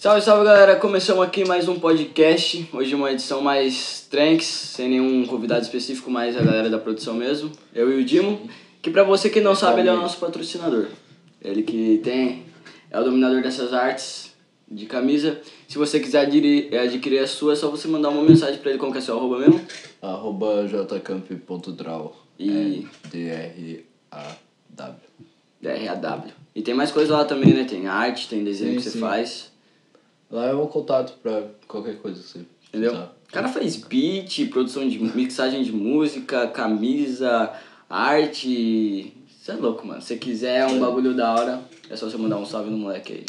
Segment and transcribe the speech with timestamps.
[0.00, 0.76] Salve, salve galera!
[0.76, 2.66] Começamos aqui mais um podcast.
[2.72, 7.52] Hoje uma edição mais tranks, sem nenhum convidado específico, mas a galera da produção mesmo.
[7.74, 8.48] Eu e o Dimo.
[8.80, 10.86] Que pra você que não sabe, ele é o nosso patrocinador.
[11.42, 12.44] Ele que tem.
[12.90, 14.32] É o dominador dessas artes
[14.66, 15.38] de camisa.
[15.68, 18.78] Se você quiser adquirir, adquirir a sua, é só você mandar uma mensagem pra ele.
[18.78, 19.60] Como que é seu arroba mesmo?
[20.00, 22.16] Arroba jcamp.draw.
[22.38, 24.94] E- É D-R-A-W.
[25.60, 26.24] DRAW.
[26.54, 27.64] E tem mais coisa lá também, né?
[27.64, 28.98] Tem arte, tem desenho Sim, que você sim.
[29.00, 29.49] faz.
[30.30, 32.90] Lá é um contato pra qualquer coisa você Entendeu?
[32.92, 33.12] precisar.
[33.28, 37.52] O cara faz beat, produção de mixagem de música, camisa,
[37.88, 39.12] arte.
[39.40, 40.00] Você é louco, mano.
[40.02, 43.24] Se quiser um bagulho da hora, é só você mandar um salve no moleque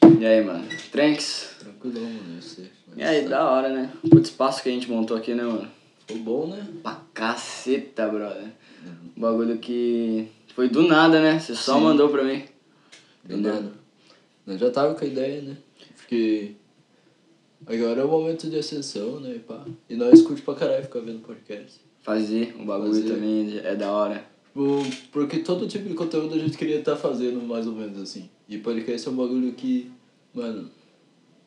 [0.00, 0.18] aí.
[0.20, 0.64] E aí, mano?
[0.90, 1.56] Tranks?
[1.60, 2.36] Tranquilão, mano.
[2.36, 2.70] Eu sei.
[2.96, 3.90] E aí, da hora, né?
[4.02, 5.68] Puto espaço que a gente montou aqui, né, mano?
[6.06, 6.66] Ficou bom, né?
[6.82, 8.52] Pra caceta, brother.
[9.16, 11.38] Um bagulho que foi do nada, né?
[11.38, 11.80] Você só Sim.
[11.84, 12.44] mandou pra mim.
[13.24, 13.54] Do Entendeu?
[13.54, 13.72] nada.
[14.46, 15.56] Nós já tava com a ideia, né?
[16.12, 16.56] Porque
[17.66, 19.36] agora é o momento de ascensão, né?
[19.36, 19.64] E, pá.
[19.88, 21.80] e nós curte pra caralho ficar vendo podcast.
[22.02, 23.14] Fazer um bagulho Fazer.
[23.14, 24.22] também é da hora.
[24.48, 28.28] Tipo, porque todo tipo de conteúdo a gente queria estar fazendo mais ou menos assim.
[28.46, 29.90] E podcast é um bagulho que,
[30.34, 30.70] mano,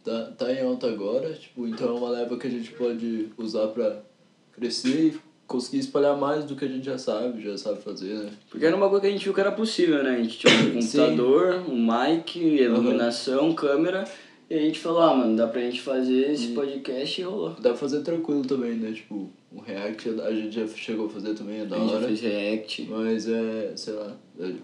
[0.03, 3.67] tá, tá em alta agora, tipo, então é uma leva que a gente pode usar
[3.67, 4.01] pra
[4.53, 8.31] crescer e conseguir espalhar mais do que a gente já sabe, já sabe fazer, né?
[8.49, 10.15] Porque era um bagulho que a gente viu que era possível, né?
[10.15, 14.05] A gente tinha um computador, um mic, iluminação, câmera.
[14.49, 17.49] E a gente falou, ah, mano, dá pra gente fazer esse podcast e rolou.
[17.59, 18.91] Dá pra fazer tranquilo também, né?
[18.91, 22.07] Tipo, o React a gente já chegou a fazer também, é da A gente hora.
[22.07, 22.87] fez react.
[22.89, 24.15] Mas é, sei lá,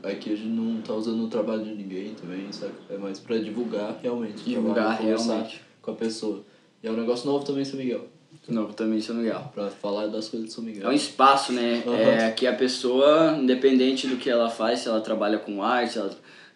[0.04, 2.74] aqui a gente não tá usando o trabalho de ninguém também, sabe?
[2.90, 4.44] É mais pra divulgar realmente.
[4.44, 5.62] Divulgar realmente.
[5.82, 6.44] Com a pessoa.
[6.84, 8.06] E é um negócio novo também, São Miguel.
[8.48, 9.52] Não, também é legal.
[9.54, 10.84] Pra falar das coisas de São Miguel.
[10.88, 11.84] É um espaço, né?
[11.88, 11.96] Aham.
[11.96, 16.00] É que a pessoa, independente do que ela faz, se ela trabalha com arte, se
[16.00, 16.12] ela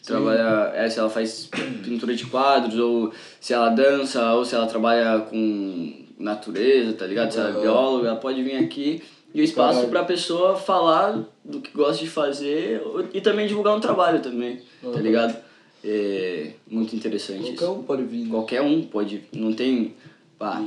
[0.05, 1.49] trabalha, é, se ela faz
[1.83, 7.31] pintura de quadros, ou se ela dança, ou se ela trabalha com natureza, tá ligado?
[7.31, 9.01] Se ela é bióloga, ela pode vir aqui
[9.33, 9.89] e o espaço Caralho.
[9.89, 12.81] pra pessoa falar do que gosta de fazer
[13.13, 14.99] e também divulgar um trabalho também, tá Aham.
[15.01, 15.35] ligado?
[15.83, 17.71] É muito interessante Qualquer isso.
[17.73, 18.23] um pode vir.
[18.23, 18.29] né?
[18.31, 19.93] Qualquer um pode, não tem,
[20.39, 20.63] pá,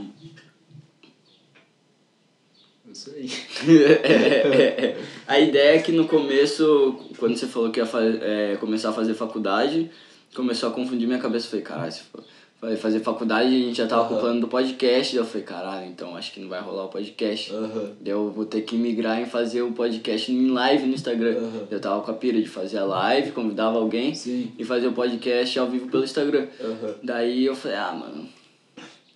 [2.98, 3.30] Isso aí.
[5.28, 8.92] a ideia é que no começo, quando você falou que ia fa é, começar a
[8.92, 9.88] fazer faculdade,
[10.34, 11.46] começou a confundir minha cabeça.
[11.46, 12.24] Eu falei, caralho, se for
[12.60, 15.14] vai fazer faculdade, a gente já tava com o plano do podcast.
[15.14, 17.52] Daí eu falei, caralho, então acho que não vai rolar o podcast.
[17.52, 17.92] Aham.
[18.00, 21.36] Daí eu vou ter que migrar em fazer o podcast em live no Instagram.
[21.36, 21.68] Aham.
[21.70, 24.50] Eu tava com a pira de fazer a live, convidava alguém Sim.
[24.58, 26.48] e fazer o podcast ao vivo pelo Instagram.
[27.02, 28.28] Daí eu falei, ah, mano,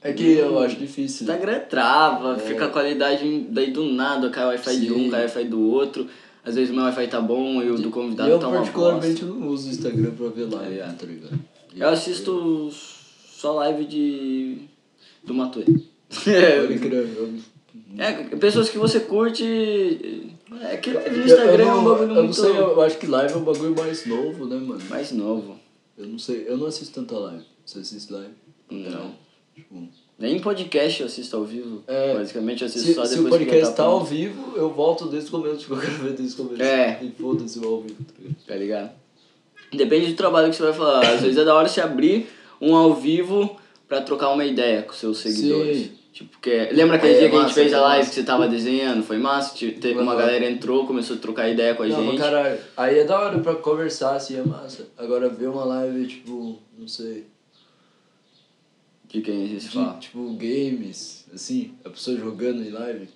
[0.04, 1.26] É que eu acho difícil.
[1.26, 1.32] né?
[1.34, 4.92] Instagram trava, fica a qualidade daí do nada, cai o Wi-Fi de É.
[4.92, 6.06] Um, cai o Wi-Fi do outro.
[6.44, 9.24] Às vezes o meu Wi-Fi tá bom e o do convidado eu tá uma particularmente
[9.24, 9.40] bosta.
[9.40, 10.98] não uso o Instagram pra ver live, ligado?
[10.98, 11.40] tá ligado?
[11.76, 14.58] Eu assisto só live de.
[15.24, 15.64] do Matuê.
[16.26, 17.42] Eu-
[17.98, 20.28] é, pessoas que você curte.
[20.62, 22.50] É que live no Eu- Instagram eu é um não- bagulho Eu não muito sei,
[22.50, 24.82] eu acho que live é um bagulho mais novo, né, mano?
[24.90, 25.56] mais novo.
[25.96, 27.44] Eu não sei, eu não assisto tanta live.
[27.64, 28.32] Você assiste live?
[28.70, 29.12] Não.
[29.54, 31.82] Tipo, Nem podcast eu assisto ao vivo.
[31.86, 32.14] É.
[32.14, 34.70] Basicamente eu assisto se, só se depois o podcast que tá já ao vivo, eu
[34.70, 36.62] volto desde o começo, tipo, eu quero desde o começo.
[36.62, 36.98] É.
[37.02, 38.36] E foda-se o ao vivo, tá ligado?
[38.46, 38.90] Tá ligado?
[39.74, 41.00] Depende do trabalho que você vai falar.
[41.06, 42.28] Às vezes é da hora você abrir
[42.60, 43.56] um ao vivo
[43.88, 45.78] pra trocar uma ideia com seus seguidores.
[45.78, 45.92] Sim.
[46.12, 46.68] Tipo, porque...
[46.72, 48.08] Lembra aquele É, dia que a gente massa, fez a é live massa.
[48.10, 49.02] que você tava desenhando?
[49.02, 49.54] Foi massa?
[49.58, 52.18] Teve uma galera entrou, começou a trocar ideia com a Não, gente.
[52.18, 54.88] caralho, aí é da hora pra conversar, assim, é massa.
[54.98, 57.24] Agora ver uma live, tipo, não sei,
[59.12, 63.08] De quem você de, tipo, games, assim, a pessoa jogando em live.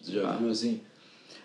[0.00, 0.32] Você já Ah.
[0.32, 0.80] viu, assim?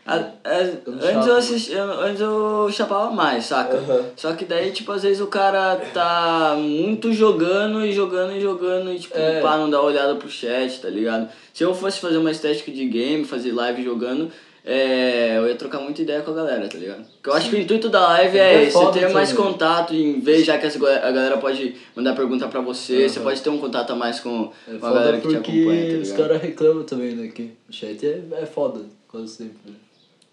[0.08, 3.82] Ah, é, não antes, eu assisti, eu- antes eu chapava mais, saca?
[4.16, 8.92] Só que daí, tipo, às vezes o cara tá muito jogando e jogando e jogando
[8.94, 9.42] e, tipo, É.
[9.42, 11.28] pá, não dá uma olhada pro chat, tá ligado?
[11.54, 14.30] Se eu fosse fazer uma estética de game, fazer live jogando,
[14.68, 17.06] é, eu ia trocar muita ideia com a galera, tá ligado?
[17.06, 19.30] Porque eu acho que o intuito da live é, É esse, você foda ter mais
[19.32, 19.44] também.
[19.52, 23.28] contato, em vez já que a galera pode mandar pergunta pra você, você Aham.
[23.30, 26.02] pode ter um contato a mais com, É com a galera que te acompanha, tá
[26.02, 27.28] os caras reclamam também, né?
[27.28, 29.74] Que o chat é, é foda, quase sempre.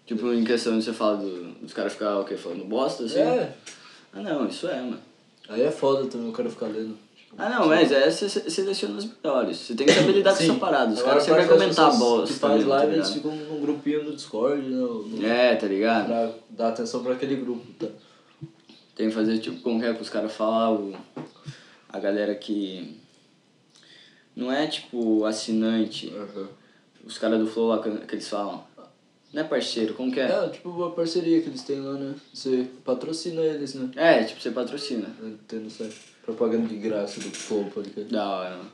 [0.07, 2.35] Tipo, em questão de você falar do, dos caras ficar o quê?
[2.35, 3.19] Falando bosta, assim?
[3.19, 3.49] É,
[4.13, 4.99] Ah, não, isso é, mano.
[5.47, 6.97] aí é foda também o cara ficar lendo.
[7.37, 9.57] Ah, não, mas é, você se- seleciona os melhores.
[9.57, 10.93] Você tem que saber lidar com essa parada.
[10.93, 12.33] Os caras sempre vão comentar bosta.
[12.33, 13.13] Que faz tá live, eles ligado?
[13.13, 14.75] ficam num grupinho no Discord, né?
[14.77, 16.05] no- É, tá ligado?
[16.07, 17.87] Pra dar atenção pra aquele grupo, tá?
[18.95, 20.93] Tem que fazer, tipo, como que é pros caras falar o...
[21.89, 22.95] A galera que...
[24.35, 26.13] Não é, tipo, assinante.
[27.05, 28.63] Os caras do Flow lá que, que eles falam.
[29.31, 30.25] Não é parceiro, como que é?
[30.25, 32.13] É, tipo uma parceria que eles têm lá, né?
[32.31, 33.89] Você patrocina eles, né?
[33.95, 35.07] É, tipo, você patrocina.
[35.47, 36.12] Tendo certo.
[36.25, 38.11] Propaganda de graça do Flow Podcast.
[38.11, 38.71] Da hora, mano.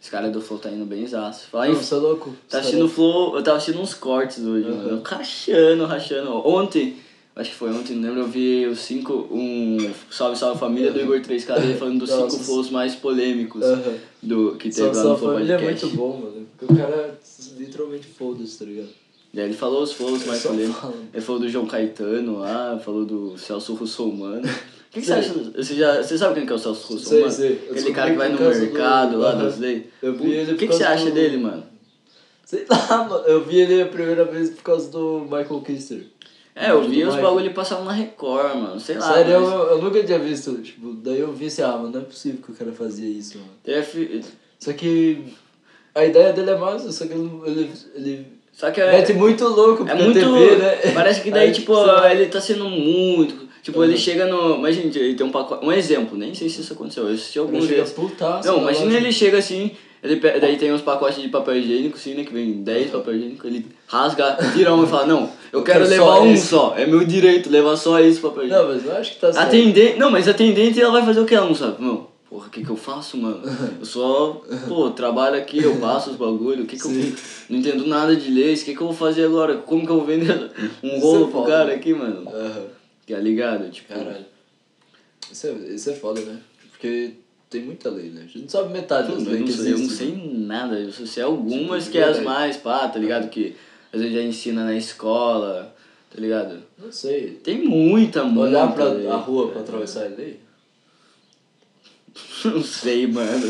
[0.00, 1.48] Esse cara do Flow tá indo bem exaço.
[1.50, 2.34] Fala Não, você é louco?
[2.48, 2.88] tá é assistindo o.
[2.88, 4.76] Flow, eu tava assistindo uns cortes hoje, Uhum.
[4.76, 5.02] mano.
[5.04, 6.46] Rachando, rachando.
[6.46, 6.96] Ontem,
[7.34, 9.78] acho que foi ontem, não lembro, eu vi os cinco, um
[10.10, 12.30] Salve Salve Família do Igor 3KD falando dos Nossa.
[12.30, 13.94] cinco flows mais polêmicos Aham.
[14.22, 15.86] do, que teve Sua, lá no Flow família é Podcast.
[15.86, 16.46] muito bom, mano.
[16.58, 17.18] Porque o cara
[17.56, 18.88] literalmente foda-se, tá ligado?
[19.32, 20.90] E aí ele falou os flows mais polêmicos.
[21.12, 24.42] Ele falou do João Caetano lá, falou do Celso Russomano.
[24.94, 25.30] Que, que você Sei.
[25.32, 25.50] acha?
[25.56, 27.30] Você, já, você sabe quem que é o Celso Sei, Russomano?
[27.30, 27.60] sei.
[27.66, 29.44] Eu Aquele cara que vai no causa do- mercado lá Aham.
[29.44, 29.82] das leis.
[30.00, 31.64] Eu vi ele O que, que você causa acha do- dele, mano?
[32.44, 33.24] Sei lá, mano.
[33.26, 36.06] Eu vi ele a primeira vez por causa do Michael Kister.
[36.54, 38.78] É, eu Do vi os bagulho passavam na Record, mano.
[38.78, 39.12] Sei lá.
[39.14, 40.54] Sério, mas- eu, eu nunca tinha visto.
[40.62, 43.38] Tipo, daí eu vi assim, ah, mano, não é possível que o cara fazia isso,
[43.38, 43.50] mano.
[43.66, 44.22] É fi-
[44.60, 45.24] Só que
[45.94, 49.82] a ideia dele é massa, só que ele, ele, Só que é, mete muito louco
[49.82, 50.20] é pra muito.
[50.20, 50.92] TV, né?
[50.94, 53.43] Parece que daí, Aí, tipo, sei ele tá sendo muito.
[53.64, 53.84] Tipo, Uhum.
[53.86, 54.58] ele chega no.
[54.58, 55.64] Mas, gente, ele tem um pacote.
[55.64, 57.08] Um exemplo, nem sei se isso aconteceu.
[57.08, 57.92] Eu assisti alguns vezes.
[57.94, 58.46] putaço.
[58.46, 59.70] Não, na imagina ele chega assim,
[60.02, 62.24] ele pe- daí tem uns pacotes de papel higiênico, assim, né?
[62.24, 65.78] Que vem 10 papel higiênico, ele rasga, tira um e fala, não, eu, Eu quero,
[65.80, 68.68] quero levar só um esse." só, é meu direito levar só esse papel higiênico.
[68.68, 69.46] Não, mas eu acho que tá certo.
[69.48, 71.82] Atendente, não, mas atendente ela vai fazer o que ela não sabe?
[71.82, 73.40] Não, porra, o que que eu faço, mano?
[73.80, 77.00] Eu só, pô, trabalho aqui, eu passo os bagulho, o que que Sim.
[77.08, 77.14] eu...
[77.48, 79.54] Não entendo nada de leis, o que que eu vou fazer agora?
[79.56, 80.50] Como que eu vou vender
[80.84, 81.74] um rolo é pro cara né?
[81.76, 82.28] aqui, mano?
[82.28, 82.83] Aham.
[83.06, 83.70] Tá ligado?
[83.70, 84.24] Tipo, Caralho.
[85.30, 86.40] Isso é, isso é foda, né?
[86.70, 87.14] Porque
[87.50, 88.22] tem muita lei, né?
[88.22, 90.78] A gente não sabe metade Eu das não, leis que sei, eu não sei nada,
[90.78, 93.28] eu só sei algumas Tipo, que é as mais, pá, tá ligado?
[93.28, 93.54] Que
[93.92, 95.74] às vezes já ensina na escola,
[96.12, 96.62] tá ligado?
[96.78, 97.38] Não sei.
[97.42, 98.48] Tem muita, muita.
[98.58, 99.06] Olhar pra lei.
[99.06, 100.40] a rua pra atravessar a lei?
[102.44, 103.46] Não sei, mano.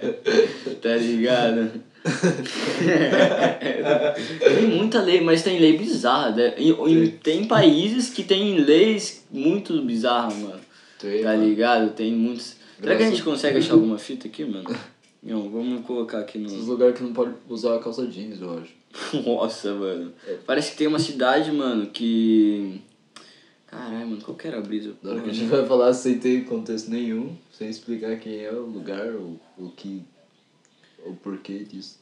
[0.80, 1.82] tá ligado?
[4.56, 6.30] tem muita lei, mas tem lei bizarra.
[6.32, 6.54] né?
[6.58, 10.60] Em- em- Tem países que tem leis muito bizarras, mano.
[10.98, 11.44] Tem, Tá mano.
[11.48, 11.92] ligado?
[11.94, 12.56] Tem muitos.
[12.80, 14.64] Será que a gente consegue achar alguma fita aqui, mano?
[15.22, 16.66] Não, vamos colocar aqui Esses no.
[16.72, 18.70] lugares que não pode usar calça jeans, eu acho.
[19.26, 20.12] Nossa, mano.
[20.46, 22.78] Parece que tem uma cidade, mano, que.
[23.66, 24.92] Caralho, mano, qual que era a brisa?
[25.02, 28.52] Na hora que a gente vai falar sem ter contexto nenhum, sem explicar quem é
[28.52, 30.02] o lugar, ou o que.
[31.04, 31.98] O porquê disso.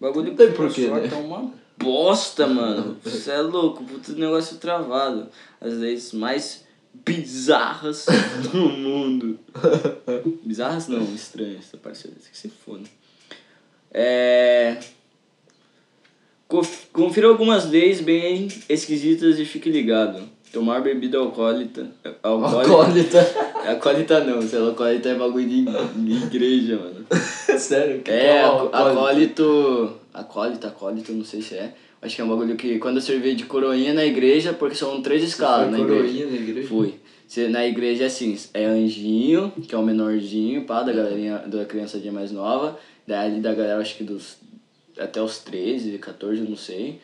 [0.00, 1.08] O bagulho Não tem que porquê, né?
[1.08, 2.96] tá uma bosta, mano.
[3.04, 5.28] Você é louco, puto negócio travado.
[5.60, 6.64] As leis mais
[7.06, 8.06] bizarras
[8.50, 9.38] do mundo.
[10.44, 12.14] Bizarras não, estranhas, tá parecendo.
[12.18, 12.84] Isso que se foda.
[13.90, 14.78] É.
[16.46, 20.28] Conf- Confira algumas leis bem esquisitas e fique ligado.
[20.52, 21.86] Tomar bebida alcoólita.
[22.22, 22.58] Alcoólita.
[22.72, 23.26] Alcoólita.
[23.68, 27.06] Alcoólita não, se é alcoólita é bagulho de, de igreja, mano.
[27.58, 29.92] Sério, que É, um acó- acólito.
[30.14, 31.74] Acólito, acólito, não sei se é.
[32.00, 35.02] Acho que é um bagulho que quando eu servi de coroinha na igreja, porque são
[35.02, 36.02] três escalas na igreja.
[36.02, 36.68] coroinha na igreja?
[36.68, 36.94] Fui.
[37.26, 41.64] Você- Na igreja é assim, é anjinho, que é o menorzinho, pá, da galerinha, da
[41.66, 42.78] criançadinha mais nova.
[43.06, 44.36] Daí ali da galera, acho que dos.
[44.98, 47.00] Até os 13, 14, não sei.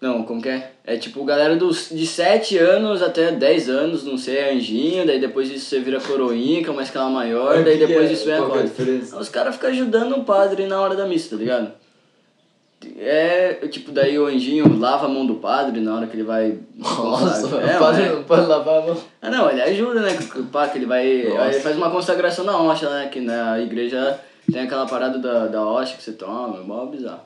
[0.00, 0.72] Não, como que é?
[0.84, 5.18] É tipo galera dos, de 7 anos até 10 anos, não sei, é anjinho, daí
[5.20, 8.08] depois disso você vira coroinha, que é uma escala maior, Mas daí depois é?
[8.08, 9.18] disso vem a que é?
[9.18, 11.72] Os caras ficam ajudando o padre na hora da missa, tá ligado?
[12.96, 16.58] É, tipo, daí o anjinho lava a mão do padre na hora que ele vai.
[16.76, 18.96] Nossa, é, o padre não pode lavar a mão.
[19.20, 20.16] ah, não, ele ajuda, né?
[20.16, 21.24] que- Pá, que ele vai.
[21.24, 21.42] Nossa.
[21.42, 23.08] Aí ele faz uma consagração na hóstia, né?
[23.08, 27.22] Que na igreja tem aquela parada da, da hóstia que você toma, é mó bizarro.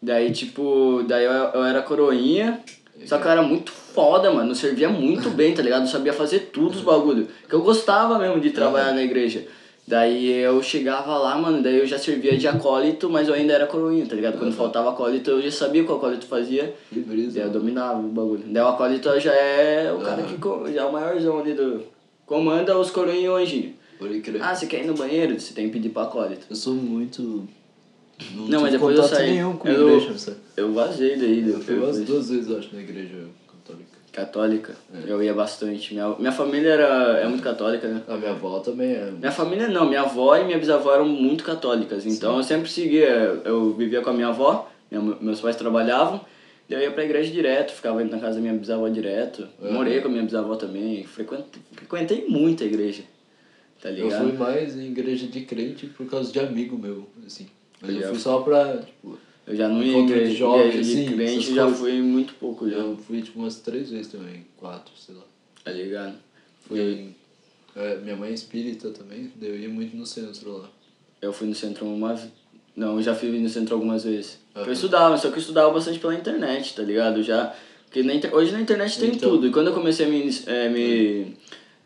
[0.00, 2.60] Daí, tipo, daí eu, eu era coroinha,
[3.06, 4.50] só que eu era muito foda, mano.
[4.50, 5.82] Eu servia muito bem, tá ligado?
[5.82, 7.28] Eu sabia fazer tudo os bagulho.
[7.48, 9.44] Que eu gostava mesmo de trabalhar na igreja.
[9.88, 13.66] Daí eu chegava lá, mano, daí eu já servia de acólito, mas eu ainda era
[13.68, 14.36] coroinha, tá ligado?
[14.36, 16.74] Quando faltava acólito, eu já sabia o que o acólito fazia.
[16.92, 17.38] Que brisa.
[17.38, 18.42] Daí eu dominava o bagulho.
[18.46, 21.82] Daí o acólito já é o cara que co- já é o maiorzão ali do.
[22.26, 23.74] Comanda os coroinhos e
[24.20, 24.42] crer.
[24.42, 25.38] Ah, você quer ir no banheiro?
[25.38, 26.44] Você tem que pedir pro acólito.
[26.50, 27.48] Eu sou muito.
[28.34, 29.32] Não, Não, mas depois eu saí.
[29.32, 30.36] nenhum com a Eu- igreja, sabe?
[30.56, 31.48] Eu vazei daí.
[31.48, 33.14] Eu fui umas duas vezes, eu acho, na igreja
[33.46, 33.96] católica.
[34.12, 34.74] Católica.
[34.94, 35.10] É.
[35.12, 35.92] Eu ia bastante.
[35.92, 38.02] Minha, minha família era, é muito católica, né?
[38.08, 39.10] A minha avó também é.
[39.10, 43.08] Minha família não, minha avó e minha bisavó eram muito católicas, então eu sempre seguia,
[43.44, 46.18] eu vivia com a minha avó, minha- meus pais trabalhavam,
[46.70, 49.72] daí eu ia pra igreja direto, ficava indo na casa da minha bisavó direto, Uhum.
[49.74, 53.02] morei com a minha bisavó também, frequentei, frequentei muito a igreja,
[53.82, 54.22] tá Eu ligado?
[54.22, 57.46] fui mais em igreja de crente por causa de amigo meu, assim.
[57.92, 61.38] Eu eu já fui só pra, tipo, Eu já não ia igreja, de assim, crente,
[61.38, 61.78] essas já coisas.
[61.80, 65.22] fui muito pouco já, eu fui tipo umas três vezes também, quatro, sei lá.
[65.64, 66.14] tá ligado?
[66.66, 67.14] Fui em,
[67.76, 70.68] é, minha mãe é espírita também, daí eu ia muito no centro lá.
[71.22, 72.28] Eu fui no centro uma vez.
[72.74, 74.38] Não, eu já fui no centro algumas vezes.
[74.54, 74.66] Aham.
[74.66, 77.22] Eu estudava, só que eu estudava bastante pela internet, tá ligado?
[77.22, 77.54] Já.
[77.84, 78.34] Porque na inter...
[78.34, 79.30] hoje na internet tem Então.
[79.30, 79.46] tudo.
[79.46, 81.36] E quando eu comecei a me, eh, me,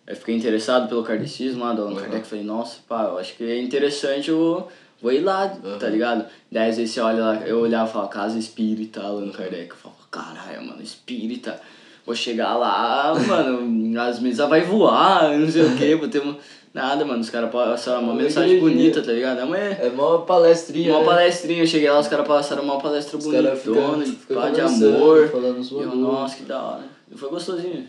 [0.06, 2.00] eu fiquei interessado pelo kardecismo lá do Allan Uhum.
[2.00, 2.26] Kardec.
[2.26, 4.66] Falei, nossa, pá, eu acho que é interessante, eu
[5.02, 5.92] vou ir lá, tá Uhum.
[5.92, 6.24] ligado?
[6.50, 9.70] Daí às vezes você olha lá, eu olhava e falava, casa espírita, Allan Kardec.
[9.70, 11.60] Eu falava, caralho, mano, espírita.
[12.06, 16.36] Vou chegar lá, mano, as mesas vai voar, não sei o que, vou ter uma...
[16.72, 19.40] Nada, mano, os caras passaram uma Uma mensagem bonita, tá ligado?
[19.40, 20.92] É uma, É mó palestrinha.
[20.92, 21.04] uma né?
[21.04, 25.28] palestrinha, eu cheguei lá, os caras passaram uma palestra Os bonitona, fica pá, de amor.
[25.28, 26.84] E eu, nossa, que da hora.
[27.16, 27.88] Foi gostosinho.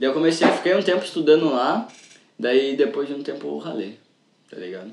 [0.00, 1.86] Daí eu comecei, fiquei um tempo estudando lá,
[2.38, 3.98] daí depois de um tempo eu ralei,
[4.50, 4.90] tá ligado?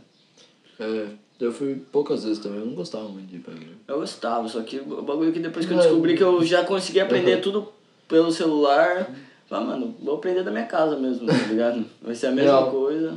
[0.77, 1.05] É,
[1.39, 3.73] eu fui poucas vezes também, eu não gostava muito de ir pra igreja.
[3.87, 6.99] Eu gostava, só que o bagulho que depois que eu descobri que eu já consegui
[6.99, 7.41] aprender Uhum.
[7.41, 7.67] tudo
[8.07, 9.09] pelo celular,
[9.47, 11.85] falei, mano, vou aprender da minha casa mesmo, tá ligado?
[12.01, 12.71] Vai ser a mesma Real.
[12.71, 13.13] coisa.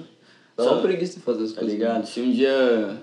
[0.56, 1.72] Dá Só- uma preguiça de fazer as Tá coisas.
[1.78, 2.06] ligado?
[2.06, 2.96] Se um dia.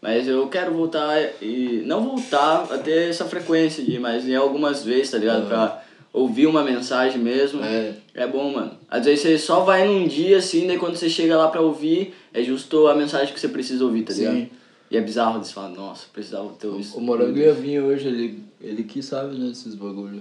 [0.00, 1.82] Mas eu quero voltar e.
[1.86, 5.40] Não voltar a ter essa frequência de ir, mas ir algumas vezes, tá ligado?
[5.42, 5.48] Aham.
[5.48, 7.62] Pra ouvir uma mensagem mesmo.
[7.62, 7.94] É.
[8.14, 8.72] É bom, mano.
[8.88, 12.14] Às vezes você só vai num dia assim, daí quando você chega lá pra ouvir,
[12.34, 14.48] é justo a mensagem que você precisa ouvir, tá Sim.
[14.92, 16.94] E é bizarro, você fala, nossa, precisava ter ouvido.
[16.98, 20.20] O Morango ia vir hoje, ele, ele que sabe, né, esses bagulho.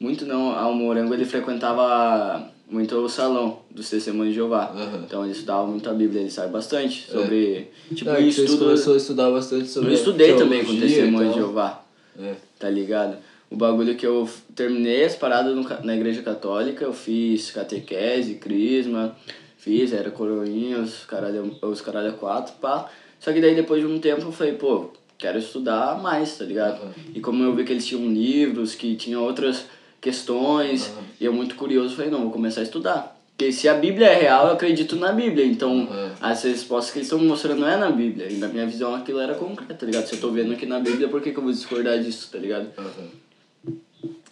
[0.00, 4.72] Muito não, ah, o Morango ele frequentava muito o salão dos testemunhos de Jeová.
[4.74, 5.02] Aham.
[5.06, 7.68] Então ele estudava muito a Bíblia, ele sabe bastante sobre.
[7.94, 8.64] Tipo, Não, é vocês estudo.
[8.64, 11.34] começou a estudar bastante sobre Eu estudei também com teologia e testemunho de.
[11.34, 11.84] Jeová,
[12.18, 12.34] É.
[12.58, 13.18] tá ligado?
[13.50, 19.14] O bagulho que eu terminei as paradas no na igreja católica, eu fiz catequese, crisma,
[19.58, 22.90] fiz, era coroinha, os caralho, os caralho quatro, pá.
[23.22, 26.82] Só que daí depois de um tempo eu falei, pô, quero estudar mais, tá ligado?
[26.82, 26.92] Aham.
[27.14, 29.64] E como eu vi que eles tinham livros, que tinham outras
[30.00, 31.04] questões, Aham.
[31.20, 33.16] e eu muito curioso, falei, não, vou começar a estudar.
[33.38, 35.46] Porque se a Bíblia é real, eu acredito na Bíblia.
[35.46, 36.12] Então, Aham.
[36.20, 38.26] as respostas que eles estão mostrando não é na Bíblia.
[38.28, 40.06] E na minha visão aquilo era concreto, tá ligado?
[40.06, 42.38] Se eu tô vendo aqui na Bíblia, por que, que eu vou discordar disso, tá
[42.38, 42.66] ligado?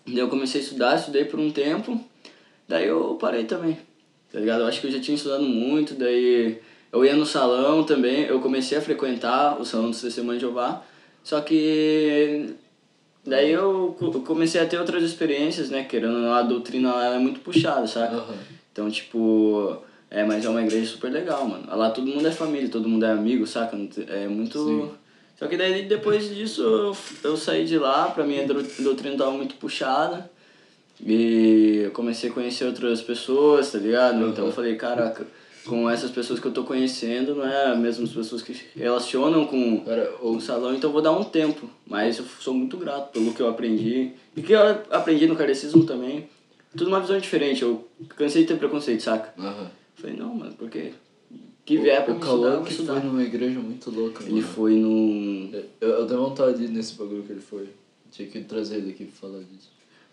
[0.05, 2.01] Daí eu comecei a estudar, estudei por um tempo,
[2.67, 3.79] daí eu parei também,
[4.33, 4.63] tá ligado?
[4.63, 6.59] Eu acho que eu já tinha estudado muito, daí
[6.93, 10.83] eu ia no salão também, eu comecei a frequentar o salão do Testemunho de Jeová,
[11.23, 12.55] só que
[13.25, 15.85] daí eu co- eu comecei a ter outras experiências, né?
[15.85, 18.15] Querendo a doutrina lá é muito puxada, sabe?
[18.17, 18.35] Aham.
[18.73, 19.77] Então, tipo,
[20.11, 21.65] é, mas é uma igreja super legal, mano.
[21.77, 23.77] Lá todo mundo é família, todo mundo é amigo, saca?
[24.09, 24.59] É muito.
[24.65, 24.91] Sim.
[25.39, 26.97] Só que daí depois disso eu,
[27.31, 28.47] eu saí de lá, pra mim a
[28.83, 30.31] doutrina tava muito puxada.
[31.05, 34.29] E eu comecei a conhecer outras pessoas, tá ligado?
[34.29, 35.27] Então eu falei, caraca,
[35.67, 39.47] com essas pessoas que eu tô conhecendo, não é as mesmas pessoas que se relacionam
[39.47, 41.69] com Cara, o, o salão, então eu vou dar um tempo.
[41.87, 44.13] Mas eu sou muito grato pelo que eu aprendi.
[44.37, 46.29] E que eu aprendi no kardecismo também.
[46.77, 47.63] Tudo uma visão diferente.
[47.63, 47.87] Eu
[48.17, 49.35] cansei de ter preconceito, saca?
[49.41, 49.71] Aham.
[49.97, 50.93] Falei, não, mano, por quê?
[51.65, 52.95] Que vier pra o estudar, vou que estudar.
[52.95, 54.47] foi numa igreja muito louca, Ele mano.
[54.47, 55.51] foi num...
[55.81, 57.69] Eu, eu tenho vontade de ir nesse bagulho que ele foi.
[58.11, 59.71] Tinha que trazer ele aqui pra falar disso.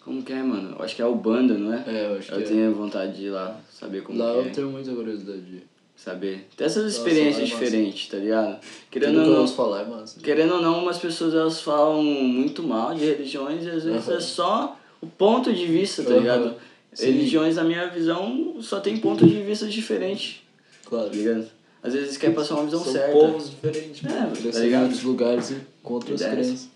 [0.08, 0.74] Como que é, mano?
[0.80, 1.84] Eu acho que é o Banda, não é?
[1.86, 2.48] É, eu acho Eu que é.
[2.48, 4.38] tenho vontade de ir lá, saber como Lá é.
[4.40, 5.64] eu tenho muita curiosidade de ir.
[5.98, 6.48] Saber.
[6.56, 8.58] Ter essas Nossa, experiências lá é diferentes, tá ligado?
[8.90, 9.48] Querendo ou eu não...
[9.50, 10.18] falar é massa.
[10.22, 14.16] Querendo ou não, umas pessoas elas falam muito mal de religiões e às vezes Aham.
[14.18, 16.56] é só o ponto de vista, tá ligado?
[16.94, 17.08] Sim.
[17.08, 20.42] Religiões, na minha visão, só tem pontos de vista diferentes,
[20.86, 21.10] Claro.
[21.10, 21.48] tá ligado?
[21.84, 23.12] Às vezes quer passar uma visão São certa.
[23.12, 24.36] povos diferentes, É, mano.
[24.54, 24.84] tá ligado?
[24.84, 26.34] outros lugares e com outras Ideias.
[26.48, 26.70] crenças.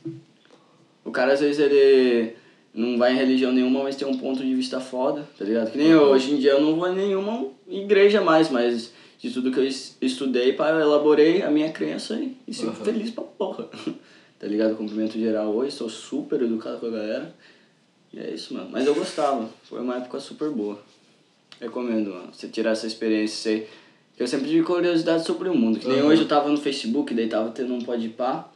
[1.05, 2.35] O cara, às vezes, ele
[2.73, 5.71] não vai em religião nenhuma, mas tem um ponto de vista foda, tá ligado?
[5.71, 9.29] Que nem eu, hoje em dia, eu não vou em nenhuma igreja mais, mas de
[9.31, 12.75] tudo que eu es- estudei, pá, eu elaborei a minha crença e, e fico Uhum.
[12.75, 13.67] feliz pra porra.
[14.39, 14.75] tá ligado?
[14.75, 17.35] Cumprimento geral hoje, sou super educado com a galera.
[18.13, 18.69] E é isso, mano.
[18.71, 20.79] Mas eu gostava, foi uma época super boa.
[21.59, 23.67] Recomendo, mano, você tirar essa experiência, você...
[24.17, 25.77] eu sempre tive curiosidade sobre o mundo.
[25.79, 26.07] Que nem Uhum.
[26.07, 28.51] hoje eu tava no Facebook, daí tava tendo um podpar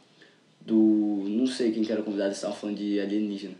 [0.60, 1.24] do...
[1.28, 3.54] não sei quem que era o convidado, eles estavam falando de alienígena.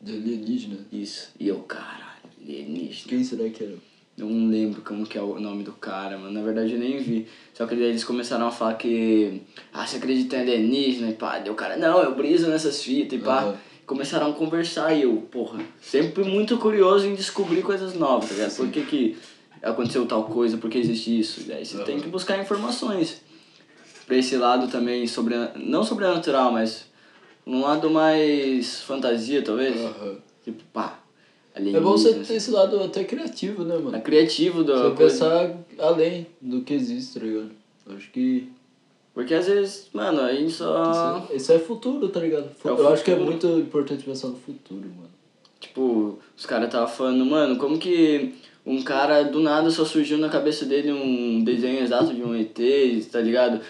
[0.00, 0.78] De alienígena.
[0.92, 1.30] Isso.
[1.38, 2.00] E eu, caralho,
[2.40, 3.08] alienígena.
[3.08, 3.74] Quem será que era?
[4.16, 6.32] Eu não lembro como que é o nome do cara, mano.
[6.32, 7.26] Na verdade eu nem vi.
[7.54, 9.40] Só que daí eles começaram a falar que.
[9.72, 11.10] Ah, você acredita em alienígena?
[11.10, 13.42] E pá, deu o cara, não, eu briso nessas fitas e pá.
[13.42, 13.56] Aham.
[13.86, 18.54] Começaram a conversar e eu, porra, sempre muito curioso em descobrir coisas novas, tá ligado?
[18.54, 19.16] Por que, que
[19.60, 21.40] aconteceu tal coisa, por que existe isso?
[21.48, 21.84] Daí você Aham.
[21.84, 23.20] tem que buscar informações.
[24.06, 26.86] Pra esse lado também, sobre não sobrenatural, mas
[27.46, 29.76] um lado mais fantasia, talvez.
[29.80, 30.16] Aham.
[30.44, 30.98] Tipo, pá,
[31.54, 34.00] É bom você ter esse lado até criativo, né, É mano?
[34.02, 35.14] criativo da Você coisa.
[35.24, 37.50] pensar além do que existe, tá ligado?
[37.96, 38.48] Acho que
[39.12, 40.90] Porque às vezes, mano, a gente só.
[41.26, 42.48] isso é, isso é futuro, tá ligado?
[42.64, 43.30] É o Eu acho que é futuro.
[43.32, 45.10] muito importante pensar no futuro, mano.
[45.58, 48.32] Tipo, os caras estavam falando, mano, como que
[48.64, 52.56] um cara do nada só surgiu na cabeça dele um desenho exato de um ET,
[53.10, 53.60] tá ligado?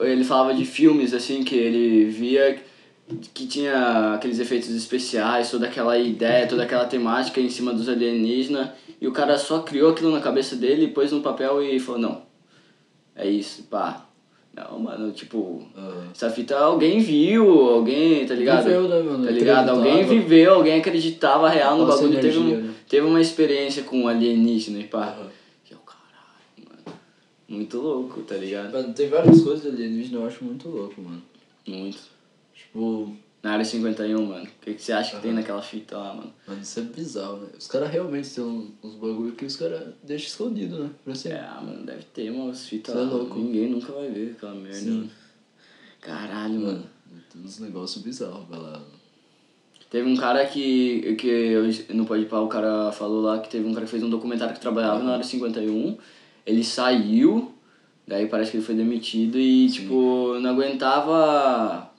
[0.00, 2.60] Ele falava de filmes, assim, que ele via
[3.32, 8.70] que tinha aqueles efeitos especiais, toda aquela ideia, toda aquela temática em cima dos alienígenas.
[9.00, 12.22] e o cara só criou aquilo na cabeça dele, pôs no papel e falou, não,
[13.16, 14.06] é isso, pá.
[14.54, 16.10] Não, mano, tipo, Aham.
[16.14, 18.64] essa fita alguém viu, alguém, tá ligado?
[18.64, 19.24] Viveu, né, mano?
[19.24, 19.70] Tá ligado?
[19.70, 22.74] Alguém viveu, alguém acreditava real no bagulho, teve, um, energia, né?
[22.86, 25.16] teve uma experiência com um alienígena e pá.
[25.66, 26.98] E eu, caralho, mano.
[27.48, 28.72] Muito louco, tá ligado?
[28.72, 31.22] Mano, tem várias coisas de alienígena eu acho muito louco, mano.
[31.66, 32.11] Muito.
[32.72, 34.44] Tipo, Na área 51, mano.
[34.44, 36.32] O que, que você acha que tem naquela fita lá, mano?
[36.46, 37.48] mano, isso é bizarro, né?
[37.58, 40.90] Os caras realmente têm uns bagulho que os caras deixam escondido, né?
[41.04, 41.38] Pra sempre.
[41.38, 43.04] É, mano, deve ter umas fitas é lá.
[43.04, 43.38] louco.
[43.38, 44.78] Ninguém nunca vai ver aquela merda.
[44.78, 45.10] Sim.
[46.00, 46.84] Caralho, mano.
[47.10, 48.80] Mano, tem uns negócios bizarros, vai lá.
[49.90, 53.68] Teve um cara que, que eu, no Pode Pá, o cara falou lá que teve
[53.68, 55.98] um cara que fez um documentário que trabalhava na área 51.
[56.46, 57.52] Ele saiu,
[58.08, 61.90] daí parece que ele foi demitido e, tipo, não aguentava.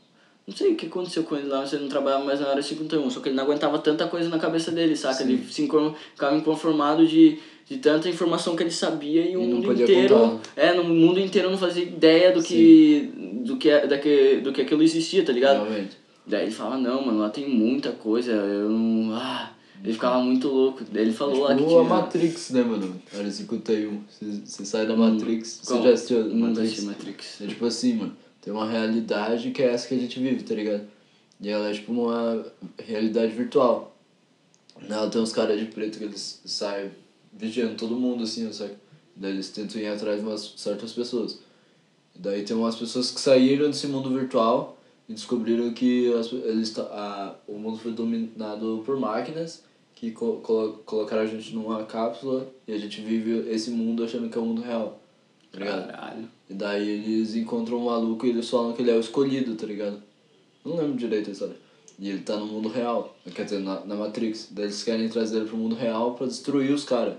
[0.45, 2.61] Não sei o que aconteceu com ele lá, mas ele não trabalhava mais na área
[2.61, 3.09] 51.
[3.09, 5.23] Só que ele não aguentava tanta coisa na cabeça dele, saca?
[5.23, 5.23] Sim.
[5.23, 5.65] Ele se
[6.13, 10.13] ficava inconformado de, de tanta informação que ele sabia e o mundo inteiro.
[10.15, 10.39] contar.
[10.57, 13.09] É, no mundo inteiro não fazia ideia do que.
[13.45, 15.63] Do que, da que, do que aquilo existia, tá ligado?
[15.63, 15.97] Realmente.
[16.27, 19.13] Daí ele fala, não, mano, lá tem muita coisa, eu não.
[19.15, 19.51] Ah,
[19.83, 20.83] ele ficava muito louco.
[20.91, 21.79] Daí ele falou lá que Tipo tinha.
[21.81, 23.01] a Matrix, né, mano?
[23.17, 24.01] Área 51.
[24.09, 25.59] Você, sai da Matrix.
[25.63, 26.83] Você Hum, já assistiu Matrix?
[26.83, 27.41] Matrix.
[27.41, 28.13] É tipo assim, mano.
[28.43, 30.85] Tem uma realidade que é essa que a gente vive, tá ligado?
[31.39, 32.45] E ela é tipo uma
[32.77, 33.95] realidade virtual.
[34.81, 36.91] Nela tem uns caras de preto que eles saem
[37.31, 38.73] vigiando todo mundo, assim, sabe?
[39.15, 41.39] Daí eles tentam ir atrás de umas certas pessoas.
[42.13, 46.77] E daí tem umas pessoas que saíram desse mundo virtual e descobriram que as, eles,
[46.77, 49.63] a, o mundo foi dominado por máquinas
[49.95, 54.29] que co colo colocaram a gente numa cápsula e a gente vive esse mundo achando
[54.29, 54.99] que é o mundo real.
[55.49, 55.87] Tá ligado?
[55.87, 56.29] Caralho.
[56.53, 59.65] E daí eles encontram um maluco e eles falam que ele é o escolhido, tá
[59.65, 59.99] ligado?
[60.63, 61.55] Não lembro direito a história.
[61.97, 64.49] E ele tá no mundo real, quer dizer, na, na Matrix.
[64.51, 67.15] Daí eles querem trazer ele pro mundo real pra destruir os caras.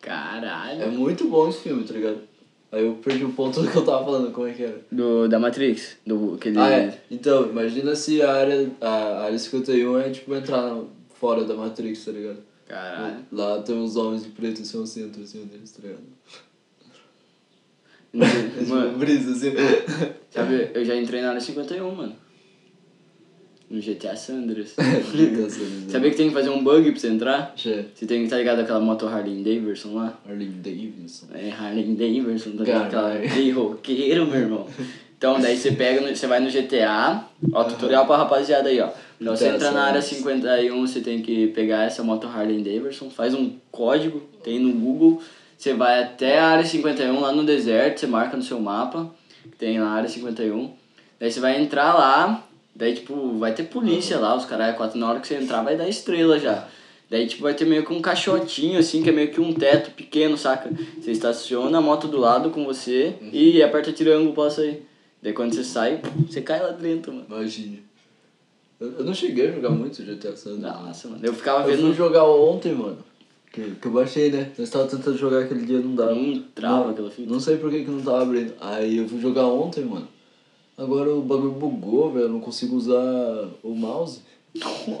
[0.00, 0.82] Caralho.
[0.82, 2.20] É muito bom esse filme, tá ligado?
[2.72, 4.80] Aí eu perdi o ponto do que eu tava falando, como é que era?
[4.90, 5.98] Do, da Matrix?
[6.06, 6.58] Do, que ele...
[6.58, 7.02] Ah, é.
[7.10, 10.80] Então, imagina se a área, a área 51 é tipo entrar
[11.14, 12.38] fora da Matrix, tá ligado?
[12.66, 13.26] Caralho.
[13.30, 16.04] Lá tem os homens de preto, assim, o centro, assim, deles, tá ligado?
[18.12, 19.52] Mano, brisa, assim.
[20.30, 22.14] sabe, eu já entrei na área 51, mano.
[23.70, 24.74] No GTA Sanders.
[25.88, 27.52] Sabia que tem que fazer um bug pra você entrar?
[27.56, 30.18] Che, Você tem que estar ligado aquela moto Harley Davidson lá?
[30.28, 31.26] Arlene Davidson.
[31.32, 32.86] É, Harley Davidson, tá ligado?
[32.86, 34.66] Aquela de roqueiro, meu irmão.
[35.16, 38.88] Então, daí você pega, no- você vai no GTA, ó, tutorial pra rapaziada aí, ó.
[39.18, 43.34] Pra você entrar na área 51, você tem que pegar essa moto Harley Davidson, faz
[43.34, 45.22] um código, tem no Google,
[45.60, 49.56] você vai até a área 51 lá no deserto, você marca no seu mapa, que
[49.58, 50.72] tem na área 51.
[51.18, 55.06] Daí você vai entrar lá, daí tipo, vai ter polícia lá, os caras, quatro na
[55.06, 56.66] hora que você entrar vai dar estrela já.
[57.10, 59.90] Daí, tipo, vai ter meio que um caixotinho, assim, que é meio que um teto
[59.90, 60.70] pequeno, saca?
[60.98, 64.86] Você estaciona a moto do lado com você e aperta triângulo pra sair.
[65.20, 67.26] Daí, quando você sai, você cai lá dentro, mano.
[67.28, 67.82] Imagine.
[68.78, 70.80] Eu, não cheguei a jogar muito GTA San Andreas.
[70.80, 71.20] Nossa, mano.
[71.22, 71.94] Eu ficava Eu fui vendo...
[71.94, 73.09] jogar ontem, mano.
[73.52, 74.50] Que, que eu baixei, né?
[74.56, 76.14] Nós tava tentando jogar aquele dia, não dava.
[76.14, 77.30] Não trava Não- aquela fita.
[77.32, 78.52] Não sei por que, que não tava abrindo.
[78.60, 80.06] Aí eu fui jogar ontem, mano.
[80.78, 82.26] Agora o bagulho bugou, velho.
[82.26, 84.20] Eu não consigo usar o mouse.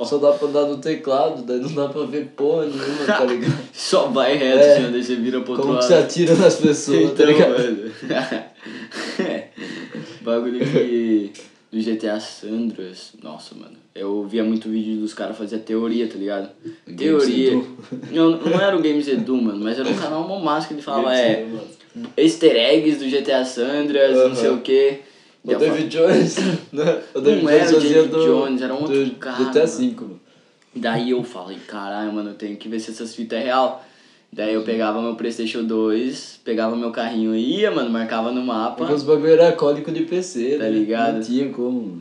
[0.04, 3.52] Só dá pra andar no teclado, daí não dá pra ver porra nenhuma, tá ligado?
[3.72, 4.86] Só vai reto, É.
[4.86, 5.88] ó, daí você vira pro outro Como que lado.
[5.88, 7.58] você atira nas pessoas, tá Então, ligado?
[7.58, 7.90] mano.
[10.22, 11.32] Bagulho que...
[11.72, 13.12] Do GTA Sandras.
[13.22, 13.76] Nossa, mano.
[13.94, 16.50] Eu via muito vídeo dos caras fazer teoria, tá ligado?
[16.86, 17.52] Games teoria.
[17.52, 17.76] Edu.
[18.12, 21.08] Não, não era o Games Edu, mano, mas era um canal massa que ele falava,
[21.10, 21.42] Games é...
[21.42, 21.60] Edu.
[22.16, 25.00] Easter eggs do GTA Sandras, não sei o quê.
[25.42, 26.36] O David Jones,
[26.72, 27.02] né?
[27.14, 29.78] O David Não era o David Jones, era um outro do cara, GTA mano.
[29.78, 30.20] V, mano.
[30.76, 33.84] Daí eu falei, caralho, mano, eu tenho que ver se essas fitas é real.
[34.32, 38.76] Daí eu pegava meu Playstation 2, pegava meu carrinho e ia, mano, marcava no mapa.
[38.76, 40.70] Porque os bagulho era código de PC, Tá né?
[40.70, 41.14] ligado?
[41.14, 42.00] Não tinha como.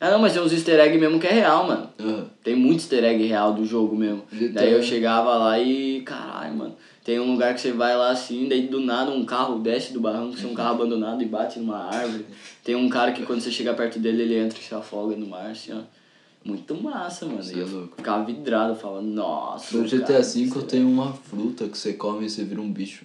[0.00, 1.90] Ah não, mas tem uns easter egg mesmo que é real, mano.
[2.00, 2.26] Aham.
[2.42, 4.22] Tem muito easter egg real do jogo mesmo.
[4.52, 6.74] Daí eu chegava lá e, caralho, mano.
[7.04, 10.00] Tem um lugar que você vai lá assim, daí do nada um carro desce do
[10.00, 12.24] barranco, é um carro abandonado e bate numa árvore.
[12.64, 15.26] Tem um cara que quando você chega perto dele, ele entra e se afoga no
[15.26, 15.80] mar, assim, ó.
[16.44, 17.42] Muito massa, mano.
[17.42, 17.96] Cê E é eu louco.
[17.96, 19.76] ficava vidrado, falando, nossa.
[19.76, 23.04] No GTA V isso tem uma fruta que você come e você vira um bicho.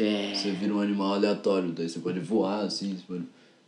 [0.00, 2.96] é- Você vira um animal aleatório, daí você pode voar assim.
[2.96, 3.22] Você pode...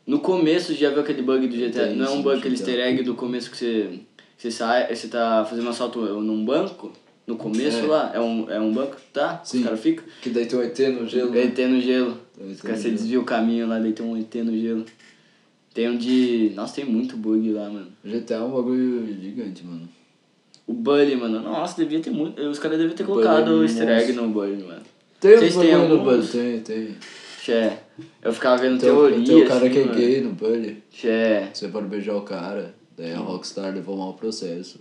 [0.07, 1.89] No começo, já viu aquele bug do GTA?
[1.89, 3.99] Tem Não é um bug, aquele easter egg do começo que você,
[4.37, 6.93] você sai, você tá fazendo um assalto num banco?
[7.27, 7.83] No começo É.
[7.87, 8.11] lá?
[8.15, 9.41] É um, é um banco, tá?
[9.45, 9.59] Sim.
[9.59, 10.05] Os caras ficam?
[10.21, 11.31] Que daí tem um ET no gelo.
[11.31, 11.45] né?
[11.45, 12.19] ET no gelo.
[12.39, 14.85] Os caras você desvia o caminho lá, daí tem um ET no gelo.
[15.73, 16.53] Tem um de.
[16.55, 17.89] Nossa, tem muito bug lá, mano.
[18.05, 19.89] GTA é um bagulho gigante, mano.
[20.67, 21.41] O Bully, mano.
[21.41, 22.41] Nossa, devia ter muito.
[22.43, 24.83] Os caras deviam ter colocado é o easter egg no Bully, mano.
[25.19, 26.05] Tem Vocês um têm bagulho no?
[26.05, 26.27] Bully?
[26.27, 26.97] Tem, tem.
[27.41, 27.73] Tchê.
[28.23, 29.25] Eu ficava vendo Tem, teoria.
[29.25, 29.97] tem o cara assim, que é mano.
[29.99, 30.83] gay no Bully.
[30.91, 31.47] Tchê.
[31.53, 32.75] Você pode beijar o cara.
[32.97, 34.79] Daí a Rockstar levou mal processo.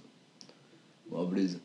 [1.12, 1.60] Uma brisa.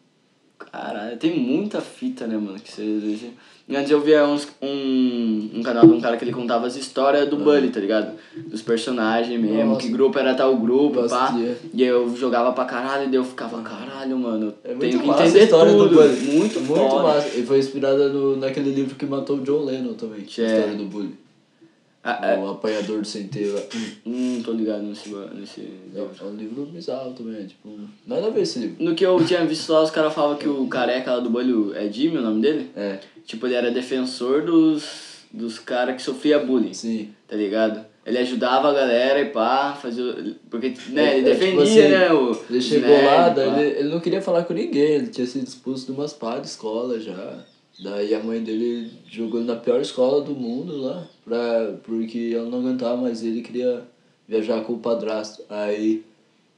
[0.58, 2.58] Caralho, tem muita fita, né, mano?
[2.58, 3.30] Que você.
[3.70, 7.28] Antes eu via uns, um, um canal de um cara que ele contava as histórias
[7.28, 8.16] do Bully, tá ligado?
[8.46, 9.80] Dos personagens mesmo, Nossa.
[9.82, 11.30] que grupo era tal grupo, Gosto pá.
[11.30, 14.54] de- E eu jogava pra caralho, e daí eu ficava, caralho, mano.
[14.64, 15.88] É muito tenho que massa a entender história tudo.
[15.90, 16.16] do Bully.
[16.38, 17.02] Muito, Muito foda.
[17.04, 17.38] massa.
[17.38, 20.22] E foi inspirada no, naquele livro que matou o John Lennon também.
[20.22, 20.42] Tchê.
[20.42, 21.14] A história do Bully.
[22.02, 22.37] Ah.
[22.40, 23.54] O apanhador do centeio.
[24.06, 26.11] Hum, tô ligado nesse, nesse É livro.
[26.20, 27.68] é um livro bizarro também, tipo.
[28.06, 28.76] Nada a ver esse livro.
[28.82, 31.76] No que eu tinha visto lá, os caras falavam que o careca lá do Bully
[31.76, 32.70] é Jimmy, o nome dele?
[32.76, 36.72] É, Tipo, ele era defensor dos, dos caras que sofriam bullying.
[36.72, 37.11] sim.
[37.26, 37.84] tá ligado?
[38.06, 40.34] Ele ajudava a galera e pá, fazia.
[40.48, 42.12] Porque, né, É, ele é, tipo defendia, assim, né?
[42.14, 45.46] O, Ele chegou nerd, lá, ele, ele não queria falar com ninguém, ele tinha sido
[45.46, 47.44] expulso de umas pá de escola já.
[47.80, 52.48] Daí a mãe dele jogou ele na pior escola do mundo lá, pra, porque ela
[52.48, 53.82] não aguentava mais ele queria
[54.26, 55.44] viajar com o padrasto.
[55.48, 56.02] Aí,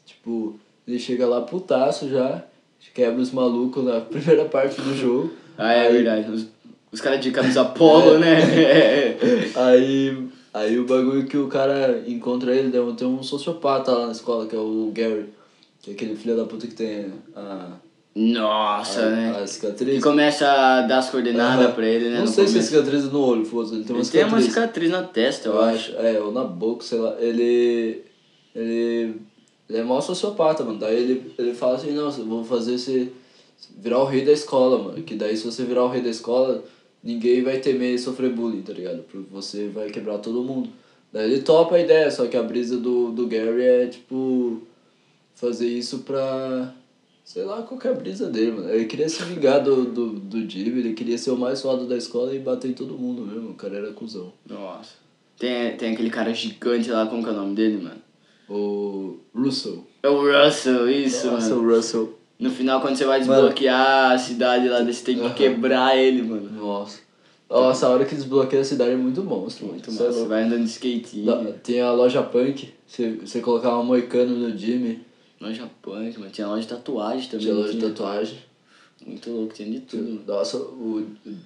[0.06, 2.42] tipo, ele chega lá putaço já,
[2.94, 5.30] quebra os malucos na primeira parte do jogo.
[5.58, 6.30] Ah, é Aí- verdade.
[6.30, 6.46] Os,
[6.90, 8.38] os caras de camisa polo, né?
[9.54, 14.46] Aí, aí o bagulho que o cara encontra ele, tem um sociopata lá na escola,
[14.46, 15.26] que é o Gary.
[15.82, 17.72] Que é aquele filho da puta que tem a,
[18.20, 19.40] Nossa, a, né?
[19.42, 19.96] a cicatriz.
[19.96, 21.74] Que começa a dar as coordenadas Aham.
[21.74, 22.18] pra ele, né?
[22.18, 22.68] Não sei se é começo.
[22.70, 24.46] cicatriz no olho, foda ele tem uma Ele tem uma cicatriz.
[24.54, 25.92] cicatriz na testa, eu, eu acho.
[25.96, 26.06] acho.
[26.06, 27.16] É, ou na boca, sei lá.
[27.18, 28.02] Ele.
[28.54, 29.14] Ele.
[29.68, 30.78] Ele é mó sociopata, mano.
[30.78, 33.08] Daí ele, ele fala assim, eu vou fazer você
[33.78, 35.02] virar o rei da escola, mano.
[35.02, 36.64] Que daí se você virar o rei da escola,
[37.04, 39.04] ninguém vai temer sofrer bullying, tá ligado?
[39.04, 40.68] Porque você vai quebrar todo mundo.
[41.12, 44.60] Daí ele topa a ideia, só que a brisa do, do Gary é tipo
[45.36, 46.74] fazer isso pra.
[47.32, 48.68] Sei lá qual que é a brisa dele, mano.
[48.70, 51.96] Ele queria se vingar do, do, do Jimmy, ele queria ser o mais foda da
[51.96, 53.50] escola e bater em todo mundo mesmo.
[53.50, 54.32] O cara era cuzão.
[54.48, 54.94] Nossa.
[55.38, 58.00] Tem, tem aquele cara gigante lá, como que é o nome dele, mano?
[58.48, 59.86] O Russell.
[60.02, 61.62] É o Russell, isso, Nossa, mano.
[61.70, 62.18] o Russell.
[62.36, 63.32] No final, quando você vai Mano.
[63.32, 65.34] desbloquear a cidade lá, você tem que Aham.
[65.34, 66.50] quebrar ele, mano.
[66.50, 66.98] Nossa.
[67.48, 69.74] Nossa, a hora que desbloqueia a cidade é muito monstro, mano.
[69.78, 70.12] Muito é massa.
[70.20, 71.24] Você vai andando de skate.
[71.62, 75.08] Tem a loja punk, você, você colocava um moicano no Jimmy,
[75.40, 76.30] Loja punk, mano.
[76.30, 77.46] Tinha loja de tatuagem também.
[77.46, 78.38] tinha loja de tatuagem.
[79.06, 80.20] Muito louco, tinha de tudo.
[80.26, 81.02] Nossa, o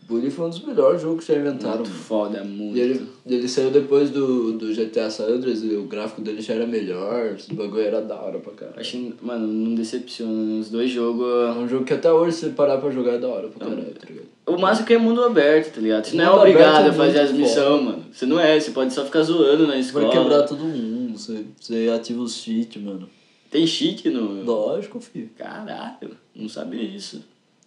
[0.08, 2.02] Bully foi um dos melhores jogos que já inventaram, Muito mano.
[2.02, 2.76] foda, muito.
[2.76, 6.54] E ele, ele saiu depois do, do GTA San Andreas e o gráfico dele já
[6.54, 8.80] era melhor, o bagulho era da hora pra caralho.
[8.80, 10.32] Acho que, mano, não decepciona.
[10.32, 10.58] né?
[10.62, 11.24] Os dois jogos.
[11.24, 13.94] É um jogo que até hoje, se parar pra jogar, é da hora pra caralho,
[13.94, 14.26] tá ligado?
[14.46, 16.04] O máximo é que é mundo aberto, tá ligado?
[16.06, 18.04] Você não é obrigado é a fazer as missões, mano.
[18.12, 20.10] Você não é, você pode só ficar zoando na Vai escola.
[20.10, 23.08] quebrar todo mundo, você, você ativa os cheats, mano.
[23.54, 24.42] Tem cheat no.
[24.42, 25.30] Lógico, filho.
[25.38, 27.22] Caralho, não sabia disso.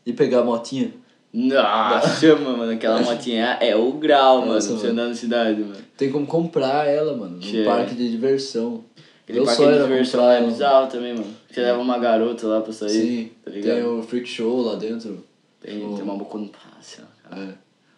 [0.06, 0.92] E pegar a motinha.
[1.34, 5.00] Nossa, mano, aquela motinha é o grau, mano, Nossa, pra você mano.
[5.00, 5.78] andar na cidade, mano.
[5.96, 7.64] Tem como comprar ela, mano, no Che.
[7.64, 8.84] parque de diversão.
[9.24, 10.48] Aquele Meu parque de era diversão comprar lá é ela.
[10.48, 11.34] bizarro também, mano.
[11.50, 13.76] Você leva uma garota lá pra sair, Sim, tá ligado?
[13.76, 15.24] tem o Freak Show lá dentro.
[15.62, 17.44] Tem, tem uma boca no passe, ó, cara.
[17.44, 17.54] É.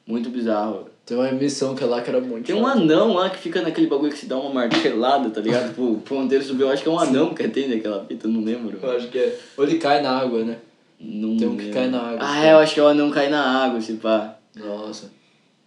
[0.06, 0.88] Muito bizarro.
[1.10, 3.64] Tem uma emissão que é lá que era muito Tem um anão lá que fica
[3.64, 5.74] naquele bagulho que se dá uma martelada, tá ligado?
[5.74, 8.44] Pro ponteiro subir, eu acho que é um anão que tem naquela fita, eu não
[8.44, 8.78] lembro.
[8.80, 9.36] Eu acho que é.
[9.58, 10.58] Ou ele cai na água, né?
[11.00, 11.74] Não Tem um que lembro.
[11.80, 12.46] cai na água, Ah, assim.
[12.48, 14.38] é, eu acho que é o anão cai na água, se pá.
[14.56, 15.10] Nossa.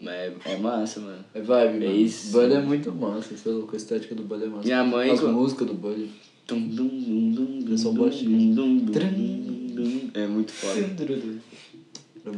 [0.00, 1.24] Mas é, é massa, mano.
[1.35, 1.85] É vibe, mano.
[1.87, 2.31] É isso.
[2.31, 4.62] Bully é muito massa, você é louco, a estética do Bully é massa.
[4.64, 6.09] Minha mãe As co- músicas do Bully.
[6.46, 9.09] Dum, dum, dum, dum, um dum, dum, dum, Trum.
[9.09, 10.11] dum, dum.
[10.14, 10.81] É muito foda.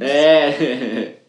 [0.00, 1.16] É.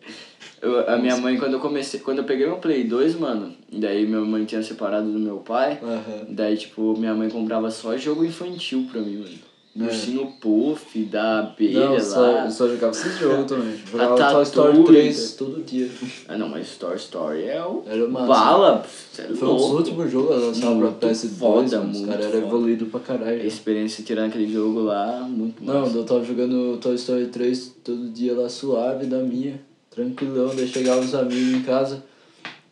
[0.65, 0.67] É.
[0.67, 4.05] Eu- a minha mãe, quando eu comecei, quando eu peguei meu Play 2, mano, daí
[4.05, 6.25] minha mãe tinha separado do meu pai, Aham.
[6.29, 9.35] daí, tipo, minha mãe comprava só jogo infantil pra mim, mano.
[9.75, 9.87] Do É.
[9.87, 12.45] Ursinho Puff, da abelha Não, só, lá.
[12.45, 13.77] eu só jogava esses jogos também.
[13.91, 14.33] Jogava Ratatouille.
[14.33, 15.89] Toy Story 3 todo dia.
[16.29, 18.85] Ah, não, mas Story Story é o Era bala,
[19.19, 19.75] é Foi um dos louco.
[19.75, 21.91] últimos jogos a lançar pra Muito PS2, foda, mano.
[21.91, 23.41] Os muito caras eram evoluídos pra caralho.
[23.41, 25.97] A experiência tirando aquele jogo lá, muito Não, massa.
[25.97, 29.59] eu tava jogando Toy Story 3 todo dia lá suave da minha,
[29.95, 32.03] tranquilão, daí chegava os amigos em casa,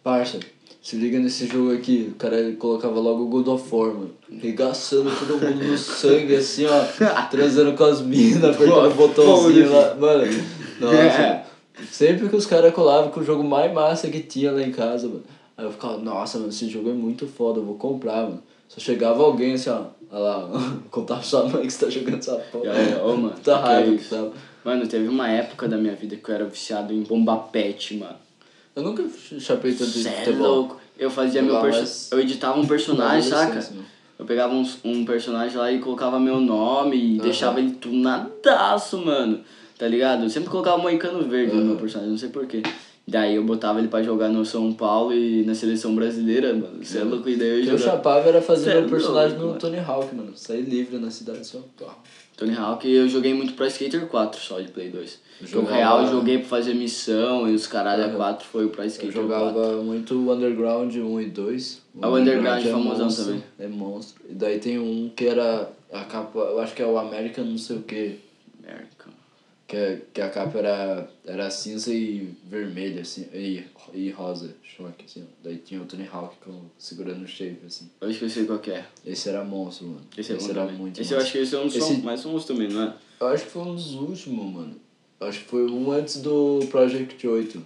[0.03, 0.39] parça,
[0.81, 4.11] se liga nesse jogo aqui, o cara ele colocava logo o God of War, mano,
[4.41, 6.83] regaçando todo mundo no sangue, assim, ó,
[7.31, 10.23] transando com as minas, apertando o botãozinho lá, mano,
[10.79, 11.43] nossa,
[11.89, 15.07] sempre que os caras colavam com o jogo mais massa que tinha lá em casa,
[15.07, 15.23] mano,
[15.57, 18.43] aí eu ficava, nossa, mano, esse jogo é muito foda, eu vou comprar, mano.
[18.67, 20.49] Só chegava alguém assim, ó, olha lá,
[21.05, 22.71] pra sua mãe que você tá jogando essa porra.
[23.05, 24.09] Ô, mano, Tá que que é raiva que isso?
[24.15, 24.31] tava.
[24.63, 28.15] Mano, teve uma época da minha vida que eu era viciado em bomba pet, mano.
[28.75, 29.03] Eu nunca
[29.39, 30.79] chapei tanto de é louco.
[30.97, 31.81] Eu fazia meu Jogava perso...
[31.81, 33.55] mais Eu editava um personagem, Na saca?
[33.55, 33.83] né?
[34.17, 39.41] Eu pegava uns, um personagem lá e colocava meu nome e deixava ele tunadaço, mano.
[39.77, 40.23] Tá ligado?
[40.23, 42.61] Eu sempre colocava moicano verde no meu personagem, não sei porquê.
[43.05, 46.81] Daí eu botava ele pra jogar no São Paulo e na seleção brasileira, mano.
[46.81, 48.89] Você é louco, e daí eu O que eu chapava era fazer Cê é meu
[48.89, 49.59] personagem louco, no mano.
[49.59, 50.37] Tony Hawk, mano.
[50.37, 51.85] Sair livre na cidade assim, ó.
[51.85, 51.93] pá.
[52.35, 55.11] Tony Hawk eu joguei muito Pro Skater 4 só de Play 2.
[55.13, 58.15] Eu Porque o jogava- real eu joguei pra fazer missão e os caralho Aham.
[58.15, 59.83] 4 foi o Pro Eu Skater jogava 4.
[59.83, 61.81] muito o Underground 1 e 2.
[62.01, 63.43] Ah, o Underground é famosão monstro, também.
[63.59, 64.23] É monstro.
[64.29, 67.57] E daí tem um que era a capa, eu acho que é o American não
[67.57, 68.15] sei o que.
[69.73, 75.23] Que, que a capa era, era cinza e vermelha, assim, e, e rosa, choque, assim.
[75.23, 75.25] ó.
[75.43, 77.89] Daí tinha o Tony Hawk com, segurando o shape, assim.
[77.99, 78.85] Eu acho que eu sei qual que é.
[79.05, 80.01] Esse era monstro, mano.
[80.17, 80.75] Esse é bom era também.
[80.75, 81.25] muito Esse eu massa.
[81.27, 82.93] acho que esse é um dos Esse- mais famosos também, não é?
[83.19, 84.75] Eu acho que foi um dos últimos, mano.
[85.19, 87.65] Eu acho que foi um antes do Project 8.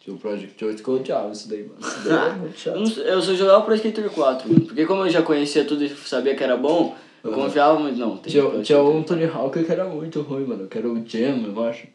[0.00, 1.78] Tinha o Project 8 que eu odiava isso daí, mano.
[1.80, 3.00] Isso daí é muito Eu, chato.
[3.00, 4.64] eu só jogava Pro Skater 4, mano.
[4.66, 7.98] Porque como eu já conhecia tudo e sabia que era bom, eu confiava muito.
[7.98, 10.66] Não, tem Tinha, tinha um Tony Hawk que era muito ruim, mano.
[10.68, 11.86] Que era o Jam, eu acho.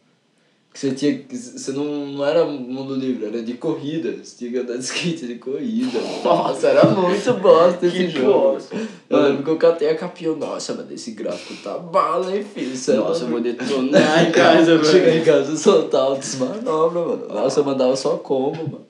[0.73, 1.17] Que você tinha.
[1.17, 4.13] que Você não, não era mundo livre, era de corrida.
[4.23, 5.99] Você tinha que andar de skate de corrida.
[6.23, 8.53] Nossa, era muito bosta esse Que jogo.
[8.53, 8.77] bosta.
[9.09, 10.33] Eu lembro que eu catei a capinha.
[10.33, 12.71] Nossa, mano, esse gráfico tá bala, hein, filho?
[12.71, 15.21] É Nossa, eu vou detonar em casa, Chegar velho.
[15.21, 17.27] em casa e soltar altas manobras, mano.
[17.33, 18.85] Nossa, eu mandava só combo, mano.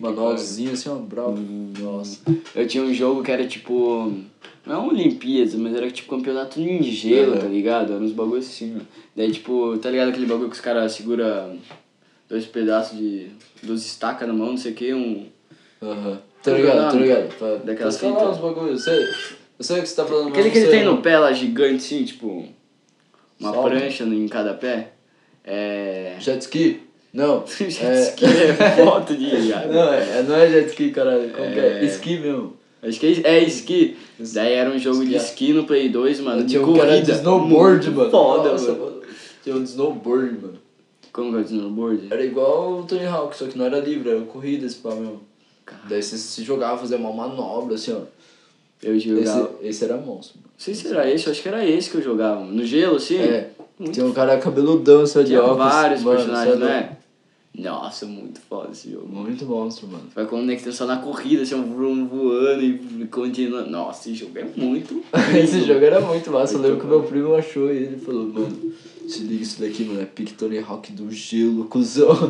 [0.00, 1.36] Manualzinho assim, ó, bravo.
[1.80, 2.18] Nossa.
[2.54, 4.12] Eu tinha um jogo que era tipo.
[4.66, 7.40] Não é uma Olimpíadas, mas era tipo campeonato em gelo, Aham.
[7.40, 7.92] tá ligado?
[7.92, 8.80] Era uns bagulho assim, ó.
[9.14, 11.54] Daí tipo, tá ligado aquele bagulho que os caras segura
[12.28, 13.28] dois pedaços de.
[13.62, 15.26] duas estacas na mão, não sei o que, um.
[15.82, 16.18] Aham.
[16.42, 17.34] Tá ligado, tá ligado.
[17.38, 18.30] Pra, Daquela pra escalar fita.
[18.30, 18.86] os bagulhos.
[18.86, 19.04] Eu sei,
[19.58, 20.28] eu sei o que você tá falando.
[20.28, 22.46] Aquele que ele tem no pé lá gigante, assim, tipo.
[23.40, 23.68] Uma Salto.
[23.68, 24.92] prancha em cada pé.
[25.44, 26.16] É.
[26.20, 26.80] Jet ski?
[27.12, 27.44] Não.
[27.46, 28.00] Jet é...
[28.00, 29.26] ski é foto de.
[29.70, 31.30] Não, é, não é jet ski, caralho.
[31.30, 31.80] Como que é?
[31.80, 31.84] É.
[31.84, 32.56] Esqui mesmo.
[32.86, 33.96] Acho que é, é esqui.
[34.18, 35.52] Daí era um jogo de Esqui.
[35.52, 36.42] no Play 2, mano.
[36.42, 37.02] De Tinha um era corrida.
[37.02, 38.10] de snowboard, mano.
[38.10, 39.00] Foda, Nossa, mano.
[39.42, 40.58] Tinha um de snowboard, mano.
[41.12, 42.06] Como que é o de snowboard?
[42.10, 45.20] Era igual o Tony Hawk, só que não era livre, era corrida esse pá mesmo.
[45.64, 45.80] Cara.
[45.88, 48.00] Daí você se jogava, fazia uma manobra, assim, ó.
[48.82, 49.50] Eu jogava.
[49.62, 50.50] Esse, esse era monstro, mano.
[50.52, 52.44] Não sei se era esse, eu acho que era esse que eu jogava.
[52.44, 53.16] No gelo, assim?
[53.18, 53.50] É.
[53.78, 55.58] Muito Tinha um cara cabeludão, assim, ó, de Tinha óculos.
[55.72, 56.64] vários mano, personagens, sabe?
[56.64, 56.96] né?
[57.56, 59.06] Nossa, muito foda esse jogo.
[59.08, 60.04] Muito monstro, mano.
[60.12, 63.70] Vai conectar só na corrida, assim, um vroom voando e continuando.
[63.70, 65.02] Nossa, esse jogo é muito.
[65.40, 66.54] Esse jogo era muito massa.
[66.54, 68.72] Eu lembro que meu primo achou e ele falou, mano,
[69.06, 72.08] se liga isso daqui, mano, é Tony Hawk do gelo, cuzão.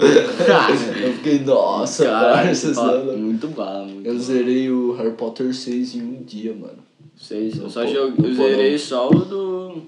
[1.03, 6.03] eu fiquei, nossa, cara, fala- muito bala, muito Eu zerei o Harry Potter 6 em
[6.03, 6.85] um dia, mano.
[7.17, 7.57] Seis.
[7.57, 9.83] Eu No só joguei, eu zerei só o do.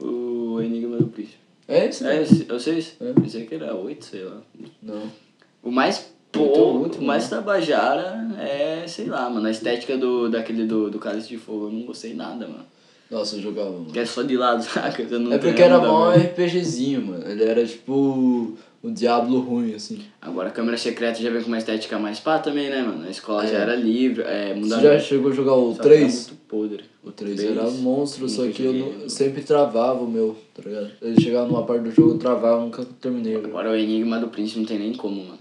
[0.00, 0.25] O
[1.68, 2.86] É esse, É, esse, eu sei.
[3.00, 3.12] É.
[3.12, 4.40] Pensei que era oito, sei lá.
[4.82, 5.10] Não.
[5.62, 10.90] O mais último, o mais tabajara é, sei lá, mano, a estética do, daquele do,
[10.90, 12.64] do Cálice de Fogo, eu não gostei nada, mano.
[13.10, 13.86] Nossa, eu jogava, mano.
[13.86, 15.02] Que é só de lado, saca?
[15.02, 16.10] Eu não É porque era mó.
[16.12, 17.26] RPGzinho, mano.
[17.26, 20.02] Ele era tipo o Diablo ruim, assim.
[20.20, 23.04] Agora a câmera secreta já vem com uma estética mais pá também, né, mano?
[23.06, 23.48] A escola É.
[23.48, 24.82] já era livre, é, Você mudava.
[24.82, 26.26] já chegou a jogar o Só que era 3?
[26.28, 26.84] muito podre.
[27.02, 30.90] O 3 Três, era monstro, só que eu não- sempre travava o meu, tá ligado?
[31.02, 33.34] Ele chegava numa parte do jogo, eu travava, nunca terminei.
[33.36, 33.46] velho.
[33.46, 35.38] Agora o Enigma do Príncipe não tem nem como, mano.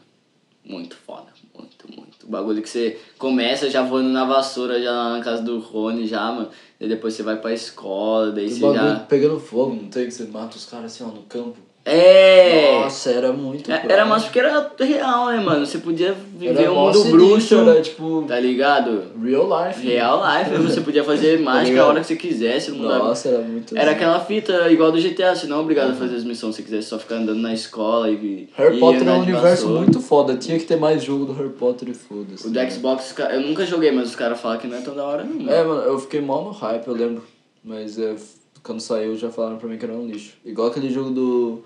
[0.64, 2.26] Muito foda, muito, muito.
[2.26, 6.32] O bagulho que você começa já voando na vassoura, já na casa do Rony, já,
[6.32, 6.50] mano.
[6.80, 8.96] E depois você vai pra escola, daí O você bagulho já.
[9.02, 11.58] pegando fogo, não tem que você mata os caras assim, ó, no campo.
[11.88, 12.80] É!
[12.82, 13.86] Nossa, era muito É.
[13.88, 15.64] Era mais porque era real, né, mano?
[15.66, 19.04] Você podia viver Era um mundo sinistro, bruxo, Era tipo tá ligado?
[19.24, 19.88] real life.
[19.88, 20.58] Real life, né?
[20.58, 22.72] você podia fazer mágica a hora que você quisesse.
[22.72, 23.04] Não mudava.
[23.10, 23.96] Nossa, era muito Era assim.
[23.98, 26.66] aquela fita igual do GTA, você não é obrigado a fazer as missões se você
[26.66, 28.50] quisesse só ficar andando na escola e.
[28.56, 29.80] Harry e Potter é um universo vassoura.
[29.82, 30.36] muito foda.
[30.38, 32.48] Tinha que ter mais jogo do Harry Potter e foda-se.
[32.48, 34.96] O do Xbox, ca- eu nunca joguei, mas os caras falam que não é tão
[34.96, 35.36] da hora, não.
[35.36, 35.52] mano.
[35.52, 37.24] É, mano, eu fiquei mal no hype, eu lembro.
[37.64, 38.16] Mas é,
[38.64, 40.34] quando saiu já falaram pra mim que era um lixo.
[40.44, 41.64] Igual aquele jogo do,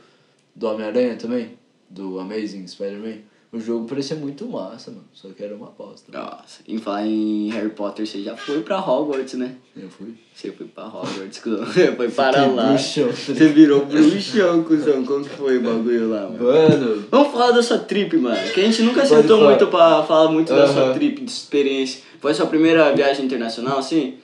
[0.59, 1.51] do Homem-Aranha também,
[1.89, 3.19] do Amazing Spider-Man.
[3.51, 5.05] O jogo parecia muito massa, mano.
[5.11, 6.11] Só que era uma bosta.
[6.15, 9.55] Nossa, em falar em Harry Potter, você já foi pra Hogwarts, né?
[9.75, 10.13] Eu fui.
[10.35, 11.65] Você foi pra Hogwarts, cuzão.
[11.65, 12.67] foi para Fiquei lá.
[12.67, 13.07] bruxão.
[13.11, 15.03] Você virou bruxão, cuzão.
[15.03, 16.43] Como que foi o bagulho lá, mano?
[16.43, 18.37] Mano, Vamos falar da sua trip, mano.
[18.53, 22.01] Que a gente nunca sentou muito pra falar muito da sua trip, de experiência.
[22.19, 24.17] Foi a sua primeira viagem internacional, assim?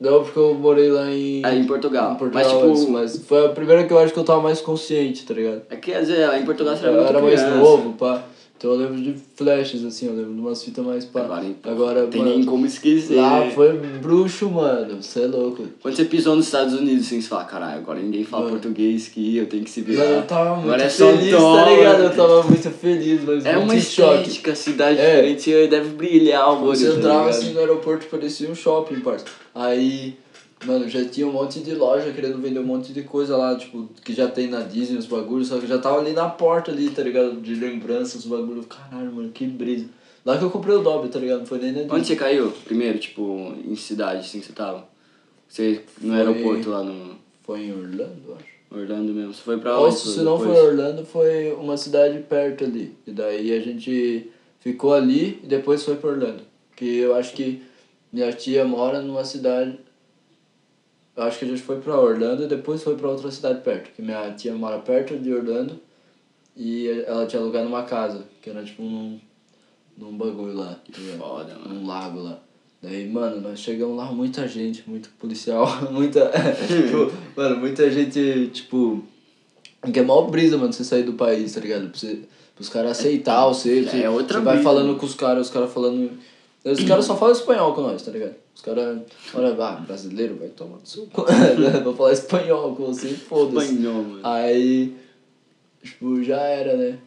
[0.00, 1.42] Não porque eu morei lá em.
[1.44, 2.12] Aí em Portugal.
[2.12, 4.60] Em Portugal Mas, tipo- mas foi a primeira que eu acho que eu tava mais
[4.60, 5.62] consciente, tá ligado?
[5.70, 7.56] É que, vezes, lá em Portugal você era Eu muito era mais criança.
[7.58, 8.22] novo, pá.
[8.62, 11.22] Então eu lembro de flashes, assim, eu lembro de umas fitas mais pá.
[11.22, 13.16] Agora, então, Agora, tem mano, nem como esquecer.
[13.16, 15.02] Lá foi bruxo, mano.
[15.02, 15.64] Você é louco.
[15.82, 18.54] Quando você pisou nos Estados Unidos, assim, você fala, caralho, agora ninguém fala Mano.
[18.60, 20.04] português que eu tenho que se Mano, virar.
[20.10, 22.02] eu tava muito Agora é só feliz, tá ligado?
[22.04, 24.18] Eu tava muito feliz, mas É muito uma em choque.
[24.28, 25.22] estética, cidade É.
[25.34, 27.28] diferente, deve brilhar o olho, Você tá entrava ligado?
[27.30, 29.24] assim no aeroporto, parecia um shopping, parça.
[29.52, 30.14] Aí,
[30.64, 33.88] mano, já tinha um monte de loja querendo vender um monte de coisa lá, tipo,
[34.04, 36.90] que já tem na Disney, os bagulhos, só que já tava ali na porta ali,
[36.90, 37.40] tá ligado?
[37.40, 38.66] De lembranças, os bagulhos.
[38.66, 39.86] Caralho, mano, que brisa.
[40.24, 41.40] Lá que eu comprei o Dobby, tá ligado?
[41.40, 41.96] Não foi nem na Disney.
[41.96, 44.86] Onde você caiu primeiro, tipo, em cidade, assim, que você tava?
[45.48, 48.52] Você, no Foi- aeroporto lá no Foi em Orlando, acho.
[48.70, 49.34] Orlando mesmo.
[49.34, 49.96] Você foi pra onde?
[49.96, 50.48] se não foi?
[50.48, 52.94] Orlando, foi uma cidade perto ali.
[53.06, 56.42] E daí a gente ficou ali e depois foi pra Orlando.
[56.74, 57.60] Que eu acho que
[58.12, 59.78] minha tia mora numa cidade.
[61.16, 63.90] Eu acho que a gente foi pra Orlando e depois foi pra outra cidade perto.
[63.94, 65.78] Que minha tia mora perto de Orlando
[66.56, 69.20] e ela tinha alugado uma casa, que era tipo num,
[69.96, 70.74] num bagulho lá.
[70.90, 71.18] tá ligado?
[71.18, 71.74] Foda, mano.
[71.74, 72.38] num lago lá.
[72.82, 76.30] Daí, mano, nós chegamos lá, muita gente, muito policial, muita.
[76.66, 79.04] tipo, mano, muita gente, tipo.
[79.92, 81.90] Que é mó brisa, mano, você sair do país, tá ligado?
[81.90, 82.20] Pra você,
[82.54, 83.80] pros caras aceitar você.
[83.80, 84.98] É você, outra você vai brisa, falando mano.
[84.98, 86.10] com os caras, os caras falando.
[86.64, 88.34] Os caras só falam espanhol com nós, tá ligado?
[88.54, 89.00] Os caras.
[89.34, 91.24] Olha, ah, brasileiro, vai tomar no seu cu.
[91.82, 93.74] Vou falar espanhol com você, foda-se.
[93.74, 94.20] Espanhol, mano.
[94.22, 94.94] Aí,
[95.82, 96.98] tipo, já era, né?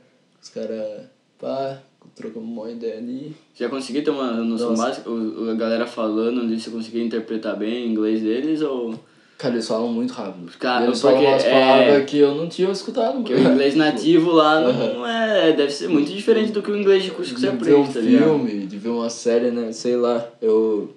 [0.41, 1.03] Os caras,
[1.39, 1.81] pá,
[2.15, 3.35] trocamos uma ideia ali.
[3.55, 4.83] Já consegui ter uma noção Nossa.
[4.83, 5.09] básica?
[5.09, 8.99] O, a galera falando ali, você conseguia interpretar bem o inglês deles ou...
[9.37, 10.49] Cara, eles falam muito rápido.
[10.57, 13.15] Cara, eles falam umas é- palavras que eu não tinha escutado.
[13.17, 15.07] Porque o inglês nativo lá não Aham.
[15.07, 15.53] é...
[15.53, 17.81] Deve ser muito diferente do que o inglês de curso que você de ver um
[17.81, 18.23] aprende, tá ligado?
[18.23, 19.71] filme, de ver uma série, né?
[19.73, 20.93] Sei lá, eu,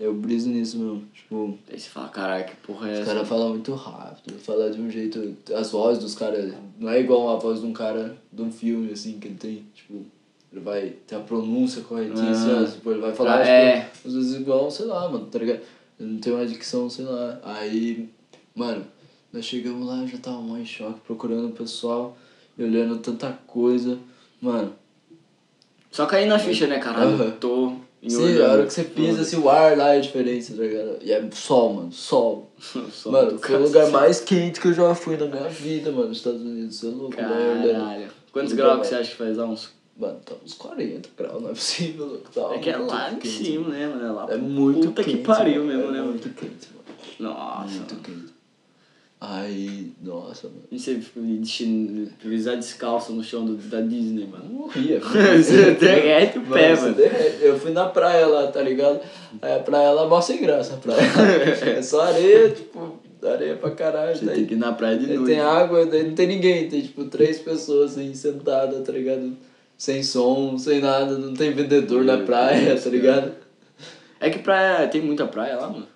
[0.00, 1.02] eu briso nisso mesmo.
[1.14, 3.12] Tipo, Aí você fala, caralho, que porra é os essa?
[3.12, 5.36] caras falam muito rápido, falam de um jeito.
[5.54, 8.90] As vozes dos caras não é igual a voz de um cara de um filme,
[8.92, 10.02] assim, que ele tem, tipo.
[10.50, 12.66] Ele vai ter a pronúncia corretinha, assim, Ah.
[12.70, 13.88] tipo, ele vai falar, Ah, tipo, é.
[14.04, 15.60] às vezes igual, sei lá, mano, tá ligado?
[16.02, 17.38] Ele não tem uma dicção, sei lá.
[17.44, 18.08] Aí,
[18.54, 18.84] mano,
[19.32, 22.16] nós chegamos lá, eu já tava mó em choque, procurando o pessoal,
[22.58, 23.98] e olhando tanta coisa.
[24.40, 24.74] Mano,
[25.90, 27.14] Só cair na ficha, né, caralho?
[27.14, 27.30] Aham.
[27.38, 28.44] Tô em Sim, Orlando.
[28.44, 30.98] a hora que você pisa, assim, o ar lá é diferente, tá ligado?
[31.02, 32.50] E é sol, mano, sol.
[32.90, 36.08] Só mano, foi o lugar mais quente que eu já fui na minha vida, mano,
[36.08, 36.76] nos Estados Unidos.
[36.76, 37.72] Você é louco, Orlando.
[37.72, 38.08] Caralho.
[38.32, 39.46] Quantos Lugar graus que você acha que faz lá?
[39.46, 39.70] Uns...
[39.96, 42.30] Mano, tá uns 40 graus, não é possível, louco.
[42.34, 44.06] Tá É que é lá em cima, né, mano?
[44.06, 45.18] É lá É muito Puta quente.
[45.18, 46.10] que pariu mano, mesmo, é né, mano?
[46.12, 47.34] muito quente, mano.
[47.34, 48.02] Nossa, Muito mano.
[48.04, 48.32] quente.
[49.24, 50.62] Aí, nossa, mano.
[50.72, 51.00] E você
[52.20, 54.44] pisar descalço no chão do, da Disney, mano.
[54.46, 54.98] morria.
[55.38, 56.92] Você derrete o pé, mano.
[56.94, 57.36] derrete.
[57.40, 59.00] Eu fui na praia lá, tá ligado?
[59.40, 60.98] Aí a praia lá, mó sem graça a praia.
[61.78, 64.16] é só areia, tipo, areia pra caralho.
[64.16, 65.24] Você daí- tem que ir na praia de noite.
[65.26, 69.36] tem água, daí não tem ninguém, tem tipo três pessoas assim sentadas, tá ligado?
[69.82, 73.32] Sem som, sem nada, não tem vendedor na praia, tá ligado?
[74.20, 74.86] É que praia.
[74.86, 75.88] Tem muita praia lá, mano.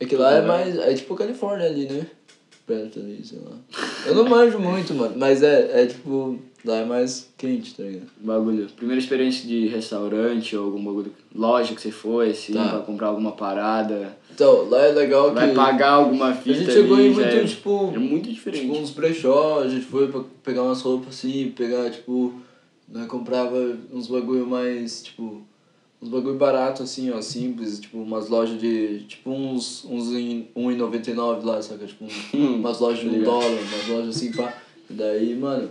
[0.00, 0.76] É que lá é mais.
[0.76, 2.04] É tipo Califórnia ali, né?
[2.66, 3.52] Perto ali, sei lá.
[4.06, 6.36] Eu não manjo muito, mano, mas é, é tipo.
[6.64, 8.08] Lá é mais quente, tá ligado?
[8.16, 8.66] Bagulho.
[8.74, 11.12] Primeira experiência de restaurante ou algum bagulho.
[11.32, 12.70] Loja que você foi, assim, Tá.
[12.70, 14.16] pra comprar alguma parada.
[14.34, 15.36] Então, lá é legal que.
[15.36, 17.92] Vai pagar alguma A fita gente chegou ali, em muito, é, tipo.
[17.94, 18.66] é muito diferente.
[18.66, 22.34] Tipo, uns brechó, a gente foi pra pegar umas roupas assim, pegar, tipo,
[22.92, 23.56] nós comprava
[23.92, 25.42] uns bagulho mais, tipo,
[26.00, 31.42] uns bagulho barato assim, ó, simples, tipo, umas lojas de, tipo, uns, uns em 1,99
[31.44, 31.86] lá, saca?
[31.86, 33.24] Tipo, um- umas lojas de um Ligado.
[33.30, 34.56] dólar, umas lojas assim, pá.
[34.90, 35.70] E daí, mano,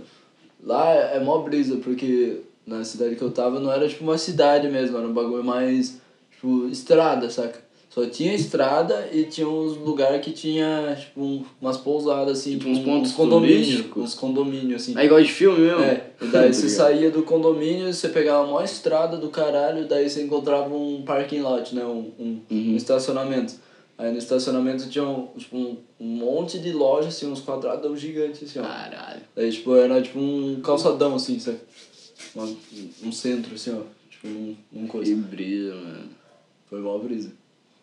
[0.64, 4.18] lá é, é mó brisa, porque na cidade que eu tava não era, tipo, uma
[4.18, 6.00] cidade mesmo, era um bagulho mais,
[6.32, 7.62] tipo, estrada, saca?
[7.94, 12.70] Só tinha estrada e tinha uns lugares que tinha, tipo, um- umas pousadas, assim, Tipo,
[12.70, 14.98] uns pontos condomínios, uns condomínios, assim.
[14.98, 15.82] É igual de filme mesmo?
[15.82, 16.78] É, e daí você Obrigado.
[16.78, 21.42] saía do condomínio, você pegava a maior estrada do caralho, daí você encontrava um parking
[21.42, 21.84] lot, né?
[21.84, 22.72] Um, um, Uhum.
[22.72, 23.56] um estacionamento.
[23.98, 28.42] Aí no estacionamento tinha um, tipo, um, um monte de lojas, assim, uns quadrados gigantes,
[28.50, 28.64] assim, ó.
[28.64, 29.22] Caralho.
[29.36, 31.58] Daí, tipo, era tipo um calçadão, assim, sabe?
[32.34, 32.48] Uma,
[33.04, 33.82] um centro, assim, ó.
[34.10, 35.14] Tipo, um, um Que coisa.
[35.16, 36.10] brisa, mano.
[36.70, 37.32] Foi mó brisa.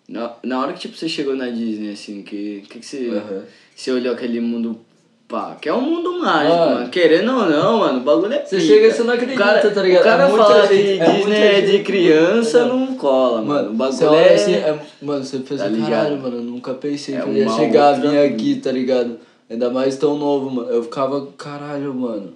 [0.08, 3.42] Na, na hora que tipo, você chegou na Disney, assim, que, que, que você, Aham.
[3.76, 4.80] você olhou aquele mundo,
[5.28, 6.74] pá, que é um mundo mágico, Mano.
[6.76, 6.88] mano.
[6.88, 8.66] Querendo ou não, mano, o bagulho é Você pica.
[8.68, 10.00] chega e você não acredita, o cara, tá ligado?
[10.00, 12.94] O cara É fala que é Disney muita é de criança, Não.
[12.96, 13.46] cola, mano.
[13.48, 14.34] Mano, o bagulho é...
[14.34, 15.90] assim, é, mano, você pensa, Tá ligado?
[15.90, 19.18] caralho, mano, eu nunca pensei É que eu ia chegar, outra vir aqui, tá ligado?
[19.50, 20.70] Ainda mais tão novo, mano.
[20.70, 22.32] Eu ficava, caralho, mano.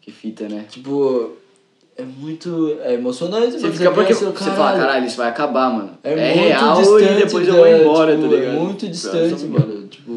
[0.00, 0.64] Que fita, né?
[0.70, 1.32] Tipo,
[1.96, 2.78] é muito.
[2.82, 3.72] É emocionante, Você mano.
[3.74, 5.98] fica porque pensa, você fala, caralho, isso vai acabar, mano.
[6.02, 8.56] É, É, muito real distante, e depois eu da- vou embora, tipo, tá ligado?
[8.56, 9.86] É muito Eu distante, mano.
[9.88, 10.12] Tipo,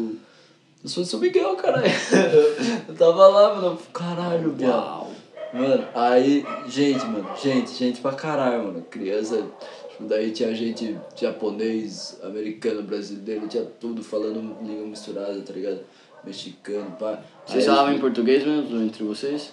[0.84, 1.84] eu sou São Miguel, caralho.
[2.88, 3.78] Eu tava lá, mano.
[3.92, 4.54] Caralho.
[4.60, 5.10] Uau.
[5.52, 8.86] Mano, aí, gente, mano, gente, gente pra caralho, mano.
[8.90, 9.42] Criança,
[9.90, 15.78] tipo, daí tinha gente japonês, americano, brasileiro, tinha tudo falando língua misturada, tá ligado?
[16.24, 17.20] Mexicano, pá.
[17.46, 19.52] Vocês falavam em português mesmo entre vocês?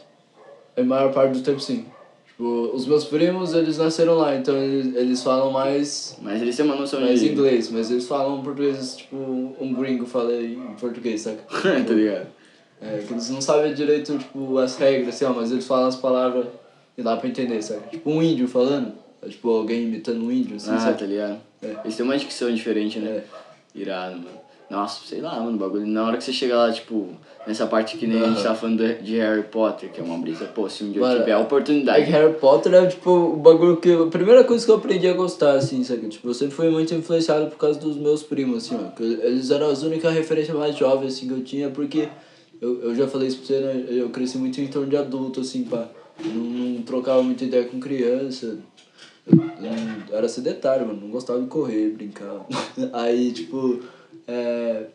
[0.75, 1.85] A maior parte do tempo, sim.
[2.37, 6.65] Tipo, os meus primos, eles nasceram lá, então eles, eles falam mais, Mas eles têm
[6.65, 7.29] uma noção mais de.
[7.31, 11.41] inglês, mas eles falam português, tipo, um gringo fala em português, saca?
[11.63, 12.27] tá ligado?
[12.81, 15.95] É, que eles não sabem direito, tipo, as regras, assim, ó, mas eles falam as
[15.95, 16.47] palavras
[16.97, 17.89] e dá pra entender, sabe?
[17.91, 20.99] Tipo um índio falando, é, tipo alguém imitando um índio, assim, Ah, sabe?
[20.99, 21.37] tá ligado?
[21.63, 21.73] É.
[21.85, 23.23] Eles têm uma dicção diferente, né?
[23.73, 24.44] Irado, mano.
[24.69, 25.85] Nossa, sei lá, mano, o bagulho.
[25.85, 27.09] Na hora que você chega lá, tipo,
[27.45, 30.45] nessa parte que nem a gente tava falando de- Harry Potter, que é uma brisa,
[30.45, 32.03] pô, se um dia eu Mano, tiver a É que oportunidade.
[32.11, 33.93] Harry Potter é, tipo, o bagulho que...
[33.93, 36.07] A primeira coisa que eu aprendi a gostar, assim, sabe?
[36.07, 38.89] Tipo, eu sempre fui muito influenciado por causa dos meus primos, assim, ó.
[38.95, 42.09] que Eles eram as únicas referências mais jovens, assim, que eu tinha, porque...
[42.61, 43.85] Eu, eu já falei isso pra você, né?
[43.89, 45.87] Eu cresci muito em torno de adulto, assim, pá.
[46.23, 48.57] Eu Não, não trocava muita ideia com criança.
[49.27, 49.37] Eu,
[50.09, 51.01] eu era sedentário, mano.
[51.01, 52.45] Não gostava de correr, brincar.
[52.93, 53.81] Aí, tipo...
[54.27, 54.87] É,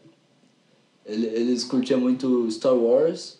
[1.06, 3.38] ele- eles curtiam muito Star Wars,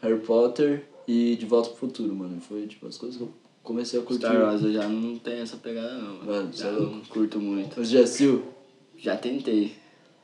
[0.00, 2.40] Harry Potter e De Volta pro Futuro, mano.
[2.40, 3.30] Foi, tipo, as coisas que eu
[3.62, 4.26] comecei a curtir.
[4.26, 6.14] Star Wars eu já não tenho essa pegada, não.
[6.16, 6.24] Mano.
[6.26, 7.74] Mano, já é não curto muito.
[7.76, 8.42] Você já assistiu?
[8.96, 9.72] Já tentei,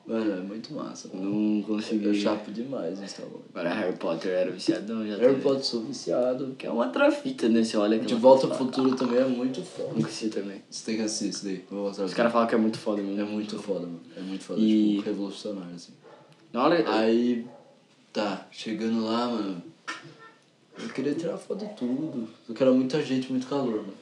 [0.09, 1.09] Mano, é muito massa.
[1.13, 1.31] Mano.
[1.31, 2.15] não Eu consegui.
[2.19, 3.45] chapo demais em Star Wars.
[3.55, 5.39] Agora Harry Potter era viciadão, já Harry.
[5.43, 6.55] Potter sou viciado.
[6.57, 7.63] Que é uma outra fita, né?
[7.63, 9.93] Você olha De Volta pro Futuro também é muito foda.
[9.95, 10.63] Nunca assisti também.
[10.71, 11.65] Você tem que assistir isso daí.
[11.71, 13.21] Vou mostrar Os caras falam que é muito foda mesmo.
[13.21, 14.01] É muito foda, mano.
[14.17, 14.59] É muito foda.
[14.61, 15.93] E- Tipo, revolucionário, assim.
[16.55, 16.91] Na hora.
[16.99, 17.47] Aí,
[18.11, 19.63] tá, chegando lá, mano.
[20.83, 22.29] Eu queria tirar foto de tudo.
[22.47, 23.93] Só que era muita gente, muito calor, mano.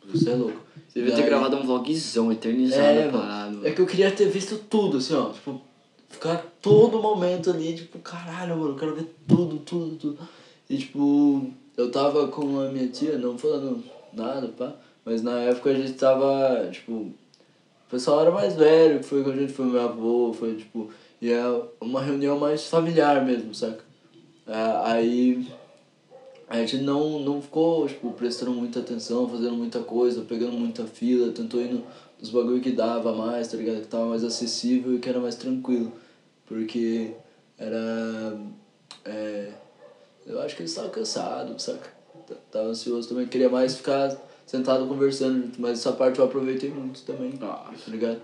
[0.00, 0.60] Tipo, você é louco.
[0.88, 3.66] Você devia ter gravado um vlogzão eternizado É, mano.
[3.66, 5.30] É que eu queria ter visto tudo, assim, ó.
[5.30, 5.60] Tipo,
[6.08, 10.18] ficar todo momento ali, tipo, caralho, mano, eu quero ver tudo, tudo, tudo.
[10.68, 13.82] E, tipo, eu tava com a minha tia, não falando
[14.12, 14.72] nada, pá.
[15.04, 17.14] Mas na época a gente tava, tipo, o
[17.90, 20.90] pessoal era mais velho, foi com a gente, foi meu avô, foi, tipo,
[21.20, 21.42] e é
[21.80, 23.84] uma reunião mais familiar mesmo, saca?
[24.46, 25.46] É, aí
[26.50, 31.30] a gente não, não ficou, tipo, prestando muita atenção, fazendo muita coisa, pegando muita fila,
[31.30, 31.84] tentou ir no,
[32.18, 33.82] nos bagulho que dava mais, tá ligado?
[33.82, 35.92] Que tava mais acessível e que era mais tranquilo.
[36.46, 37.12] Porque
[37.56, 38.36] era.
[39.04, 39.52] É,
[40.26, 41.88] eu acho que eles estavam cansados, saca?
[42.50, 47.30] Tava ansioso também, queria mais ficar sentado conversando, mas essa parte eu aproveitei muito também,
[47.30, 48.20] tá Nossa, ligado?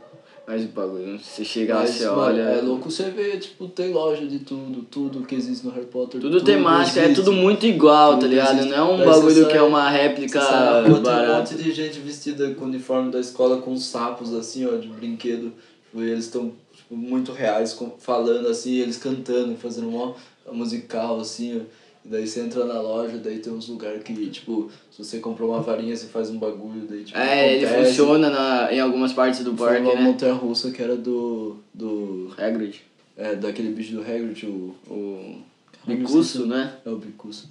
[0.46, 2.40] Mas o bagulho, você chega lá, você olha.
[2.42, 6.20] é louco você ver, tipo, tem loja de tudo, tudo que existe no Harry Potter.
[6.20, 7.16] Tudo temático, é existe.
[7.22, 8.54] tudo muito igual, tá Tudo ligado?
[8.58, 8.70] existe.
[8.70, 11.72] Não é um Daí bagulho sai- que é uma réplica sai tem um monte de
[11.72, 15.52] gente vestida com o uniforme da escola com sapos assim, ó, de brinquedo.
[15.86, 20.14] Tipo, e eles estão tipo, muito reais, falando assim, eles cantando, fazendo uma
[20.52, 21.60] musical assim, ó.
[22.06, 25.50] E daí você entra na loja, daí tem uns lugares que, tipo, se você comprou
[25.50, 27.18] uma varinha, você faz um bagulho, daí tipo.
[27.18, 27.88] É, ele acontece.
[27.90, 30.00] funciona na, em algumas partes do Foi parque, uma né?
[30.02, 31.56] montanha russa que era do.
[31.74, 32.32] do.
[32.38, 32.80] Hagrid.
[33.16, 34.74] É, daquele bicho do Hagrid, o.
[34.88, 35.42] O
[35.84, 36.74] Bicuço, né?
[36.84, 37.48] É o Bicuço.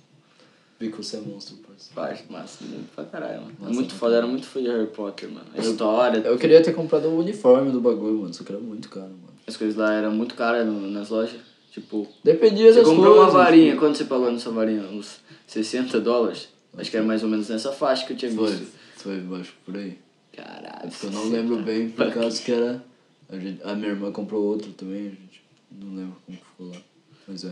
[0.79, 1.93] Bicuço é monstro, parceiro.
[1.95, 3.55] Parte massa, muito pra caralho, mano.
[3.59, 5.45] Massa muito pra foda, era muito fã de Harry Potter, mano.
[5.53, 8.89] A história, Eu queria ter comprado o uniforme do bagulho, mano, só que era muito
[8.89, 9.33] caro, mano.
[9.47, 11.39] as coisas lá eram muito caras nas lojas.
[11.75, 13.33] Tipo, Dependia você das comprou coisas.
[13.33, 14.83] uma varinha, tipo, quanto você pagou nessa varinha?
[14.83, 16.47] Uns 60 dólares?
[16.77, 18.67] Acho que era mais ou menos nessa faixa que eu tinha Foi, visto.
[18.95, 19.97] foi, acho que por aí.
[20.33, 20.85] Caralho.
[20.85, 22.81] É porque eu não lembro bem, por causa que era.
[23.29, 26.81] A, gente, a minha irmã comprou outro também, a gente não lembro como ficou lá.
[27.27, 27.51] Mas é,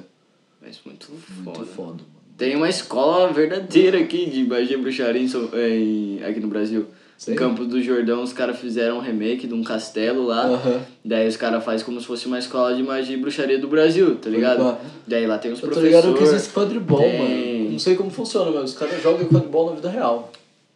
[0.62, 1.66] Mas muito muito foda.
[1.66, 2.06] foda, mano.
[2.38, 6.88] Tem uma escola verdadeira aqui de magia e bruxaria em- aqui no Brasil.
[7.18, 7.34] Sei.
[7.34, 10.46] Em Campos do Jordão, os caras fizeram um remake de um castelo lá.
[10.46, 10.82] Aham.
[11.06, 14.16] Daí os caras fazem como se fosse uma escola de magia e bruxaria do Brasil,
[14.16, 14.60] tá ligado?
[14.60, 14.78] pá.
[15.08, 16.04] Daí lá tem os Eu tô professores.
[16.06, 17.72] ligado que existe quadribol, tem- mano.
[17.72, 20.32] Não sei como funciona, mas os caras jogam quadribol na vida real.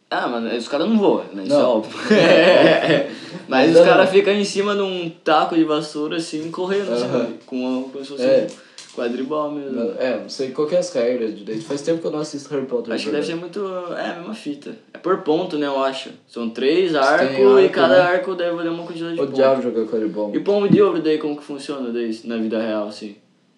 [0.10, 1.44] Ah, mano, os caras não voam, né?
[1.44, 1.70] Isso é Não.
[1.70, 2.00] óbvio.
[3.48, 4.14] Mas Ainda os caras não.
[4.14, 7.28] ficam em cima de um taco de vassoura assim, correndo, assim, Aham.
[7.46, 8.48] com uma, como se fosse É.
[8.50, 8.67] um
[8.98, 9.80] quadribol mesmo.
[10.00, 11.64] É, não sei qual que é as regras direito.
[11.64, 12.94] Faz tempo que eu não assisto Harry Potter.
[12.94, 13.60] Acho que de deve ser muito.
[13.96, 14.76] É, a mesma fita.
[14.94, 16.10] É por ponto, né, eu acho.
[16.28, 18.02] São três arcos e arco, cada né?
[18.02, 19.74] arco deve valer uma quantidade de Odiava pontos.
[19.74, 20.36] jogar quadribol.
[20.36, 23.16] E pombo de ouro daí, como que funciona daí, na vida real, assim?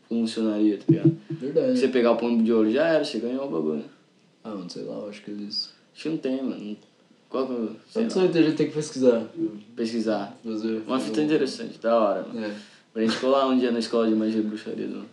[0.07, 1.17] Funcionaria, tá ligado?
[1.29, 1.73] Verdade.
[1.75, 3.83] Se você pegar o pombo de ouro já era, você ganhou o bagulho.
[4.43, 5.71] Ah, não sei lá, eu acho que eles.
[5.93, 6.77] Acho que não tem, mano.
[7.29, 7.75] Qual que eu.
[7.89, 9.21] Sei não sei, a gente tem que pesquisar.
[9.75, 10.35] pesquisar.
[10.43, 12.45] Fazer, Uma fita um- interessante, da hora, mano.
[12.45, 12.51] É.
[12.91, 14.87] Pra gente colar um dia na escola de magia e bruxaria.
[14.87, 15.03] Do...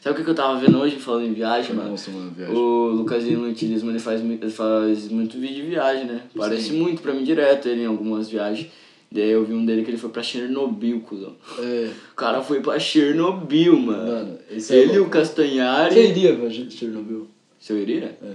[0.00, 1.90] Sabe o que eu tava vendo hoje falando em viagem, mano?
[1.90, 2.54] Nossa, mano, viagem.
[2.54, 6.22] O Lucasinho Utilismo, ele faz, ele faz muito vídeo de viagem, né?
[6.36, 6.80] Parece Sim.
[6.80, 8.68] muito pra mim direto ele em algumas viagens.
[9.10, 11.36] Daí eu vi um dele que ele foi pra Chernobyl, cuzão.
[11.60, 14.06] É, O cara foi pra Chernobyl, mano.
[14.12, 15.08] mano, esse é ele e o.
[15.08, 15.94] Castanhari.
[15.94, 17.28] Quem iria pra Chernobyl?
[17.60, 18.18] Se eu iria?
[18.22, 18.34] É.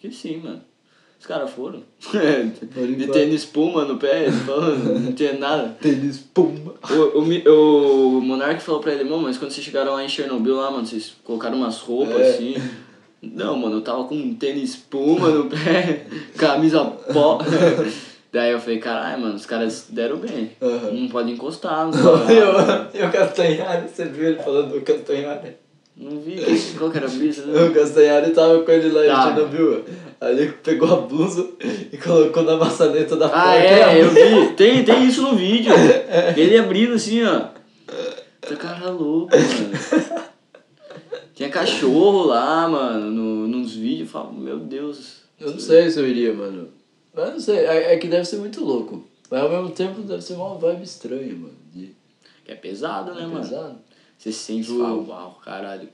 [0.00, 0.62] que sim, mano.
[1.20, 1.82] Os caras foram.
[2.96, 5.76] De tênis espuma no pé, falando, não tinha nada.
[5.80, 6.74] Tênis, pumba.
[6.90, 10.56] O, o, o Monark falou pra ele, mano, mas quando vocês chegaram lá em Chernobyl,
[10.56, 12.30] lá, mano, vocês colocaram umas roupas É.
[12.30, 12.54] assim.
[13.22, 16.06] Não, mano, eu tava com um tênis espuma no pé,
[16.38, 17.38] camisa pó.
[18.32, 20.52] Daí eu falei, caralho, mano, os caras deram bem.
[20.62, 20.90] Aham.
[20.92, 22.98] Não pode encostar, não Eu, pode.
[22.98, 25.54] eu Castanhari, você viu ele falando do Castanhari?
[26.00, 26.36] Não vi
[26.78, 27.62] qual que era a brisa, né?
[27.62, 29.30] O Castanhari tava com ele lá Tá.
[29.30, 29.84] em Chernobyl.
[30.20, 31.46] Aí ele pegou a blusa
[31.92, 33.44] e colocou na maçaneta da porta.
[33.48, 34.54] Ah, é, eu vi.
[34.54, 35.72] Tem, tem isso no vídeo.
[36.36, 37.48] Ele abrindo assim, ó.
[38.40, 40.20] Tá cara louco, mano.
[41.34, 44.00] Tinha cachorro lá, mano, no, nos vídeos.
[44.00, 45.20] Eu falo, meu Deus.
[45.38, 46.68] Eu não sei se eu iria, mano.
[47.14, 49.04] Mas não sei, é, é que deve ser muito louco.
[49.30, 51.54] Mas ao mesmo tempo deve ser uma vibe estranha, mano.
[51.74, 51.94] De
[52.44, 53.40] Que é pesado, né, mano?
[53.40, 53.76] pesado.
[54.20, 54.92] Você sente, Fala.
[54.96, 55.88] uau, caralho.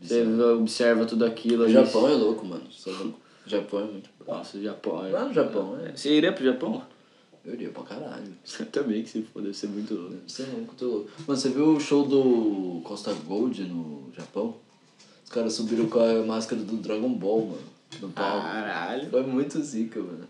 [0.00, 1.68] Você observa tudo aquilo O.
[1.68, 2.64] Japão é louco, mano.
[2.86, 3.20] Louco.
[3.46, 4.32] O Japão é muito louco.
[4.34, 5.04] Nossa, o Japão.
[5.04, 5.94] é- Lá no Japão, é.
[5.94, 6.82] Você iria pro Japão?
[7.44, 8.32] Eu iria pra caralho.
[8.42, 10.16] Você também, que se for, deve ser muito louco.
[10.26, 11.10] Ser louco, tô louco.
[11.26, 14.54] Mano, você viu o show do Costa Gold no Japão?
[15.22, 17.62] Os caras subiram com a máscara do Dragon Ball, mano.
[18.00, 18.42] No palco.
[18.46, 19.10] Caralho.
[19.10, 20.26] Foi muito zica, mano.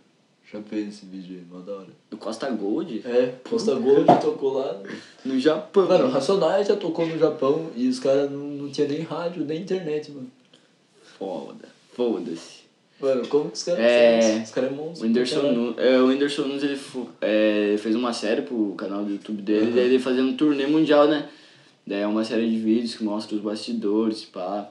[0.52, 1.86] Já vi esse vídeo aí, mó da hora.
[2.10, 3.02] Do Costa Gold?
[3.06, 4.80] É, Costa Gold tocou lá.
[5.24, 5.86] No Japão.
[5.86, 9.44] Mano, o Racionais já tocou no Japão e os caras não, não tinha nem rádio,
[9.44, 10.30] nem internet, mano.
[11.18, 11.68] Foda.
[11.94, 12.60] Foda-se.
[13.00, 14.42] Mano, como que os caras É.
[14.44, 15.04] Os caras é monstro.
[15.04, 19.04] O Whindersson, Nu- é, o Whindersson Nunes ele fo- é, fez uma série pro canal
[19.04, 21.28] do YouTube dele, daí ele fazendo turnê mundial, né?
[21.86, 24.68] Daí é uma série de vídeos que mostra os bastidores, pá.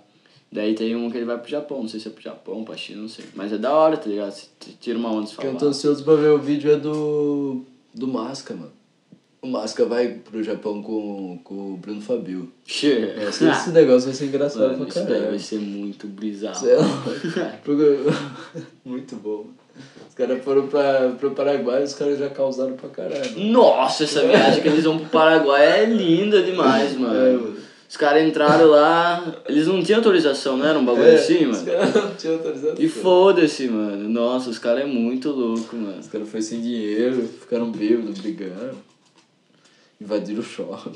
[0.51, 2.75] Daí tem um que ele vai pro Japão, não sei se é pro Japão, pra
[2.75, 3.23] China, não sei.
[3.35, 4.31] Mas é da hora, tá ligado?
[4.31, 4.47] Você
[4.81, 5.49] tira uma onda e Que fala.
[5.49, 7.61] eu tô ansioso pra ver o vídeo é do.
[7.93, 8.71] do Masca, mano.
[9.41, 12.51] O Masca vai pro Japão com, com o Bruno Fabio.
[12.65, 13.13] Che.
[13.23, 15.29] Nossa, esse negócio vai ser engraçado Mano, pra isso daí caralho.
[15.29, 16.07] vai ser muito
[16.41, 16.51] lá.
[17.63, 17.99] Porque-
[18.83, 19.45] Muito bom.
[20.09, 23.39] Os caras foram pra, pro Paraguai e os caras já causaram pra caralho.
[23.39, 27.13] Nossa, essa viagem que eles vão pro Paraguai é linda demais, mano.
[27.15, 27.58] É, mano.
[27.89, 31.71] Os caras entraram lá, eles não tinham autorização, não era um bagulho assim, Os mano?
[31.71, 32.75] caras não tinham autorização.
[32.77, 34.07] E foda-se, mano.
[34.07, 35.99] Nossa, os caras é muito louco, mano.
[35.99, 38.75] Os caras foram sem dinheiro, ficaram bêbados, brigaram.
[39.99, 40.91] Invadiram o shopping.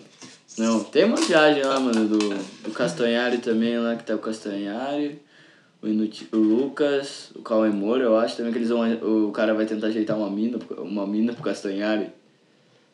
[0.60, 5.20] Não, tem uma viagem lá, mano, do, do Castanhari também, lá que tá o Castanhari,
[5.82, 9.28] o, Inuti, o Lucas, o Cauê Moura, eu acho também que eles vão.
[9.28, 12.10] O cara vai tentar ajeitar uma mina, uma mina pro Castanhari.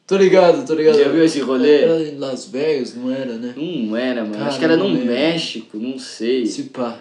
[0.10, 0.98] Tô ligado, tô ligado.
[0.98, 1.84] Já viu esse rolê?
[1.84, 3.54] Era em Las Vegas, não era, né?
[3.56, 4.34] Não era, mano.
[4.34, 5.06] Cara, acho que era no lembro.
[5.06, 6.46] México, não sei.
[6.48, 6.98] Se pá.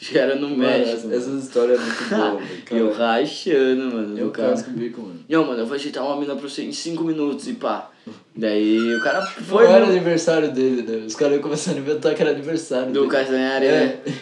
[0.00, 0.90] Acho que era no Mano, México.
[0.96, 1.16] essa- mano.
[1.18, 2.60] essas histórias é muito boas, velho.
[2.72, 4.18] E eu rachando, mano.
[4.18, 5.20] Eu casco o bico, mano.
[5.28, 7.90] Não, mano, eu vou ajeitar uma mina pra você em 5 minutos e pá.
[8.34, 9.64] Daí o cara foi.
[9.64, 11.04] Não era no- aniversário dele, né?
[11.06, 13.06] Os caras começaram a inventar que era aniversário Do.
[13.08, 13.70] Castanhari, É.
[14.06, 14.14] né?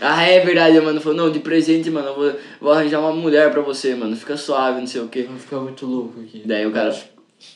[0.00, 1.00] Ah, é verdade, mano.
[1.00, 4.14] Falou, não, de presente, mano, eu vou, vou arranjar uma mulher pra você, mano.
[4.16, 5.26] Fica suave, não sei o quê.
[5.28, 6.42] Vai ficar muito louco aqui.
[6.44, 6.94] Daí o cara.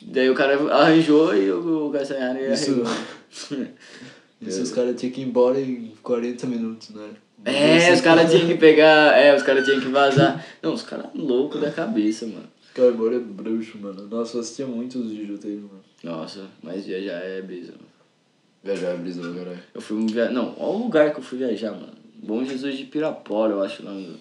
[0.01, 3.67] Daí o cara arranjou e o, Castanhari Isso, arregou.
[4.41, 7.09] isso os caras tinham que ir embora em 40 minutos, né?
[7.45, 9.13] É, os caras tinham que pegar.
[9.19, 10.43] É, os caras tinham que vazar.
[10.61, 12.47] Não, os caras loucos da cabeça, mano.
[12.61, 14.07] Os caras embora é bruxo, mano.
[14.07, 15.83] Nossa, eu assistia muito os dele, mano.
[16.03, 17.93] Nossa, mas viajar é brisa, mano.
[18.63, 19.59] Viajar é brisa, caralho.
[19.73, 20.31] Eu fui viajar.
[20.31, 22.02] Não, olha o lugar que eu fui viajar, mano.
[22.25, 24.15] Bom Jesus de Pirapora, eu acho o nome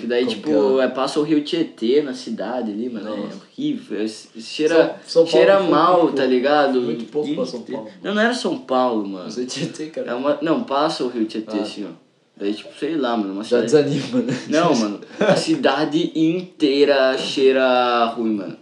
[0.00, 0.84] Que daí, como tipo, que é?
[0.84, 3.12] é, passa o rio Tietê na cidade ali, mano.
[3.12, 3.40] É Nossa.
[3.58, 4.00] horrível.
[4.00, 4.08] é-
[4.40, 6.80] cheira São- São cheira mal, tá ligado?
[6.80, 7.88] Muito pouco pra São Paulo.
[8.02, 9.28] Não, não era São Paulo, mano.
[9.30, 10.10] Tinha que ter, cara.
[10.12, 11.62] É uma, não, passa o rio Tietê, Ah.
[11.62, 12.04] assim, ó.
[12.36, 13.32] Daí, tipo, sei lá, mano.
[13.32, 13.90] Uma Já cidade...
[13.90, 14.38] desanima, né?
[14.48, 15.00] Não, mano.
[15.18, 18.56] A cidade inteira cheira ruim, mano.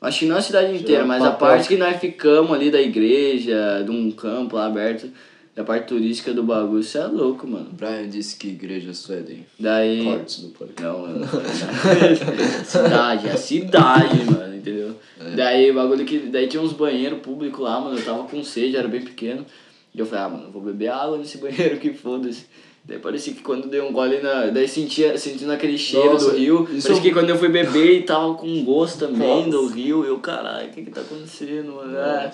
[0.00, 1.48] Acho que não a cidade inteira, mas a papel.
[1.48, 5.10] parte que nós ficamos ali da igreja, de um campo lá aberto,
[5.56, 7.70] da parte turística do bagulho, você é louco, mano.
[7.72, 9.46] Brian disse que igrejas fedem.
[9.58, 10.04] Daí.
[10.04, 10.82] Cortes do podcast.
[10.82, 11.26] Não, mano.
[12.64, 14.94] cidade, é a cidade, mano, entendeu?
[15.34, 16.18] Daí o bagulho que.
[16.18, 17.98] Daí tinha uns banheiros públicos lá, mano.
[17.98, 19.46] Eu tava com sede, era bem pequeno.
[19.94, 22.44] E eu falei, ah, mano, vou beber água nesse banheiro que foda-se.
[22.84, 24.46] Daí parecia que quando dei um gole na.
[24.48, 26.64] Daí sentia, sentindo aquele cheiro Nossa, do rio.
[26.66, 29.50] Parecia eu- que quando eu fui beber e tava com gosto também Nossa.
[29.50, 30.04] do rio.
[30.04, 31.96] Eu, caralho, o que que tá acontecendo, mano?
[31.98, 32.30] Ah,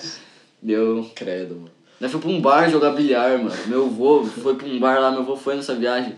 [0.61, 1.09] Deu.
[1.14, 1.70] Credo, mano.
[2.03, 3.57] Nós fui pra um bar jogar bilhar, mano.
[3.69, 6.17] Meu avô foi pra um bar lá, meu avô foi nessa viagem.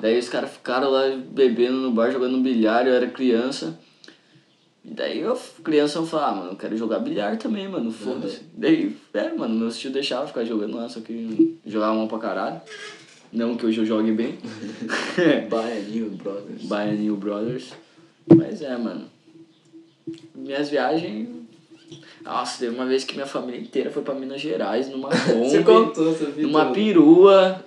[0.00, 3.78] Daí os caras ficaram lá bebendo no bar, jogando bilhar, eu era criança.
[4.84, 8.40] E daí eu, criança, eu falava, ah, mano, eu quero jogar bilhar também, mano, foda-se.
[8.54, 12.60] Daí, é, mano, meus tios deixavam ficar jogando lá, só que jogava mal pra caralho.
[13.32, 14.36] Não que hoje eu jogue bem.
[15.48, 16.62] Baianinho, brothers.
[16.64, 17.72] Baianinho Brothers.
[18.36, 19.06] Mas é, mano.
[20.34, 21.39] Minhas viagens.
[22.24, 25.64] Nossa, teve uma vez que minha família inteira foi pra Minas Gerais, numa Você Kombi.
[25.64, 27.64] contou numa perua.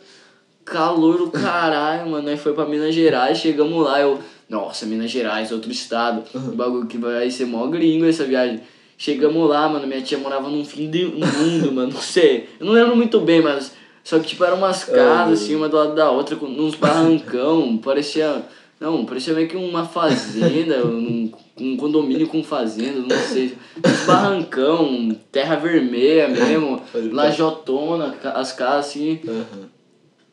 [0.63, 2.29] calor do caralho, mano.
[2.29, 4.19] Nós foi pra Minas Gerais, chegamos lá, eu.
[4.49, 6.23] Nossa, Minas Gerais, outro estado.
[6.35, 8.61] O bagulho que vai ser mó gringo essa viagem.
[8.97, 11.91] Chegamos lá, mano, minha tia morava num fim do mundo, mano.
[11.93, 12.47] Não sei.
[12.59, 13.73] Eu não lembro muito bem, mas.
[14.03, 17.77] Só que, tipo, eram umas casas, assim, uma do lado da outra, com uns barrancão.
[17.77, 18.43] parecia.
[18.79, 23.55] Não, parecia meio que uma fazenda, um, um condomínio com fazenda, não sei.
[23.77, 26.81] Uns barrancão, terra vermelha mesmo,
[27.11, 29.19] lajotona, as casas assim.
[29.27, 29.69] Aham.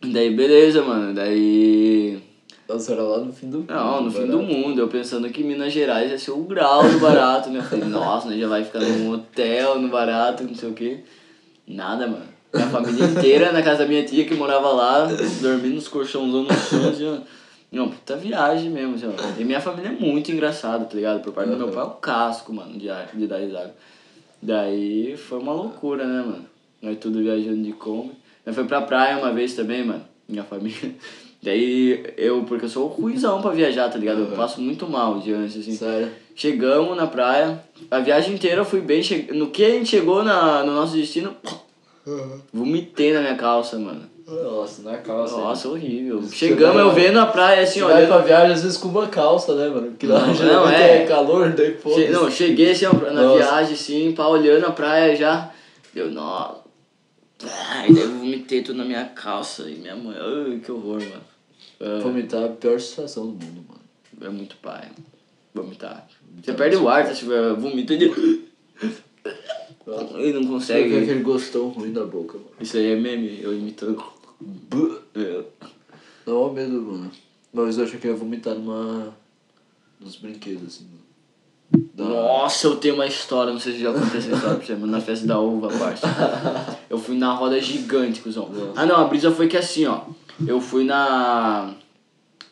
[0.02, 1.14] Daí, beleza, mano.
[1.14, 2.18] Daí.
[2.66, 3.70] Nossa, era lá no fim do mundo.
[3.70, 4.38] Não, no fim barato.
[4.38, 4.80] do mundo.
[4.80, 7.58] Eu pensando que Minas Gerais ia ser o grau do barato, né?
[7.58, 8.38] Eu falei, nossa, né?
[8.38, 11.00] Já vai ficar num hotel, no barato, não sei o quê.
[11.66, 12.24] Nada, mano.
[12.52, 15.06] Minha família inteira na casa da minha tia que morava lá,
[15.40, 17.18] dormindo nos colchãozão no chão, assim, ó.
[17.70, 19.40] Não, puta viagem mesmo, assim, ó.
[19.40, 21.22] E minha família é muito engraçada, tá ligado?
[21.22, 23.74] Por parte do meu pai é o casco, mano, de, de dar risada.
[24.42, 26.46] Daí foi uma loucura, né, mano?
[26.82, 28.12] Nós tudo viajando de Kombi.
[28.44, 30.94] Nós foi pra praia uma vez também, mano, minha família.
[31.42, 34.20] Daí eu, porque eu sou ruizão pra viajar, tá ligado?
[34.20, 35.72] Eu passo muito mal de antes, assim.
[35.72, 36.10] Sério?
[36.34, 39.02] Chegamos na praia, a viagem inteira eu fui bem.
[39.02, 39.28] Che...
[39.32, 41.34] No que a gente chegou na, no nosso destino,
[42.52, 44.02] vomitei na minha calça, mano.
[44.30, 45.36] Nossa, na calça.
[45.36, 46.20] Nossa, horrível.
[46.22, 48.88] Você Chegamos, vai- eu vendo a praia assim, Você vai pra viagem às vezes com
[48.88, 49.88] uma calça, né, mano?
[49.90, 51.02] Porque lá Não, não, é.
[51.02, 52.08] é calor, daí foda Che...
[52.08, 53.36] Não, cheguei assim, na Nossa.
[53.36, 55.50] viagem, assim, pá, olhando a praia já.
[55.92, 56.60] Deu, nossa.
[57.42, 60.16] Ai, daí eu vomitei tudo na minha calça e minha mãe.
[60.18, 61.22] Ai, que horror, mano.
[61.80, 63.80] Ah, Vomitar é a pior sensação do mundo, mano.
[64.22, 64.88] É muito pai.
[65.54, 66.06] Vomitar.
[66.44, 67.24] Você perde o ar, você
[67.54, 68.50] vomita e
[69.86, 70.98] e não Segue consegue.
[70.98, 72.50] aquele gostão ruim da boca, mano.
[72.60, 74.02] Isso aí é meme, eu imitando.
[74.40, 74.98] Buh.
[75.14, 75.44] É.
[76.26, 77.10] Não, ó medo, mano.
[77.52, 79.14] Uma vez eu achei que eu ia vomitar numa.
[79.98, 80.86] nos brinquedos, assim.
[81.94, 82.04] Da...
[82.04, 84.90] Nossa, eu tenho uma história, não sei se já aconteceu essa história pra você, mas
[84.90, 86.06] na festa da uva, parça.
[86.88, 88.50] Eu fui na roda gigante, cuzão.
[88.74, 90.02] Ah não, a brisa foi que assim, ó.
[90.46, 91.74] Eu fui na.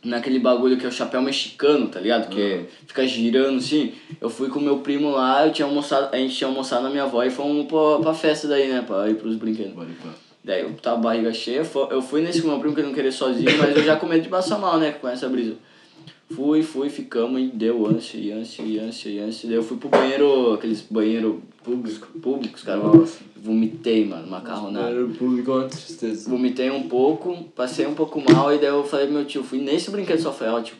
[0.05, 2.28] Naquele bagulho que é o chapéu mexicano, tá ligado?
[2.28, 3.93] Que fica girando assim.
[4.20, 7.03] Eu fui com meu primo lá, eu tinha almoçado, a gente tinha almoçado na minha
[7.03, 8.82] avó e fomos pra, pra festa daí, né?
[8.82, 9.74] Pra ir pros brinquedos.
[9.74, 10.28] Pá.
[10.45, 13.51] Daí eu tava barriga cheia, eu fui nesse com meu primo que não queria sozinho,
[13.59, 15.55] mas eu já com medo de passar mal, né, com essa brisa.
[16.30, 19.49] Fui, fui, ficamos e deu ânsia, e ânsia, e ânsia, e ânsia.
[19.49, 22.80] Daí eu fui pro banheiro, aqueles banheiro público, públicos, cara.
[23.36, 24.91] Vomitei, mano, macarronada.
[24.91, 26.28] Era o público é uma tristeza.
[26.28, 29.59] Vomitei um pouco, passei um pouco mal, e daí eu falei pro meu tio, fui
[29.59, 30.76] nesse brinquedo só, falei, ó, tio,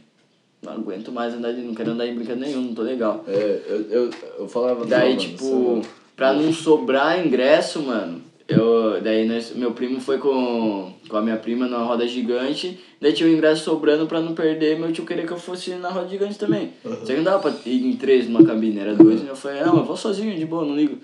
[0.63, 3.25] não aguento mais andar, de, não quero andar em brinquedo nenhum, não tô legal.
[3.29, 5.45] É, eu, eu, eu falava Daí, não, mano, tipo,
[5.83, 11.21] você- pra não sobrar ingresso, mano, eu, daí nós, meu primo foi com, com a
[11.21, 15.05] minha prima na roda gigante, daí tinha o ingresso sobrando pra não perder, meu tio
[15.05, 16.73] queria que eu fosse na roda gigante também.
[16.83, 19.63] Só que não dava pra ir em três numa cabine, era dois, e eu falei,
[19.63, 20.97] não, eu vou sozinho, de boa, não ligo.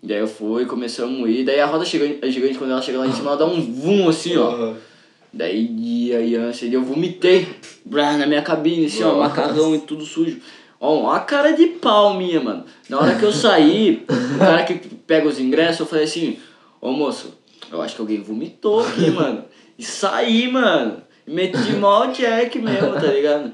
[0.00, 2.98] Daí eu fui, começamos a ir, daí a roda gigante, a gigante quando ela chega
[2.98, 4.74] lá em cima, ela dá um vum assim, ó.
[5.32, 7.48] Daí ia e ânsia, e eu vomitei
[7.84, 9.18] brá, na minha cabine, assim, ó, Nossa.
[9.18, 10.38] macarrão e tudo sujo.
[10.80, 12.64] Ó, a cara de pau minha, mano.
[12.88, 14.04] Na hora que eu saí,
[14.36, 14.74] o cara que
[15.06, 16.38] pega os ingressos, eu falei assim,
[16.84, 17.32] ô moço,
[17.72, 19.44] eu acho que alguém vomitou aqui, mano.
[19.78, 21.02] E saí, mano.
[21.26, 23.52] E Meti mó jack mesmo, tá ligado?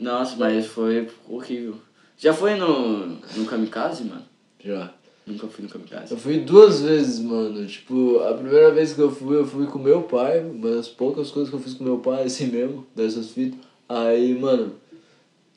[0.00, 1.76] Nossa, mas foi horrível.
[2.16, 4.24] Já foi no, no Kamikaze, mano?
[4.64, 4.90] Já.
[5.26, 6.12] Nunca fui no Kamikaze.
[6.12, 7.66] Eu fui duas vezes, mano.
[7.66, 10.40] Tipo, a primeira vez que eu fui, eu fui com meu pai.
[10.40, 13.58] Uma das poucas coisas que eu fiz com meu pai, assim mesmo, dessas fitas.
[13.86, 14.72] Aí, mano,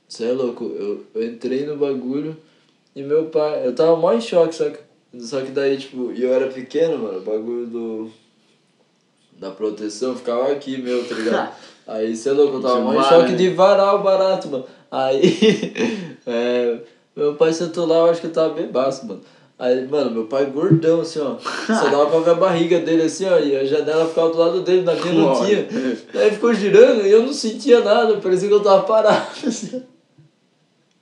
[0.07, 0.65] você é louco.
[0.65, 2.35] Eu, eu entrei no bagulho
[2.93, 3.65] e meu pai.
[3.65, 4.88] Eu tava mó em choque, saca?
[5.18, 8.12] Só que daí, tipo, e eu era pequeno, mano, o bagulho do.
[9.39, 11.53] Da proteção ficava aqui, meu, tá ligado?
[11.88, 13.38] Aí, você é louco, eu tava em choque né?
[13.38, 14.66] de varar o barato, mano.
[14.91, 15.39] Aí,
[16.28, 16.78] é,
[17.16, 19.22] meu pai sentou lá, eu acho que eu tava bebaço, mano.
[19.57, 21.38] Aí, mano, meu pai gordão, assim, ó.
[21.39, 23.39] Só dava pra ver a barriga dele, assim, ó.
[23.39, 25.68] E a janela ficava do lado dele, na minha não tinha.
[26.14, 29.84] Aí ficou girando e eu não sentia nada, parecia que eu tava parado, assim.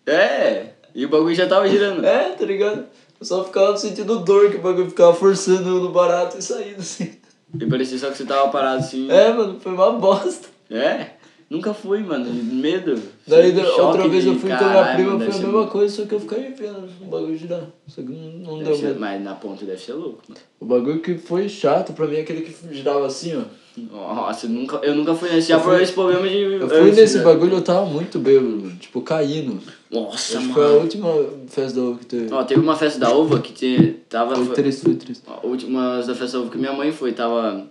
[0.06, 2.04] É, e o bagulho já tava girando.
[2.06, 2.86] É, tá ligado?
[3.20, 6.80] Eu só ficava sentindo dor, que o bagulho ficava forçando eu no barato e saindo,
[6.80, 7.14] assim.
[7.60, 9.10] E parecia só que você tava parado assim.
[9.10, 10.50] É, mano, foi uma bosta.
[10.70, 11.12] É?
[11.50, 12.26] Nunca fui, mano.
[12.44, 13.02] Medo.
[13.26, 15.96] Daí outra vez eu de fui com minha prima, mano, foi a ser mesma coisa,
[15.96, 17.64] só que eu ficava vendo o bagulho girar.
[17.88, 19.00] Só que não, deve deu ser-.
[19.00, 20.42] Mas na ponta deve ser louco, mano.
[20.60, 23.44] O bagulho que foi chato pra mim é aquele que girava assim, ó.
[23.78, 25.48] Nossa, eu nunca, eu nunca fui nesse.
[25.48, 26.38] Já Eu foi esse problema de.
[26.38, 27.24] Eu fui antes, nesse né?
[27.24, 29.62] bagulho, eu tava muito bêbado, tipo, caindo.
[29.90, 30.80] Nossa, que foi a mano.
[30.82, 31.10] última
[31.48, 32.34] festa da uva que teve.
[32.34, 34.36] Ó, teve uma festa da uva que te, tava.
[34.36, 35.24] Foi triste, foi triste.
[35.28, 37.68] A última da festa da uva que minha mãe foi, tava.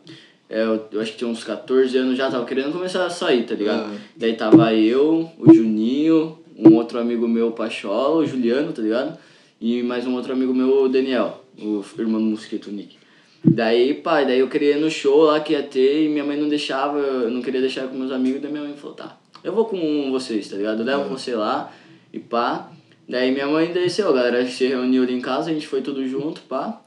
[0.49, 3.45] é, eu, eu acho que tinha uns 14 anos já, tava querendo começar a sair,
[3.45, 3.91] tá ligado?
[3.93, 3.99] Ah.
[4.17, 9.19] Daí tava eu, o Juninho, um outro amigo meu, o Pachola, o Juliano, tá ligado?
[9.61, 12.97] E mais um outro amigo meu, o Daniel, o irmão do Mosquito, o Nick.
[13.45, 16.37] Daí, pai, daí eu queria ir no show lá que ia ter e minha mãe
[16.37, 19.53] não deixava, eu não queria deixar com meus amigos, daí minha mãe falou, tá, eu
[19.53, 20.81] vou com vocês, tá ligado?
[20.81, 21.73] Eu levo você lá
[22.17, 22.71] e pá.
[23.09, 26.07] Daí minha mãe desceu, a galera se reuniu ali em casa, a gente foi tudo
[26.09, 26.81] junto, pá.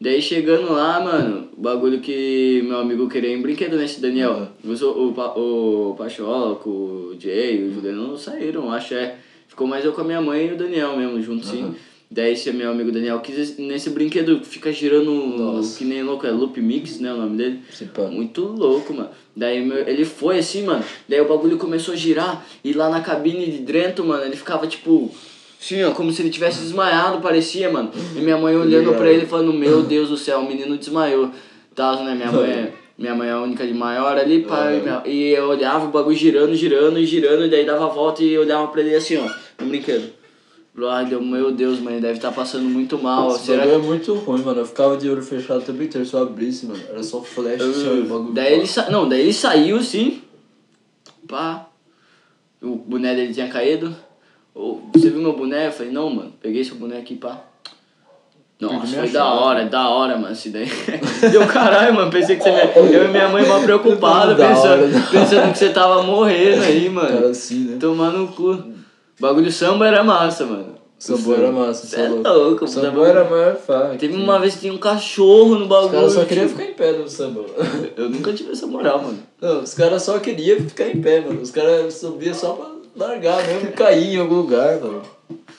[0.00, 4.48] Daí chegando lá, mano, o bagulho que meu amigo queria em brinquedo nesse Daniel.
[4.64, 9.16] Os- O, o, o Pachola, com o Jay, o Juliano não saíram, acho é.
[9.48, 11.74] Ficou mais eu com a minha mãe e o Daniel mesmo, junto sim.
[12.08, 15.76] Daí esse meu amigo Daniel quis esse- nesse brinquedo, fica girando Nossa.
[15.76, 17.60] que nem louco, é Loop Mix, né, o nome dele.
[17.72, 17.88] Sim.
[18.12, 19.08] Muito louco, mano.
[19.34, 20.84] Daí meu- ele foi assim, mano.
[21.08, 22.46] Daí o bagulho começou a girar.
[22.62, 25.10] E lá na cabine de dentro, mano, ele ficava tipo.
[25.60, 27.90] Assim, ó, como se ele tivesse desmaiado, parecia, mano.
[28.14, 31.30] E minha mãe olhando pra ele falando, meu Deus do céu, o menino desmaiou.
[31.74, 32.14] Tal, né?
[32.14, 34.80] Minha mãe, é- minha mãe é a única de maior ali, pai.
[34.80, 38.22] minha- E eu olhava o bagulho girando, girando e girando, e daí dava a volta
[38.22, 39.28] e eu olhava pra ele assim, ó,
[39.62, 40.12] no brinquedo.
[40.76, 43.30] Brother, meu Deus, mãe, deve estar passando muito mal.
[43.30, 44.60] Esse Será bagulho que é muito ruim, mano.
[44.60, 46.06] Eu ficava de olho fechado o tempo inteiro.
[46.12, 48.34] Eu abrisse, mano, era só flash, assim, ó, o bagulho.
[48.34, 48.90] Daí ele, sa...
[48.90, 50.20] não, daí ele saiu assim.
[51.26, 51.66] Pá.
[52.62, 53.96] O boné dele tinha caído.
[54.54, 55.68] Ô, Você viu meu boné?
[55.68, 56.34] Eu falei, não, mano.
[56.42, 57.40] Peguei seu boné aqui, pá.
[58.60, 60.66] Nossa, foi minha da hora, da hora, mano, esse daí.
[61.32, 62.10] Deu caralho, mano.
[62.10, 62.50] Pensei que você.
[62.50, 66.90] Eu e minha mãe mal preocupada, Da pensando, hora, pensando que você tava morrendo aí,
[66.90, 67.26] Cara mano.
[67.28, 67.76] assim, né?
[67.80, 68.76] Tomar no cu.
[69.20, 70.76] Bagulho samba era massa, mano.
[70.98, 73.96] Sambo era massa, Cê é só louco, Sambo tava- era a maior faca.
[73.98, 75.92] Teve uma vez que tinha um cachorro no Os bagulho.
[75.92, 77.44] caras só queriam tipo, ficar em pé no samba.
[77.96, 79.18] Eu nunca tive essa moral, mano.
[79.40, 81.40] Não, os caras só queriam ficar em pé, mano.
[81.42, 85.02] Os caras subiam só pra largar mesmo, cair em algum lugar, mano.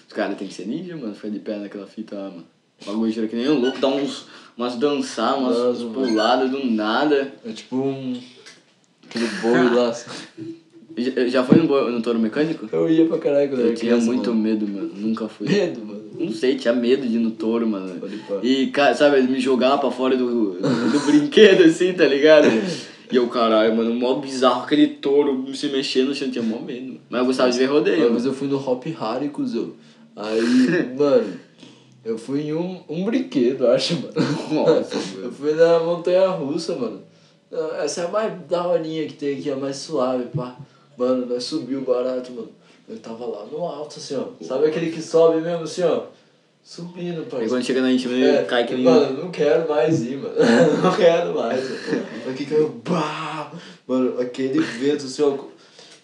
[0.08, 2.46] Os caras tem que ser ninja, mano, ficar de pé naquela fita lá, mano.
[2.82, 4.26] O bagulho gira que nem um louco, dá uns,
[4.58, 7.32] umas dançar, umas Nossa, puladas do nada.
[7.46, 8.20] É tipo um.
[9.08, 9.94] Aquele boi lá.
[10.98, 12.68] Já, já foi no, no touro mecânico?
[12.72, 14.42] Eu ia pra caralho quando Eu era tinha criança, muito mano.
[14.42, 14.92] medo, mano.
[14.96, 15.48] Nunca fui.
[15.48, 16.02] Medo, mano.
[16.20, 17.96] Não sei, tinha medo de ir no touro, mano.
[18.42, 22.48] E, cara, sabe, ele me jogava pra fora do, do, do brinquedo, assim, tá ligado?
[23.12, 26.88] E eu, caralho, mano, mó bizarro, aquele touro se mexendo no chão, tinha mó medo.
[26.88, 27.00] mano.
[27.10, 28.02] Mas eu gostava de ver rodeio.
[28.02, 29.74] Uma vez eu fui no Hop Harry, cuzão.
[30.16, 30.42] Aí,
[30.98, 31.34] mano,
[32.04, 34.14] eu fui em um, um brinquedo, acho, mano.
[34.66, 37.02] Nossa, Eu fui na montanha russa, mano.
[37.82, 40.58] Essa é a mais daorinha que tem aqui, a mais suave, pá.
[40.98, 42.50] Mano, nós subiu barato, mano.
[42.90, 44.26] Eu tava lá no alto, assim, ó.
[44.44, 46.04] Sabe aquele que sobe mesmo, assim, ó?
[46.64, 47.50] Subindo, parceiro.
[47.50, 48.84] quando chega na gente, É, cai que nem...
[48.84, 50.36] Mano, não quero mais ir, mano.
[50.84, 51.64] não quero mais.
[51.64, 52.06] Mano.
[52.30, 52.82] Aqui caiu.
[52.84, 53.52] Bah!
[53.88, 55.38] Mano, aquele vento assim, ó.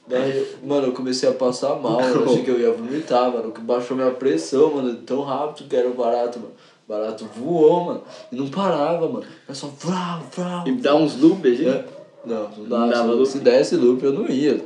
[0.07, 3.51] Daí, mano, eu comecei a passar mal, eu achei que eu ia vomitar, mano.
[3.51, 6.53] Que baixou minha pressão, mano, tão rápido que era o barato, mano.
[6.87, 8.03] O barato voou, mano.
[8.31, 9.25] E não parava, mano.
[9.45, 10.67] Era só vrau, vrau.
[10.67, 11.69] E dá uns loops, assim.
[11.69, 11.85] É.
[12.25, 13.25] Não, não, dava se, loop?
[13.27, 14.61] se desse loop eu não ia.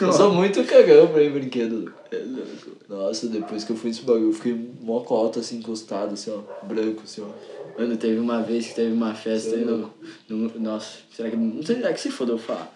[0.00, 1.92] Eu sou muito cagão pra ir brinquedo.
[2.10, 2.22] É.
[2.88, 6.66] Nossa, depois que eu fui nesse bagulho, eu fiquei mó cota assim, encostado, assim, ó.
[6.66, 7.80] Branco, assim, ó.
[7.80, 9.90] Mano, teve uma vez que teve uma festa aí no,
[10.28, 10.50] no.
[10.58, 11.36] Nossa, será que.
[11.36, 12.72] Não sei, é que se foda eu falar.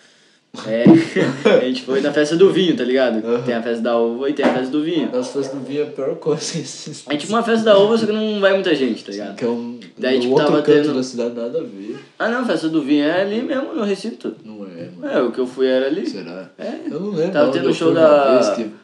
[0.66, 0.84] É,
[1.58, 3.26] a gente foi na festa do vinho, tá ligado?
[3.26, 3.42] Aham.
[3.42, 5.10] Tem a festa da uva e tem a festa do vinho.
[5.10, 6.42] Nossa, festa do vinho é a pior coisa
[7.12, 9.34] gente foi uma festa da uva, só que não vai muita gente, tá ligado?
[9.36, 11.98] Que é um Daí, tipo, outro tava canto tendo- da cidade, nada a ver.
[12.24, 14.34] Ah não, a festa do vinho é ali mesmo no recinto.
[14.44, 15.06] Não é, mano.
[15.12, 16.06] É, o que eu fui era ali.
[16.08, 16.50] Será?
[16.58, 16.80] É.
[16.90, 17.32] Eu não lembro.
[17.32, 18.40] Tava tendo eu show da-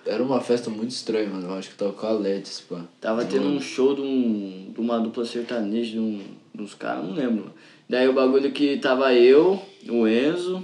[0.07, 1.49] era uma festa muito estranha, mano.
[1.49, 2.81] Eu acho que tava com a Letis, pá.
[3.01, 6.21] Tava tendo um show de, um, de uma dupla sertaneja de, um,
[6.55, 7.53] de uns caras, não lembro.
[7.89, 10.63] Daí o bagulho que tava eu, o Enzo,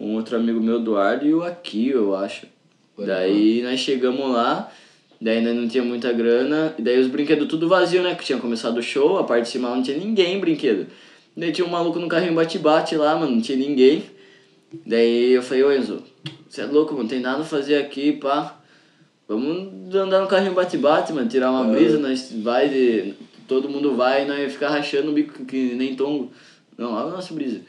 [0.00, 2.46] um outro amigo meu, Eduardo, e o Akio, eu acho.
[2.96, 4.70] Pode daí nós chegamos lá,
[5.20, 8.14] daí não tinha muita grana, e daí os brinquedos tudo vazio, né?
[8.14, 10.86] Que tinha começado o show, a parte de cima não tinha ninguém brinquedo.
[11.38, 14.02] Daí tinha um maluco no carrinho bate-bate lá, mano, não tinha ninguém.
[14.84, 16.02] Daí eu falei, ô Enzo,
[16.48, 18.60] você é louco, mano, não tem nada a fazer aqui, pá.
[19.28, 21.76] Vamos andar no carrinho bate-bate, mano, tirar uma É.
[21.76, 23.14] brisa, nós vai de.
[23.46, 26.32] Todo mundo vai e nós ficar rachando o bico que nem tongo.
[26.76, 27.60] Não, olha a nossa brisa.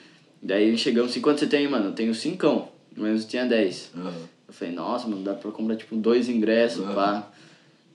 [0.41, 1.89] Daí chegamos, assim, quanto você tem, mano?
[1.89, 2.69] Eu tenho cincão.
[2.97, 3.91] O Enzo tinha 10.
[3.95, 4.13] Aham.
[4.47, 6.95] Eu falei, nossa, mano, dá pra comprar tipo dois ingressos, Aham.
[6.95, 7.31] pá.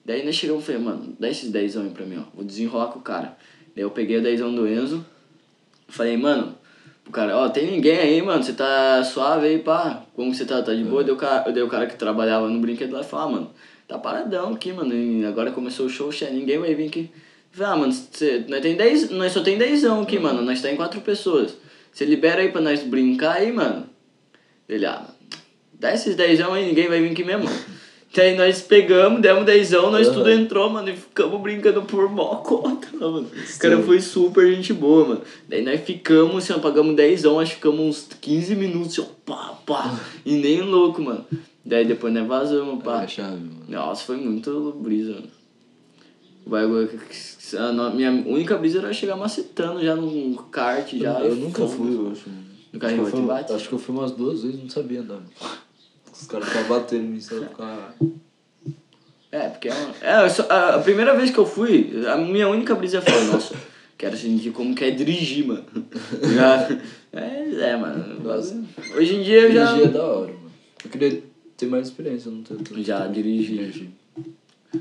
[0.04, 2.24] Daí nós chegamos e falei, mano, dá esses dezão aí pra mim, ó.
[2.34, 3.36] Vou desenrolar com o cara.
[3.74, 5.04] Daí eu peguei o dezão do Enzo.
[5.88, 6.54] Falei, mano,
[7.06, 8.42] o cara, ó, tem ninguém aí, mano.
[8.42, 10.02] Você tá suave aí, pá.
[10.14, 10.62] Como que você tá?
[10.62, 11.04] Tá de boa?
[11.04, 13.50] Deu o cara, deu o cara que trabalhava no brinquedo lá e falou, ah, mano,
[13.86, 14.94] tá paradão aqui, mano.
[14.94, 17.10] E agora começou o show, che- ninguém vai vir aqui.
[17.52, 20.42] Eu Falei, ah, mano, cê, nós, tem dez, nós só tem dezão aqui, mano.
[20.42, 21.56] Nós tá em quatro pessoas.
[21.92, 23.86] Você libera aí pra nós brincar aí, mano.
[24.68, 25.04] Ele, ah,
[25.78, 27.48] dá esses dezão aí, ninguém vai vir aqui mesmo.
[28.14, 30.16] Daí nós pegamos, demos dezão, nós Aham.
[30.16, 33.26] tudo entrou, mano, e ficamos brincando por mó conta, mano.
[33.26, 35.22] O cara foi super gente boa, mano.
[35.48, 39.58] Daí nós ficamos, assim, pagamos dezão, acho que ficamos uns 15 minutos, assim, ó, pá,
[39.66, 40.00] pá.
[40.24, 41.24] E nem louco, mano.
[41.64, 43.02] Daí depois nós vazamos, pá.
[43.02, 43.64] É chave, mano.
[43.68, 45.28] Nossa, foi muito brisa, mano.
[46.46, 46.90] Bagulho.
[47.58, 51.20] a Minha única brisa era chegar macetando já num kart já.
[51.20, 52.28] eu nunca fui, eu acho.
[52.72, 55.00] No carrinho acho, que eu fui, acho que eu fui umas duas vezes não sabia
[55.00, 55.22] andar.
[56.20, 57.94] Os caras ficavam batendo em mim, só ficava.
[59.32, 59.94] É, porque é, uma-
[60.24, 63.54] é só- a, a primeira vez que eu fui, a minha única brisa foi, nossa,
[63.98, 65.64] quero sentir como que é dirigir, mano.
[66.34, 66.68] Já-
[67.12, 68.22] é, é, mano.
[68.22, 68.62] Nossa.
[68.96, 69.64] Hoje em dia eu já.
[69.72, 70.50] Dirigir é da hora, mano.
[70.84, 71.22] Eu queria
[71.56, 73.54] ter mais experiência, não tenho tanto Já dirigi.
[73.56, 73.88] dirigir.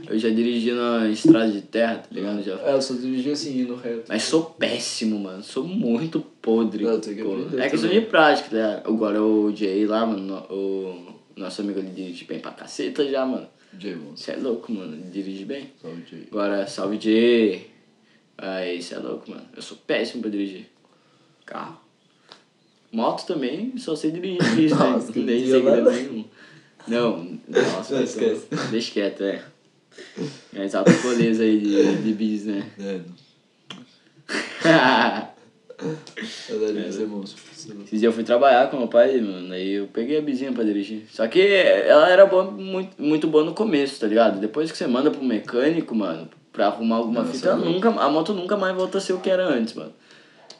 [0.09, 2.41] Eu já dirigi na estrada de terra, tá ligado?
[2.43, 2.55] Já.
[2.61, 4.05] É, eu só dirigi assim, indo reto.
[4.09, 5.43] Mas sou péssimo, mano.
[5.43, 6.83] Sou muito podre.
[6.83, 7.11] Não, que
[7.59, 8.87] É questão de prática, tá ligado?
[8.87, 10.19] Agora o Jay lá, mano,
[10.49, 13.47] no- o nosso amigo ele dirige bem pra caceta já, mano.
[13.79, 14.15] Jay, mano.
[14.15, 14.93] Você é louco, mano.
[14.93, 15.71] Ele dirige bem.
[15.81, 16.27] Salve, Jay.
[16.29, 17.71] Agora, salve Jay.
[18.37, 19.45] Aí, você é louco, mano.
[19.55, 20.67] Eu sou péssimo pra dirigir.
[21.45, 21.79] Carro.
[22.91, 24.75] Moto tambir, só sei dirigir né?
[24.75, 25.91] Nossa, que Nem segredo mano.
[25.91, 26.25] nenhum.
[26.87, 27.95] Não, nossa.
[27.95, 28.47] Não, eu tô- esquece.
[28.71, 29.43] Deixa quieto, é.
[30.51, 32.69] Mas altos rolês aí de, de bis, né?
[32.79, 32.99] É,
[34.65, 35.33] não.
[36.77, 37.41] É, é monstro.
[37.65, 41.03] Dias eu fui trabalhar com meu pai, mano, aí eu peguei a bizinha pra dirigir.
[41.11, 44.39] Só que ela era boa, muito, muito boa no começo, tá ligado?
[44.39, 48.09] Depois que você manda pro mecânico, mano, pra arrumar alguma Nossa, fita, é nunca, a
[48.09, 49.91] moto nunca mais volta a ser o que era antes, mano.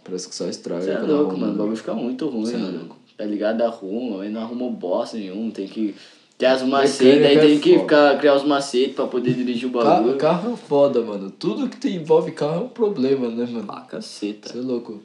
[0.03, 0.81] Parece que só estraga.
[0.83, 1.45] Você é louco, arruma, mano.
[1.45, 1.57] O né?
[1.59, 2.77] bagulho fica muito ruim, Cê é mano.
[2.79, 2.97] louco.
[3.17, 3.61] Tá ligado?
[3.61, 5.49] Arruma, aí não arrumou bosta nenhum.
[5.51, 5.95] Tem que
[6.37, 7.81] ter as macetes, aí é tem que foda.
[7.83, 10.17] ficar, criar os macetes pra poder dirigir o bagulho.
[10.17, 11.31] Carro, carro é foda, mano.
[11.31, 13.65] Tudo que tem, envolve carro é um problema, né, mano?
[13.69, 14.49] Ah, caceta.
[14.49, 15.01] Você é louco.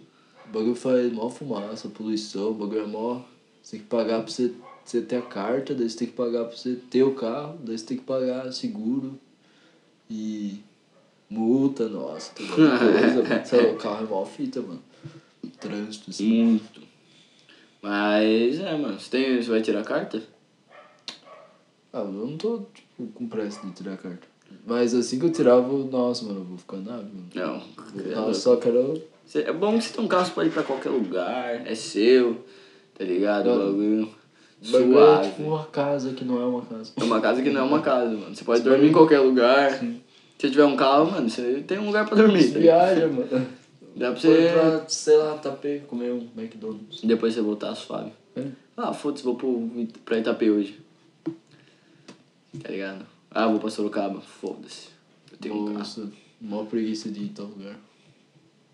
[0.48, 3.22] O bagulho faz mó fumaça, poluição, o bagulho é mó.
[3.62, 4.52] Você tem que pagar pra você,
[4.84, 7.76] você ter a carta, daí você tem que pagar pra você ter o carro, daí
[7.76, 9.18] você tem que pagar seguro
[10.08, 10.60] e
[11.28, 13.72] multa, nossa, muita coisa, mano.
[13.72, 14.82] O carro é mó fita, mano.
[15.60, 16.44] Trânsito, assim.
[16.44, 16.80] Muito.
[17.82, 18.98] Mas, é, mano.
[18.98, 20.22] Você, tem, você vai tirar a carta?
[21.92, 24.26] Ah, eu não tô, tipo, com pressa de tirar a carta.
[24.66, 27.28] Mas assim que eu tirar, eu vou, nossa, mano, eu vou ficar na mano.
[27.34, 27.62] Não.
[28.04, 29.02] Eu só quero.
[29.34, 31.66] É bom que você tem um carro, você pode ir pra qualquer lugar.
[31.66, 32.44] É seu.
[32.96, 33.50] Tá ligado?
[33.50, 34.08] O bagulho.
[34.60, 35.28] É Suave.
[35.28, 36.92] tipo uma casa que não é uma casa.
[36.96, 38.34] É uma casa que não é uma casa, mano.
[38.34, 39.78] Você pode Você dormir em qualquer lugar.
[39.78, 40.00] Sim.
[40.38, 42.52] Se tiver um carro, mano, você tem um lugar pra dormir.
[42.52, 42.94] tá ligado?
[42.94, 43.46] Viaja, mano.
[43.96, 44.50] Dá pra você.
[44.52, 47.00] pra, sei lá, Tapê, comer um McDonald's.
[47.02, 48.12] Depois você voltar suave.
[48.36, 48.44] É.
[48.76, 49.68] Ah, foda-se, vou pro,
[50.04, 50.80] pra Itapê hoje.
[52.62, 53.04] Tá ligado?
[53.30, 54.20] Ah, vou pra Sorocaba.
[54.20, 54.88] Foda-se.
[55.32, 55.78] Eu tenho um carro.
[55.78, 56.08] Nossa,
[56.40, 57.76] mó preguiça de ir em tal lugar.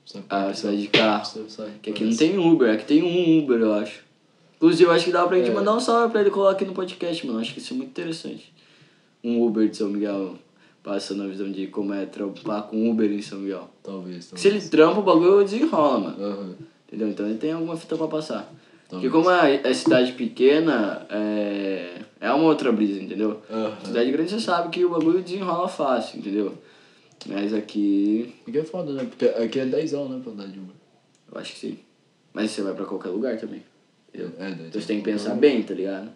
[0.04, 1.30] Que Ah, você vai de carro.
[1.82, 4.02] Que aqui não tem Uber, aqui tem um Uber, eu acho.
[4.56, 5.54] Inclusive, eu acho que dá pra gente É.
[5.54, 7.38] mandar um salve pra ele colar aqui no podcast, mano.
[7.40, 8.52] Acho que isso é muito interessante.
[9.22, 10.34] Um Uber de São Miguel
[10.82, 13.68] passando a visão de como é trampar com Uber em São Miguel.
[13.82, 14.40] Talvez, talvez.
[14.40, 16.24] Se ele trampa, o bagulho desenrola, mano.
[16.24, 16.54] Aham.
[16.86, 17.08] Entendeu?
[17.08, 18.52] Então ele tem alguma fita pra passar.
[18.88, 23.40] Porque como é, é cidade pequena, é, é uma outra brisa, entendeu?
[23.50, 23.72] Aham.
[23.84, 26.54] Cidade grande você sabe que o bagulho desenrola fácil, entendeu?
[27.26, 29.04] Mas aqui, Aqui é foda, né?
[29.04, 30.74] Porque aqui é 10 anos, né, pra andar de Uber.
[31.32, 31.78] eu acho que sim.
[32.32, 33.62] Mas você vai pra qualquer lugar também.
[34.08, 34.32] Entendeu?
[34.38, 36.10] É, Então você tem que pensar bem, tá ligado?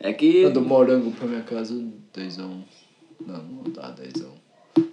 [0.00, 0.38] É que.
[0.38, 1.74] Eu do morango pra minha casa,
[2.14, 2.64] 10 Não,
[3.26, 4.12] não dá 10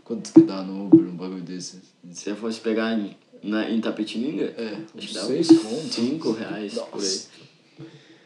[0.03, 1.81] Quanto que dá no Uber um bagulho desse?
[2.11, 5.93] Se você fosse pegar em, na, em Tapetininga, É, acho que dá 6 uns conto.
[5.93, 7.07] 5 reais por aí.
[7.07, 7.29] Nossa.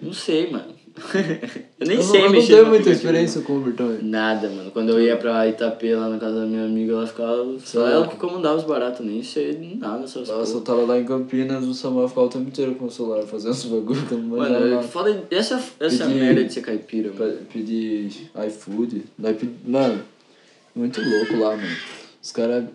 [0.02, 0.74] Não sei, mano.
[1.80, 4.04] eu nem eu sei não, eu mexer não no tenho muita experiência com Uber também.
[4.04, 4.72] Nada, mano.
[4.72, 7.46] Quando eu ia pra Itapê lá na casa da minha amiga, ela ficava.
[7.64, 10.62] Só ela que comandava os baratos, nem sei nada Nossa, eu coisas.
[10.64, 13.66] tava lá em Campinas, o Samuel ficava o tempo inteiro com o celular fazendo os
[13.66, 17.34] bagulho, não Mano, eu foda essa, essa Pedi- merda de ser caipira, mano.
[17.34, 19.04] Pe- pedir iFood.
[19.18, 20.02] Daí pedi, mano,
[20.76, 21.78] muito louco lá, mano.
[22.22, 22.66] Os caras,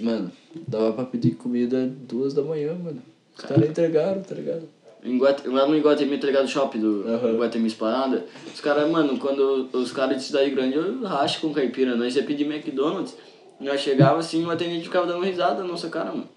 [0.00, 0.30] mano,
[0.68, 3.02] dava pra pedir comida duas da manhã, mano.
[3.36, 4.62] Os caras entregaram, tá ligado?
[5.02, 6.46] Em lá no Iguatemi, tá ligado?
[6.46, 7.32] Shopping do Aham.
[7.32, 8.26] Iguatemi Esparada.
[8.52, 11.96] Os caras, mano, quando os caras de cidade grande, eu racho com caipira.
[11.96, 13.16] Nós ia pedir McDonald's,
[13.58, 16.28] nós chegava assim, o atendente ficava dando risada na nossa cara, mano.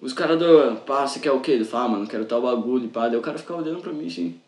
[0.00, 0.76] Os caras do.
[0.84, 1.52] Pá, você quer o quê?
[1.52, 3.08] Ele fala, ah, mano, quero tal bagulho, pá.
[3.08, 4.38] Daí o cara ficava olhando pra mim assim.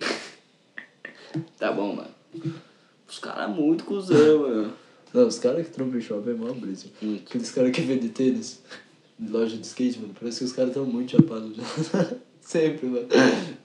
[1.58, 2.08] tá bom, mano.
[3.06, 4.72] Os caras muito cuzão, mano.
[5.12, 6.86] Não, os caras que trampam em shopping é mó brisa.
[7.00, 7.28] Muito.
[7.28, 8.62] Aqueles caras que vendem tênis,
[9.20, 12.06] loja de skate, mano, parece que os caras tão muito chapados já.
[12.40, 13.06] Sempre, mano.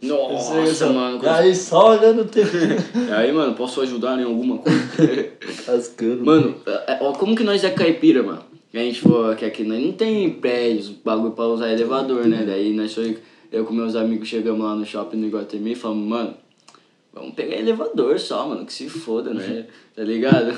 [0.02, 1.20] Nossa, só- mano.
[1.28, 3.08] Aí só olhando o.
[3.10, 4.80] E aí, mano, posso ajudar em alguma coisa?
[5.68, 6.24] Rascando.
[6.24, 8.44] Mano, é- é- ó, como que nós é caipira, mano?
[8.74, 12.44] A gente for, que aqui nós não tem prédios, bagulho pra usar elevador, né?
[12.48, 13.18] Daí nós foi,
[13.52, 16.34] eu com meus amigos chegamos lá no shopping no Iguatemi e falamos, mano,
[17.12, 19.66] vamos pegar elevador só, mano, que se foda, né?
[19.96, 20.54] tá ligado?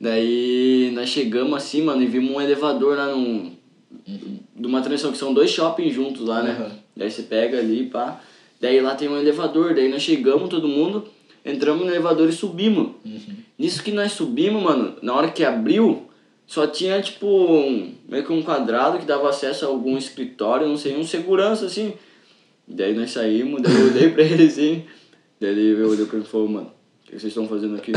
[0.00, 3.52] Daí nós chegamos assim, mano, e vimos um elevador lá num.
[4.06, 6.56] De uma transição que são dois shoppings juntos lá, né?
[6.58, 6.78] Uhum.
[6.96, 8.20] Daí você pega ali, pá.
[8.60, 11.06] Daí lá tem um elevador, daí nós chegamos, todo mundo,
[11.44, 12.92] entramos no elevador e subimos.
[13.58, 16.08] Nisso que nós subimos, mano, na hora que abriu,
[16.46, 20.76] só tinha tipo um, meio que um quadrado que dava acesso a algum escritório, não
[20.76, 21.94] sei, um segurança assim.
[22.66, 24.84] Daí nós saímos, daí eu olhei pra ele assim,
[25.40, 26.72] daí ele olhou pra mim e falou, mano,
[27.04, 27.92] o que vocês estão fazendo aqui?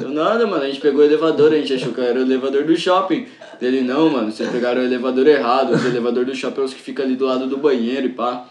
[0.00, 2.64] Eu, nada, mano, a gente pegou o elevador, a gente achou que era o elevador
[2.64, 3.26] do shopping.
[3.60, 6.80] Ele, não, mano, vocês pegaram o elevador errado, o elevador do shopping é os que
[6.80, 8.48] fica ali do lado do banheiro e pá.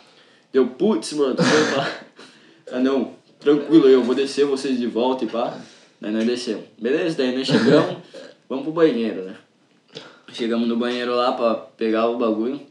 [0.51, 1.43] Deu, putz, mano, pá.
[2.73, 5.57] Ah, não, tranquilo, eu vou descer vocês de volta e pá.
[5.99, 6.63] Daí nós descemos.
[6.79, 7.97] Beleza, daí nós chegamos,
[8.47, 9.35] vamos pro banheiro, né?
[10.31, 12.61] Chegamos no banheiro lá pra pegar o bagulho.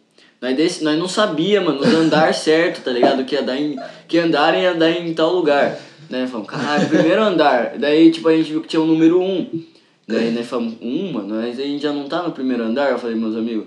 [0.41, 3.25] Nós, desse, nós não sabia, mano, andar certo, tá ligado?
[3.25, 3.77] Que ia dar em,
[4.09, 5.79] que andar ia dar em tal lugar.
[6.11, 7.79] Nós falamos, caralho, primeiro andar.
[7.79, 9.25] Daí, tipo, a gente viu que tinha o número 1.
[9.25, 9.65] Um.
[10.09, 12.91] Daí nós falamos, um, mano, mas a gente já não tá no primeiro andar.
[12.91, 13.67] Eu falei, meus amigos,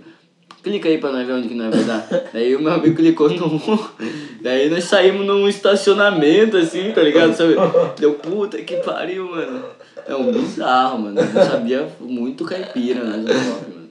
[0.62, 2.30] clica aí pra nós ver onde que nós vai dar.
[2.34, 3.60] Daí o meu amigo clicou no 1.
[4.42, 7.34] Daí nós saímos num estacionamento, assim, tá ligado?
[7.34, 7.56] Sabe?
[7.98, 9.64] Deu, puta que pariu, mano.
[10.06, 11.22] É um bizarro, mano.
[11.22, 13.24] Eu não sabia muito caipira, né?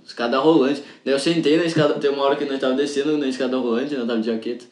[0.04, 0.82] Escada rolante.
[1.02, 3.94] Daí eu sentei na escada, tem uma hora que nós tava descendo na escada rolante,
[3.94, 4.02] né?
[4.02, 4.66] Eu tava de jaqueta.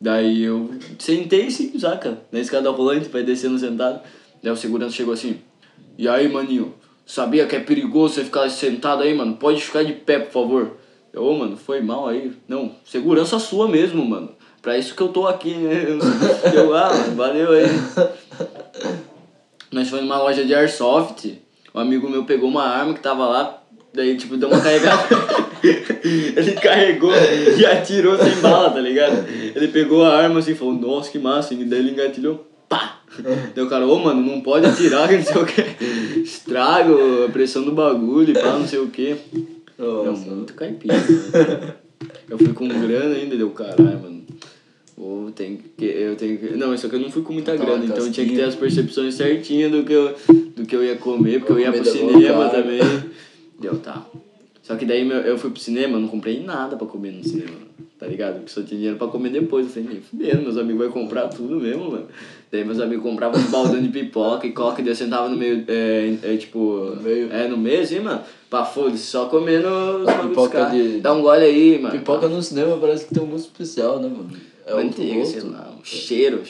[0.00, 2.18] Daí eu sentei sim, saca?
[2.30, 4.00] Na escada rolante, vai descendo sentado.
[4.42, 5.40] Daí o segurança chegou assim,
[5.98, 6.74] e aí, maninho,
[7.06, 9.36] sabia que é perigoso você ficar sentado aí, mano?
[9.36, 10.76] Pode ficar de pé, por favor.
[11.10, 12.32] Eu, ô, mano, foi mal aí.
[12.46, 14.30] Não, segurança sua mesmo, mano.
[14.60, 15.86] Pra isso que eu tô aqui, né?
[16.54, 17.64] Eu, ah, valeu aí.
[19.72, 21.38] Nós fomos numa loja de airsoft.
[21.74, 23.62] Um amigo meu pegou uma arma que tava lá,
[23.96, 25.08] daí, tipo, deu uma carregada.
[26.04, 27.10] ele carregou
[27.58, 29.26] e atirou sem bala, tá ligado?
[29.54, 31.54] Ele pegou a arma assim e falou, nossa, que massa.
[31.54, 33.00] E daí ele engatilhou, pá!
[33.54, 36.20] Daí o cara, ô, mano, não pode atirar, que não sei o que.
[36.20, 39.16] Estrago a pressão do bagulho e pá, não sei o que.
[39.78, 40.30] Nossa.
[40.30, 40.94] muito caipira.
[42.28, 44.24] eu fui com grana ainda, deu caralho, mano.
[44.96, 45.84] Ou tem que.
[45.84, 46.56] Eu tenho que.
[46.56, 48.54] Não, só que eu não fui com muita grana, então eu tinha que ter as
[48.54, 50.14] percepções certinhas do que eu,
[50.56, 52.80] do que eu ia comer, porque eu ia pro cinema também.
[53.60, 54.04] Deu, tá.
[54.62, 57.56] Só que daí meu, eu fui pro cinema, não comprei nada pra comer no cinema,
[58.00, 58.38] tá ligado?
[58.38, 59.64] Porque só tinha dinheiro pra comer depois.
[59.66, 62.06] Eu falei, fudendo, meus amigos vão comprar tudo mesmo, mano.
[62.50, 65.36] Daí meus amigos compravam um baldão de pipoca e coca, e daí eu sentava no
[65.36, 66.58] meio, é, é tipo.
[66.96, 67.32] No meio.
[67.32, 68.20] É, no meio assim, mano.
[68.50, 71.00] Pra foda só comendo os pipoca de...
[71.00, 71.96] Dá um gole aí, mano.
[71.96, 74.30] Pipoca no cinema parece que tem um gosto especial, né, mano?
[74.66, 76.42] É Manteiga, sei lá, um cheiro.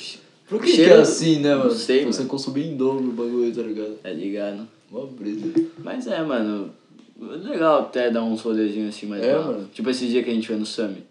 [0.48, 1.70] Por que, cheiro, que é assim, né, mano?
[1.70, 2.30] Não sei, Você mano.
[2.30, 3.98] consumir em dobro o bagulho, tá ligado?
[4.04, 4.66] É ligado.
[4.90, 5.52] Mó brisa.
[5.82, 6.70] Mas é, mano.
[7.18, 9.68] Legal até dar uns rolezinhos assim mais É, mano.
[9.72, 11.02] Tipo esse dia que a gente foi no Sami.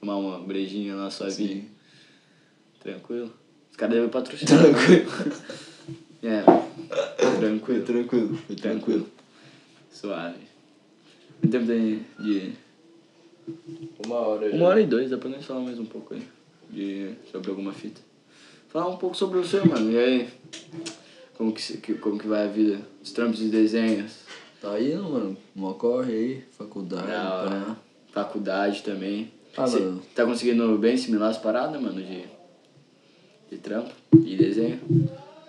[0.00, 1.48] Tomar uma brejinha lá suavinha.
[1.62, 1.64] Sim.
[2.80, 3.32] Tranquilo.
[3.70, 4.62] Os caras devem patrocinar.
[4.62, 5.10] Tranquilo.
[6.26, 6.42] É.
[6.42, 7.84] Foi Tranquilo.
[7.84, 9.06] tranquilo, foi tranquilo.
[9.92, 10.38] Suave.
[11.38, 12.52] Quanto tempo tem de.
[14.06, 14.56] Uma hora já.
[14.56, 16.22] Uma hora e dois, dá pra nós falar mais um pouco aí.
[16.70, 17.10] De...
[17.30, 18.00] Sobre alguma fita.
[18.70, 19.92] Falar um pouco sobre o seu, mano.
[19.92, 20.28] E aí?
[21.36, 22.80] Como que, se- que- como que vai a vida?
[23.02, 24.23] Os trampos de desenhos.
[24.64, 25.36] Tá indo, mano.
[25.54, 27.76] Mó corre aí, faculdade, pá.
[28.12, 29.30] Faculdade também.
[29.54, 30.02] Ah, Cê mano.
[30.14, 32.24] Tá conseguindo bem assimilar as paradas, mano, de,
[33.50, 33.90] de trampo
[34.24, 34.80] e desenho?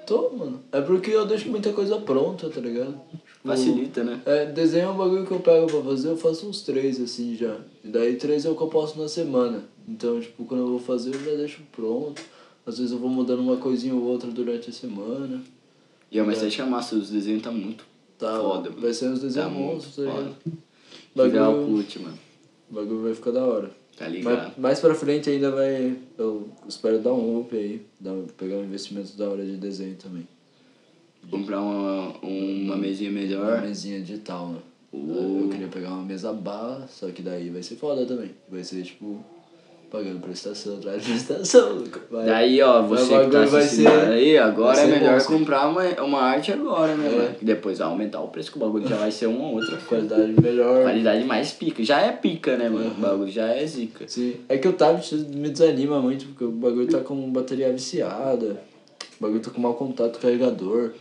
[0.06, 0.60] Tô, mano.
[0.70, 2.92] É porque eu deixo muita coisa pronta, tá ligado?
[2.92, 4.22] Tipo, Facilita, né?
[4.26, 7.38] É, desenho é um bagulho que eu pego pra fazer, eu faço uns três assim
[7.38, 7.58] já.
[7.86, 9.64] E daí três é o que eu posto na semana.
[9.88, 12.22] Então, tipo, quando eu vou fazer eu já deixo pronto.
[12.66, 15.42] Às vezes eu vou mudando uma coisinha ou outra durante a semana.
[16.12, 17.86] E é uma estética massa, os desenhos tá muito
[18.18, 18.82] Tá, foda, mano.
[18.82, 20.36] vai ser uns desenhos Tá monstros, tá ligado?
[20.44, 20.58] foda.
[21.16, 22.20] Legal, Bagulho, curte, mano.
[22.70, 23.72] bagulho vai ficar da hora.
[23.98, 24.36] Tá ligado?
[24.36, 25.98] Mas mais pra frente ainda vai.
[26.18, 30.28] Eu espero dar um up aí, dar, pegar um investimento da hora de desenho também.
[31.32, 33.62] Comprar uma, uma mesinha Uma melhor.
[33.62, 34.60] mesinha digital, né?
[34.94, 35.42] Uh.
[35.46, 38.32] Eu queria pegar uma mesa bar, só que daí vai ser foda também.
[38.50, 39.24] Vai ser tipo.
[39.96, 41.84] Pagando prestação atrás de prestação.
[42.12, 42.26] Vai.
[42.26, 45.38] Daí, ó, você o que tá vai ser- aí, agora vai é melhor monstro.
[45.38, 47.08] comprar uma, uma arte agora, né,
[47.40, 47.46] É.
[47.46, 49.78] depois vai aumentar o preço, que o bagulho já vai ser uma ou outra.
[49.78, 50.82] Qualidade melhor.
[50.84, 51.82] Qualidade mais pica.
[51.82, 52.92] Já é pica, né, mano?
[52.92, 54.06] O bagulho já é zica.
[54.06, 54.36] Sim.
[54.50, 58.60] É que o tablet me desanima muito, porque o bagulho tá com bateria viciada.
[59.18, 60.92] O bagulho tá com mau contato carregador.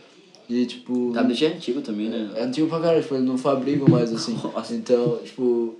[0.47, 1.11] E tipo.
[1.13, 2.29] Tablet é antigo também, né?
[2.35, 4.39] É antigo pra caralho, tipo, eles não fabricam mais assim.
[4.41, 4.73] Nossa.
[4.73, 5.75] Então, tipo.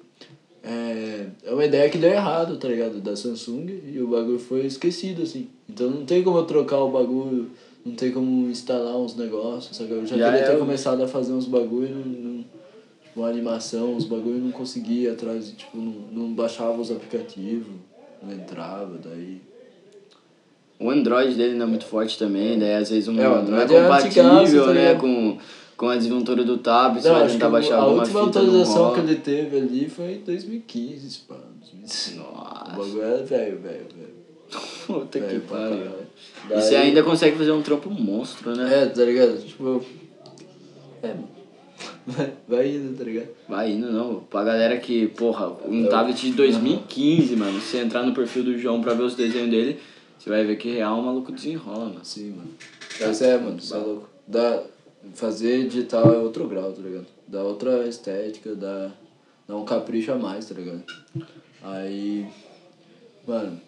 [0.67, 2.99] É, é uma ideia que deu errado, tá ligado?
[2.99, 5.47] Da Samsung e o bagulho foi esquecido, assim.
[5.69, 7.51] Então não tem como eu trocar o bagulho,
[7.85, 9.91] não tem como instalar uns negócios, sabe?
[9.91, 12.37] Eu já, Já queria é ter começado a fazer uns bagulho, não, não,
[13.03, 17.67] tipo, uma animação, uns bagulho não conseguia atrás, tipo, não, não baixava os aplicativos,
[18.23, 19.39] não entrava, daí.
[20.79, 23.59] O Android dele não é muito forte também, daí às vezes um, É, o não
[23.59, 25.37] é é compatível, antigaço, tá né, com,
[25.77, 28.93] com a desventura do tablet, você vai tentar baixar a alguma última fita, não atualização
[28.93, 31.35] que ele teve ali foi em 2015, pá.
[31.59, 32.13] 2015.
[32.13, 34.15] O Nossa, bagulho é velho, velho, velho.
[34.87, 35.77] puta que Velho pariu.
[35.77, 36.05] caralho.
[36.45, 38.83] E você Daí- ainda consegue fazer um trampo monstro, né?
[38.83, 39.37] É, tá ligado?
[39.45, 39.83] Tipo,
[41.03, 41.35] É, mano.
[42.07, 43.27] Vai, vai indo, tá ligado?
[43.49, 44.21] Vai indo, não.
[44.29, 47.59] Pra galera que, porra, um tablet de 2015, mano.
[47.59, 49.79] Se entrar no perfil do João pra ver os desenhos dele,
[50.17, 51.99] você vai ver que real o maluco desenrola, mano.
[52.03, 52.49] Sim, mano.
[53.01, 54.07] Mas é, mano, você é louco.
[54.27, 54.61] Dá,
[55.13, 57.05] fazer digital é outro grau, tá ligado?
[57.27, 58.91] Dá outra estética, dá,
[59.47, 60.83] dá um capricho a mais, tá ligado?
[61.61, 62.27] Aí,
[63.27, 63.59] mano,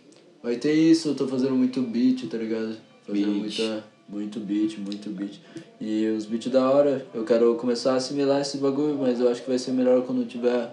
[0.41, 2.77] vai ter isso, eu tô fazendo muito beat, tá ligado?
[3.05, 3.59] Fazendo Beat.
[3.59, 5.39] muita, muito beat, muito beat.
[5.79, 9.41] E os beats da hora, eu quero começar a assimilar esse bagulho, mas eu acho
[9.41, 10.69] que vai ser melhor quando tiver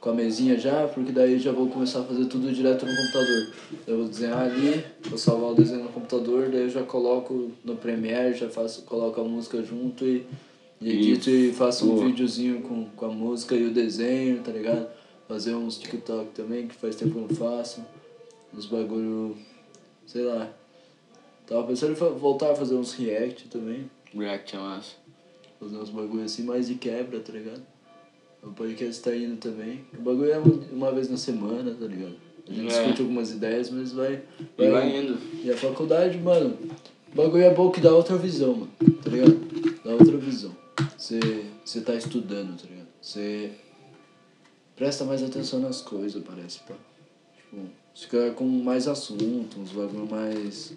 [0.00, 3.52] com a mesinha já, porque daí já vou começar a fazer tudo direto no computador.
[3.86, 7.76] Eu vou desenhar ali, vou salvar o desenho no computador, daí eu já coloco no
[7.76, 10.24] Premiere, já faço, coloco a música junto e,
[10.80, 12.06] e edito e faço um Boa.
[12.06, 14.88] videozinho com, com a música e o desenho, tá ligado?
[15.26, 17.84] Fazer uns TikTok também, que faz tempo que eu não faço.
[18.56, 19.36] Uns bagulho,
[20.06, 20.50] sei lá.
[21.46, 23.90] Tava pensando em voltar a fazer uns react também.
[24.14, 24.92] React é massa.
[25.58, 27.62] Fazer uns bagulho assim, mais de quebra, tá ligado?
[28.42, 29.84] O podcast tá indo também.
[29.98, 32.14] O bagulho é um- uma vez na semana, tá ligado?
[32.48, 32.78] A gente É.
[32.78, 34.22] discute algumas ideias, mas vai.
[34.56, 35.18] E vai indo.
[35.44, 36.56] E a faculdade, mano,
[37.12, 38.70] o bagulho é bom que dá outra visão, mano.
[39.02, 39.80] Tá ligado?
[39.84, 40.56] Dá outra visão.
[40.96, 42.86] Você tá estudando, tá ligado?
[43.02, 43.50] Você
[44.76, 46.74] presta mais atenção nas coisas, parece, pá.
[47.36, 50.72] Tipo, fica com mais assunto, uns bagulho mais.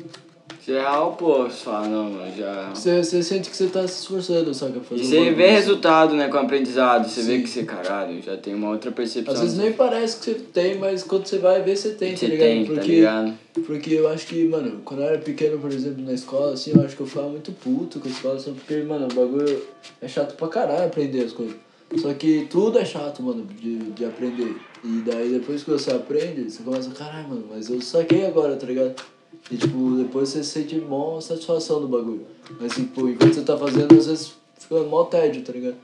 [0.63, 2.69] Se é real, pô, fala, não, mano, já.
[2.69, 4.73] Você, você sente que você tá se esforçando, saca?
[4.73, 5.53] pra Fazer E você vê assim.
[5.53, 7.09] resultado, né, com o aprendizado.
[7.09, 9.33] Você vê que você, caralho, já tem uma outra percepção.
[9.33, 12.27] Às vezes nem parece que você tem, mas quando você vai ver, você tem, tá
[12.27, 12.39] ligado?
[12.47, 13.33] tem, porque, tá ligado?
[13.65, 16.81] porque eu acho que, mano, quando eu era pequeno, por exemplo, na escola, assim, eu
[16.81, 19.61] acho que eu ficava muito puto com a escola, assim, porque, mano, o bagulho
[20.01, 21.55] é chato pra caralho aprender as coisas.
[21.97, 24.55] Só que tudo é chato, mano, de, de aprender.
[24.83, 28.65] E daí depois que você aprende, você começa, caralho, mano, mas eu saquei agora, tá
[28.65, 28.95] ligado?
[29.49, 32.25] E tipo, depois você sente mó satisfação do bagulho.
[32.59, 35.75] Mas tipo, enquanto você tá fazendo, às vezes fica mó tédio, tá ligado?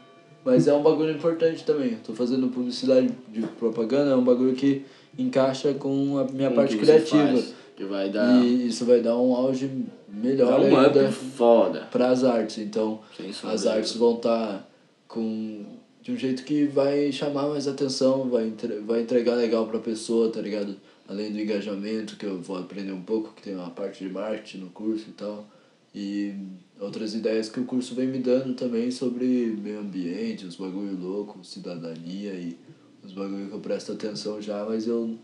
[0.45, 1.93] Mas é um bagulho importante também.
[1.93, 4.83] Eu tô fazendo publicidade de propaganda, é um bagulho que
[5.17, 7.27] encaixa com a minha Com parte criativa.
[7.27, 9.69] faz, Que vai dar, E isso vai dar um auge
[10.07, 11.87] melhor dar um ainda foda.
[11.91, 12.59] para as artes.
[12.59, 12.99] Então,
[13.43, 14.65] as artes vão estar
[15.07, 15.65] com
[16.01, 20.29] de um jeito que vai chamar mais atenção, vai, entre, vai entregar legal pra pessoa,
[20.31, 20.77] tá ligado?
[21.07, 24.57] Além do engajamento, que eu vou aprender um pouco, que tem uma parte de marketing
[24.57, 25.47] no curso e tal.
[25.95, 26.35] E
[26.79, 31.43] outras ideias que o curso vem me dando também sobre meio ambiente, os bagulho louco,
[31.43, 32.57] cidadania e
[33.03, 35.17] os bagulho que eu presto atenção já, mas eu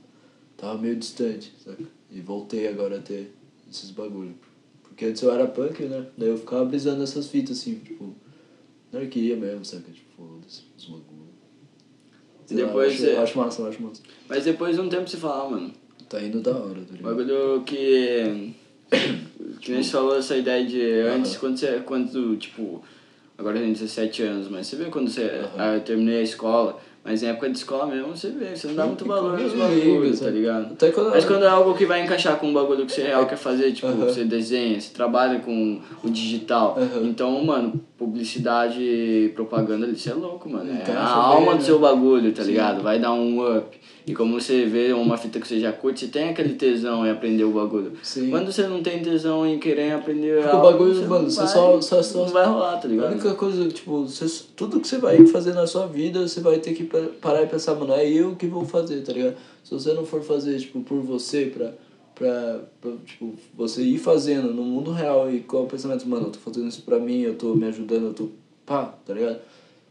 [0.57, 1.83] tava meio distante, saca?
[2.09, 3.33] E voltei agora a ter
[3.69, 4.35] esses bagulho.
[4.83, 6.07] Porque antes eu era punk, né?
[6.17, 8.15] Daí eu ficava brisando essas fitas assim, tipo,
[8.91, 9.91] anarquia mesmo, saca?
[9.91, 11.33] Tipo, foda-se, os bagulho.
[12.41, 14.01] E depois acho, eu acho massa, eu acho massa.
[14.29, 15.71] Mas depois de um tempo você fala, ah, mano,
[16.09, 17.01] Tá indo da hora, tá ligado?
[17.15, 18.53] bagulho que.
[19.61, 21.39] Que nem você falou essa ideia de antes, Aham.
[21.39, 21.79] quando você.
[21.85, 22.83] Quando, tipo.
[23.37, 25.23] Agora eu tenho 17 anos, mas você vê quando você.
[25.23, 25.51] Aham.
[25.57, 28.75] Ah, eu terminei a escola, mas em época de escola mesmo, você vê, você não
[28.75, 30.73] dá muito valor nos bagulhos, tá ligado?
[30.73, 33.25] Até quando Mas quando é algo que vai encaixar com um bagulho que você real
[33.25, 34.05] quer fazer, tipo, Aham.
[34.05, 36.77] você desenha, você trabalha com o digital.
[36.79, 37.05] Aham.
[37.07, 40.69] Então, mano, publicidade e propaganda, isso é louco, mano.
[40.71, 41.63] É Encaixa a bem, alma do né?
[41.65, 42.51] seu bagulho, tá Sim.
[42.51, 42.81] ligado?
[42.83, 43.77] Vai dar um up.
[44.05, 47.09] E como você vê uma fita que você já curte, você tem aquele tesão em
[47.09, 47.93] aprender o bagulho.
[48.03, 48.29] Sim.
[48.29, 51.37] Quando você não tem tesão em querer aprender Porque o algo, bagulho, você mano, você
[51.39, 53.11] vai, só- só- só- não vai rolar, tá A ligado?
[53.13, 54.25] única coisa, tipo, você,
[54.57, 56.83] tudo que você vai fazer na sua vida, você vai ter que
[57.21, 59.37] parar e pensar, mano, é eu que vou fazer, tá ligado?
[59.63, 61.73] Se você não for fazer, tipo, por você, pra,
[62.15, 66.31] pra, pra tipo, você ir fazendo no mundo real e com o pensamento, mano, eu
[66.31, 68.29] tô fazendo isso pra mim, eu tô me ajudando, eu tô,
[68.65, 69.39] pá, tá ligado?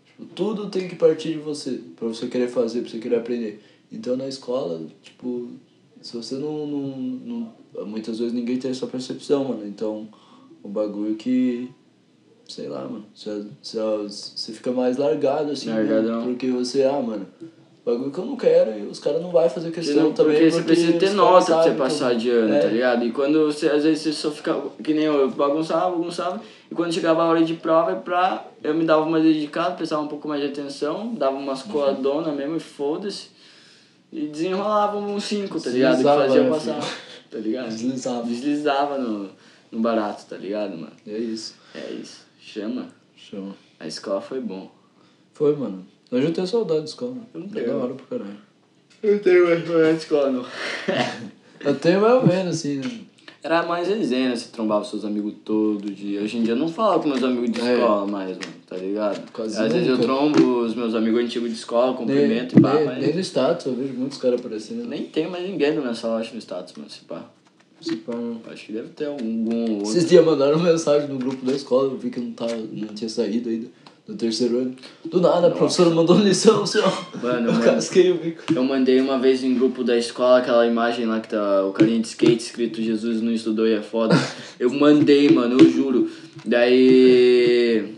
[0.04, 3.62] Tipo, tudo tem que partir de você, pra você querer fazer, pra você querer aprender.
[3.90, 5.50] Então, na escola, tipo,
[6.00, 7.62] se você não, não, não...
[7.86, 9.66] Muitas vezes ninguém tem essa percepção, mano.
[9.66, 10.08] Então,
[10.62, 11.70] o bagulho que
[12.52, 13.04] sei lá, mano.
[13.14, 15.76] Você, você, você fica mais largado, assim, né?
[15.76, 16.24] Largadão.
[16.24, 17.26] porque você, ah, mano,
[17.84, 20.34] bagulho que eu não quero e os caras não vão fazer questão não, também.
[20.36, 22.60] porque você precisa ter nota pra você passar de ano, É.
[22.60, 23.04] tá ligado?
[23.04, 26.74] E quando você, às vezes você só fica, que nem eu, eu bagunçava, bagunçava, e
[26.74, 30.28] quando chegava a hora de prova, pra, eu me dava uma dedicada, prestava um pouco
[30.28, 32.34] mais de atenção, dava umas Uhum.
[32.36, 33.28] mesmo e foda-se,
[34.12, 35.90] e desenrolava um 5, tá ligado?
[35.92, 36.98] Deslizava, fazia né, passar, filho?
[37.30, 37.68] tá ligado?
[37.68, 38.22] Deslizava.
[38.26, 39.30] Deslizava no,
[39.72, 40.92] no barato, tá ligado, mano?
[41.06, 41.54] É isso.
[41.74, 42.20] É isso,
[42.52, 42.86] chama.
[43.16, 43.54] Chama.
[43.80, 44.70] A escola foi bom.
[45.32, 45.84] Foi, mano.
[46.10, 47.16] Hoje eu tenho saudade da escola.
[47.32, 47.66] Eu não É tenho.
[47.68, 48.36] da hora pra caralho.
[49.02, 50.44] Eu tenho mais pra escola, não.
[51.64, 52.90] Eu tenho mais ou menos, assim, né?
[53.40, 56.20] Era mais resenha, você trombava seus amigos todo dia.
[56.20, 57.74] Hoje em dia eu não falo com meus amigos de É.
[57.74, 59.30] escola mais, mano, tá ligado?
[59.32, 60.06] Quase Às vezes eu nunca.
[60.06, 63.20] trombo os meus amigos antigos de escola, cumprimento nem, e pá, nem, mas nem no
[63.20, 64.84] status, eu vejo muitos caras aparecendo.
[64.88, 67.28] nem tem mais ninguém do meu sala, acho, no status, mano, se pá.
[67.82, 68.40] Se pá, não.
[68.50, 69.90] Acho que deve ter algum ou outro.
[69.90, 73.08] Esses dias mandaram mensagem no grupo da escola, eu vi que não, tava, não tinha
[73.08, 73.66] saído ainda.
[74.06, 74.76] no terceiro ano.
[75.04, 77.18] Do nada, a professora mandou lição, assim, ó.
[77.20, 77.64] Mano, eu mano.
[77.64, 78.42] casquei o bico.
[78.54, 81.98] Eu mandei uma vez em grupo da escola aquela imagem lá que tá o carinha
[81.98, 84.14] de skate escrito Jesus não estudou e é foda.
[84.60, 86.08] Eu mandei, mano, eu juro.
[86.44, 87.94] Daí.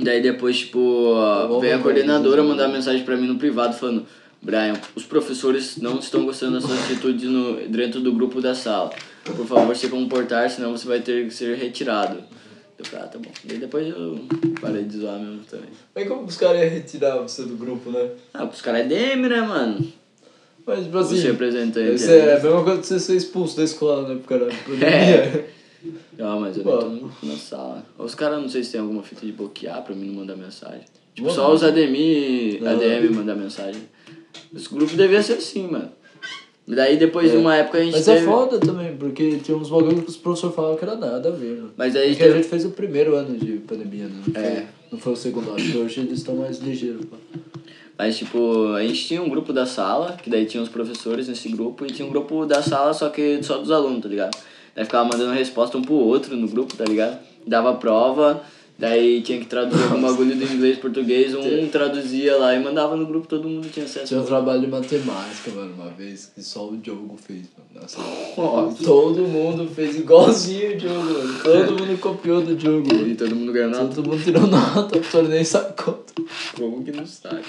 [0.00, 1.14] Daí depois, tipo,
[1.60, 2.48] veio a coordenadora Jesus.
[2.48, 4.04] mandar mensagem pra mim no privado falando.
[4.42, 8.90] Brian, os professores não estão gostando da sua atitude no, dentro do grupo da sala.
[9.24, 12.22] Por favor, se comportar, senão você vai ter que ser retirado.
[12.78, 13.30] Eu falei, ah, tá bom.
[13.44, 14.20] Daí depois eu
[14.60, 15.70] parei de zoar mesmo também.
[15.94, 18.10] Mas como os caras iam retirar você do grupo, né?
[18.34, 19.92] Ah, os caras é DM, né, mano?
[20.66, 21.94] Mas, tipo assim, Você representante.
[21.94, 24.20] isso é a mesma coisa que você ser expulso da escola, né?
[24.26, 25.46] Causa da pandemia.
[26.18, 26.88] Não, mas eu Pô.
[26.88, 27.86] nem tô na sala.
[27.96, 30.80] Os caras não sei se tem alguma fita de bloquear pra mim não mandar mensagem.
[31.14, 31.34] Tipo, Mano.
[31.40, 32.72] só os ADM, Não.
[32.72, 33.82] ADM mandar mensagem.
[34.54, 35.90] Esse grupo devia ser assim, mano.
[36.68, 38.18] Daí depois de uma época a gente Mas teve...
[38.18, 41.32] é foda também, porque tinha uns bagulho que os professores falavam que era nada a
[41.32, 41.68] ver, né?
[41.76, 44.22] Mas aí Porque a teve- gente fez o primeiro ano de pandemia, né?
[44.26, 44.50] Não É.
[44.54, 47.16] foi, não foi o segundo ano, porque hoje eles estão mais ligeiros, pô.
[47.96, 51.48] Mas, tipo, a gente tinha um grupo da sala, que daí tinha os professores nesse
[51.50, 54.36] grupo, e tinha um grupo da sala, só que só dos alunos, tá ligado?
[54.74, 57.18] Daí ficava mandando resposta um pro outro no grupo, tá ligado?
[57.46, 58.42] Dava prova,
[58.78, 63.06] daí tinha que traduzir algum bagulho do inglês português, um traduzia lá e mandava no
[63.06, 64.06] grupo, todo mundo tinha acesso.
[64.06, 67.66] Tinha um trabalho de matemática, mano, uma vez, que só o Diogo fez, mano.
[67.74, 68.84] Nossa.
[68.84, 71.38] Todo mundo fez igualzinho o Diogo, mano.
[71.42, 72.94] Todo mundo copiou do Diogo.
[73.06, 73.94] E todo mundo ganhou nota.
[73.94, 76.04] Todo mundo tirou nota, professora nem sacou.
[76.56, 77.42] Como que não saca?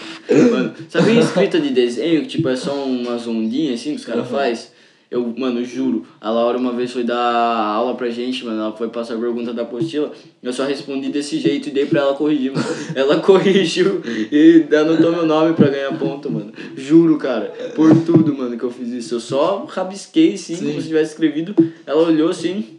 [0.51, 4.05] Mano, sabe a escrita de desenho que tipo é só umas ondinhas assim que os
[4.05, 4.37] caras Aham.
[4.37, 4.71] faz?
[5.09, 8.89] Eu, mano, juro, a Laura uma vez foi dar aula pra gente, mano, ela foi
[8.89, 10.11] passar a pergunta da apostila,
[10.43, 12.67] eu só respondi desse jeito e dei pra ela corrigir, mano.
[12.93, 14.01] Ela corrigiu
[14.31, 16.51] e anotou meu nome pra ganhar ponto, mano.
[16.75, 19.15] Juro, cara, por tudo, mano, que eu fiz isso.
[19.15, 20.67] Eu só rabisquei, assim, Sim.
[20.67, 21.55] como se tivesse escrevido,
[21.85, 22.31] ela olhou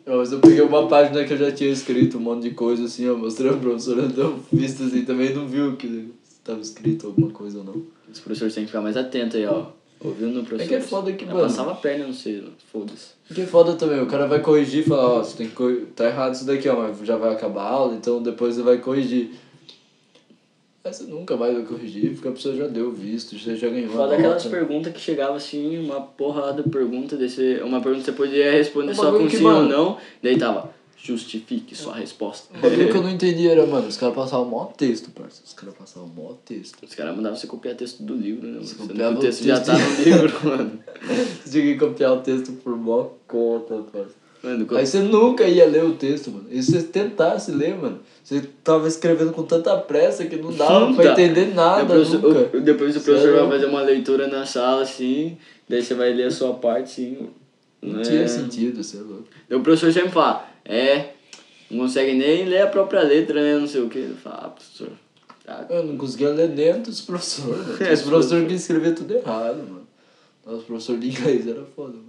[0.06, 2.84] Não, Mas eu peguei uma página que eu já tinha escrito um monte de coisa
[2.84, 7.30] assim, ó, mostrei pra professora, deu vista assim, também não viu que estava escrito alguma
[7.30, 7.82] coisa ou não.
[8.10, 9.77] os professores têm que ficar mais atentos aí, ó.
[10.00, 10.68] Ouviu no professor?
[10.68, 13.08] que é foda que, Eu mano- passava a perna, não sei, foda-se.
[13.34, 16.06] Que foda também, o cara vai corrigir e falar, ó, você tem que corrigir, tá
[16.06, 19.30] errado isso daqui, ó, mas já vai acabar a aula, então depois você vai corrigir.
[20.84, 23.90] Aí você nunca mais vai corrigir, porque a pessoa já deu visto, você já ganhou
[23.90, 27.60] Foda aquelas perguntas que chegava assim, uma porrada pergunta desse.
[27.62, 29.98] Uma pergunta que você podia responder só com sim ou não.
[30.22, 30.70] Daí tava,
[31.02, 32.48] justifique sua resposta.
[32.56, 35.42] O que eu não entendi era, mano, os caras passavam mó texto, parça.
[35.46, 36.84] Os caras passavam mó texto.
[36.84, 38.54] Os caras mandavam você copiar texto do livro, né?
[38.54, 38.66] mano?
[38.66, 40.72] Você copiava o o texto já tá no livro, mano.
[41.44, 44.14] Você tinha que copiar o texto por mó conta, parça.
[44.42, 46.46] Mano, quando- Aí você nunca ia ler o texto, mano.
[46.50, 50.80] E se você tentasse ler, mano, você tava escrevendo com tanta pressa que não dava
[50.80, 52.56] Não pra entender nada depois, o- nunca.
[52.56, 55.36] o- depois o é professor vai fazer uma leitura na sala, assim,
[55.68, 57.28] daí você vai ler a sua parte, assim.
[57.80, 58.02] Não né?
[58.02, 59.24] tinha sentido, você é louco.
[59.48, 61.14] Daí o professor sempre fala, é,
[61.70, 63.58] não consegue nem ler a própria letra, né?
[63.58, 64.02] Não sei o que.
[64.22, 64.90] Fala, ah, professor.
[65.44, 65.66] Tá.
[65.70, 67.78] Eu não conseguia ler dentro dos professores, mano.
[67.80, 69.86] É, Os professores que escreviam tudo errado, mano.
[70.46, 72.08] Nossa, professor de inglês era foda, mano.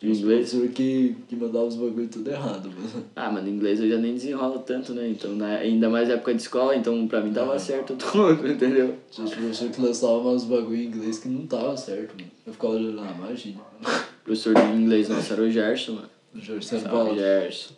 [0.00, 0.50] De Os inglês?
[0.50, 3.04] professor que, que mandava os bagulho tudo errado, mano.
[3.16, 5.08] Ah, mano, inglês eu já nem desenrolo tanto, né?
[5.08, 8.94] Então, na, ainda mais época de escola, então pra mim tava certo tudo, entendeu?
[9.10, 12.30] Tinha os professores que lançavam uns bagulho em inglês que não tava certo, mano.
[12.46, 13.56] Eu ficava olhando, ah, imagina.
[13.82, 13.98] mano.
[14.24, 16.08] Professor de inglês nosso era o Gerson, mano.
[16.40, 16.68] Jorge.
[17.16, 17.74] Gerson.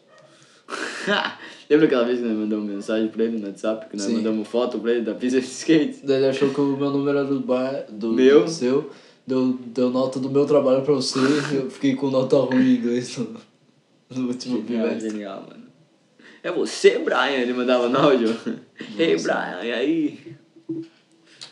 [1.68, 3.88] Lembra aquela vez que nós mandamos mensagem pra ele no WhatsApp?
[3.88, 4.14] Que nós Sim.
[4.16, 6.00] mandamos foto pra ele da pista de skate?
[6.04, 8.44] Daí ele achou que o meu número era do bar, do, Meu?
[8.44, 8.90] do seu.
[9.26, 11.18] Deu, deu nota do meu trabalho pra você
[11.52, 13.36] eu fiquei com nota ruim em inglês no,
[14.10, 15.10] no último bimestre.
[15.10, 15.62] genial, mano.
[16.42, 17.36] É você, Brian?
[17.36, 18.34] Ele mandava no áudio.
[18.98, 20.18] Ei, Brian, e aí?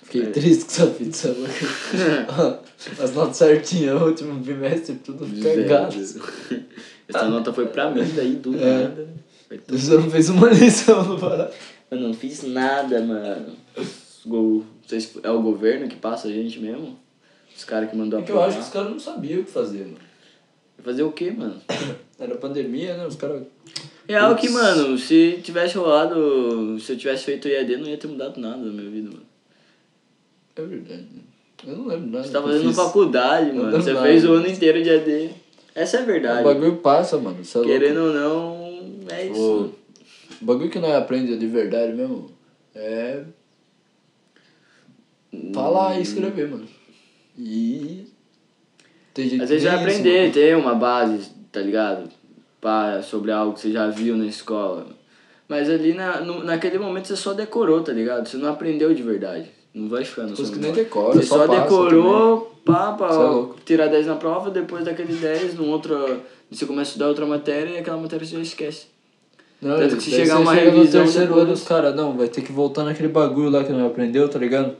[0.02, 0.26] Fiquei É.
[0.30, 1.36] triste com essa pizza.
[3.01, 5.94] As notas certinhas, o último bimestre, tudo cagado.
[7.09, 8.82] Essa nota foi pra mim, daí do É.
[8.82, 9.09] nada.
[9.48, 11.55] Foi tudo Você não fez uma lição no barato.
[11.90, 13.56] Eu não fiz nada, mano.
[14.26, 14.64] Go...
[15.22, 16.98] É o governo que passa a gente mesmo?
[17.56, 19.51] Os caras que mandou É que eu acho que os caras não sabiam o que
[19.51, 19.97] fazer, mano.
[20.82, 21.56] Fazer o quê, mano?
[22.18, 23.06] Era pandemia, né?
[23.06, 23.43] Os caras.
[24.09, 24.52] Real que, Putz.
[24.60, 26.78] mano, se tivesse rolado.
[26.80, 29.22] Se eu tivesse feito IAD, não ia ter mudado nada na minha vida, mano.
[30.56, 31.02] É verdade.
[31.02, 31.22] né?
[31.66, 32.24] Eu não lembro nada.
[32.24, 33.70] Você tá que fazendo faculdade, mano.
[33.72, 35.30] Você nada fez o ano inteiro de AD.
[35.81, 36.45] Essa é a O verdade.
[36.45, 37.45] bagulho passa, mano.
[37.45, 37.65] Você é.
[37.65, 39.75] Querendo ou não, é isso.
[40.41, 42.31] O bagulho que nós aprende de verdade mesmo
[42.75, 43.23] é
[45.55, 46.67] falar e escrever, mano.
[47.37, 48.07] E.
[49.15, 50.33] Tem gente Às vezes nem isso, aprender, mano.
[50.33, 52.09] ter uma base, tá ligado?
[52.61, 54.87] Pá, sobre algo que você já viu na escola.
[55.49, 58.29] Mas ali na, no, naquele momento você só decorou, tá ligado?
[58.29, 59.51] Você não aprendeu de verdade.
[59.73, 60.73] Não vai nem memória.
[60.73, 65.12] decora, Você só só, decorou, pá, Cê é pra tirar 10 na prova, depois daquele
[65.14, 66.20] 10, num outro,
[66.51, 68.86] você começa a estudar outra matéria e aquela matéria você já esquece.
[69.60, 71.94] Não, Tanto que se chegar você uma chega revisão no terceiro depois- ano, os caras,
[71.97, 74.76] não, vai ter que voltar naquele bagulho lá que não aprendeu, tá ligado?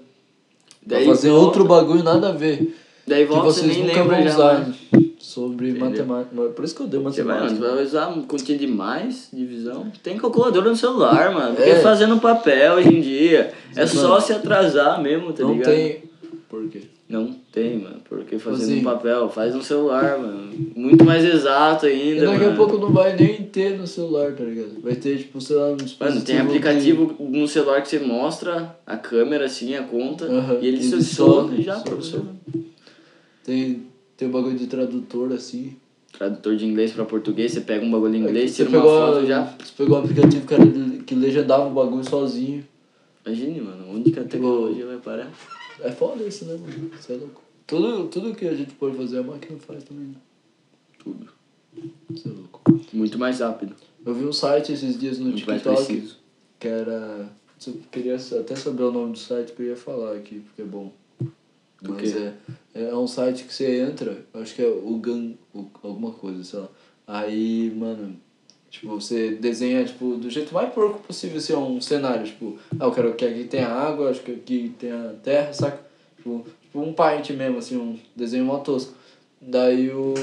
[0.87, 2.75] Daí Vai fazer volta- outro bagulho nada a ver.
[3.07, 4.77] Daí que volta você vocês nem nunca vão usar mais.
[5.19, 5.89] sobre Entendeu?
[5.91, 6.43] matemática.
[6.55, 7.67] Por isso que eu dei Você vai, matemática.
[7.69, 9.91] você vai usar um continha de mais, divisão.
[10.03, 11.57] Tem calculadora no celular, mano.
[11.57, 11.81] Porque É.
[11.81, 13.53] fazendo papel hoje em dia.
[13.75, 15.71] É só Mano, se atrasar mesmo, tá não ligado?
[15.75, 16.03] tem.
[16.49, 16.83] Por quê?
[17.09, 17.97] Não tem, mano.
[18.07, 18.77] Porque fazendo Assim.
[18.77, 20.51] no papel, faz no celular, mano.
[20.77, 22.27] Muito mais exato E ainda.
[22.27, 22.53] daqui mano.
[22.53, 24.81] a pouco não vai nem ter no celular, tá ligado?
[24.83, 25.77] Vai ter, tipo, sei lá, um.
[26.01, 30.67] Mano, tem aplicativo no celular que você mostra a câmera, assim, a conta, Aham, e
[30.67, 32.19] ele seleciona só- e já só.
[33.45, 33.83] Tem,
[34.17, 35.77] tem um bagulho de tradutor assim.
[36.13, 39.19] Tradutor de inglês pra português, você pega um bagulho em inglês, Você tira uma foto
[39.19, 39.43] a- já.
[39.45, 40.67] Você pegou um aplicativo que, era,
[41.07, 42.65] que legendava o bagulho sozinho.
[43.25, 45.31] Imagine, mano, onde que a tecnologia vai parar?
[45.81, 46.91] É foda isso, né, mano?
[46.97, 47.43] Você é louco.
[47.67, 50.15] Tudo, tudo que a gente pode fazer, a máquina faz também, né?
[50.99, 51.29] Tudo.
[52.11, 52.61] Você é louco.
[52.93, 53.75] Muito mais rápido.
[54.05, 56.17] Eu vi um site esses dias no Muito TikTok preciso.
[56.59, 57.29] que era.
[57.67, 60.65] Eu queria até saber o nome do site que eu ia falar aqui, porque é
[60.65, 60.93] bom.
[61.83, 62.33] Do Mas quê?
[62.75, 66.43] é, é um site que você entra, acho que é o Gun, o, alguma coisa,
[66.43, 66.69] sei lá.
[67.07, 68.17] Aí, mano,
[68.71, 72.93] tipo, você desenha, tipo, do jeito mais porco possível, assim, um cenário, tipo, ah, eu
[72.93, 75.81] quero que aqui tenha água, acho que aqui tenha terra, saca?
[76.17, 78.95] Tipo, tipo um paint mesmo, assim, um desenho mó tosco.
[79.41, 80.15] Daí o,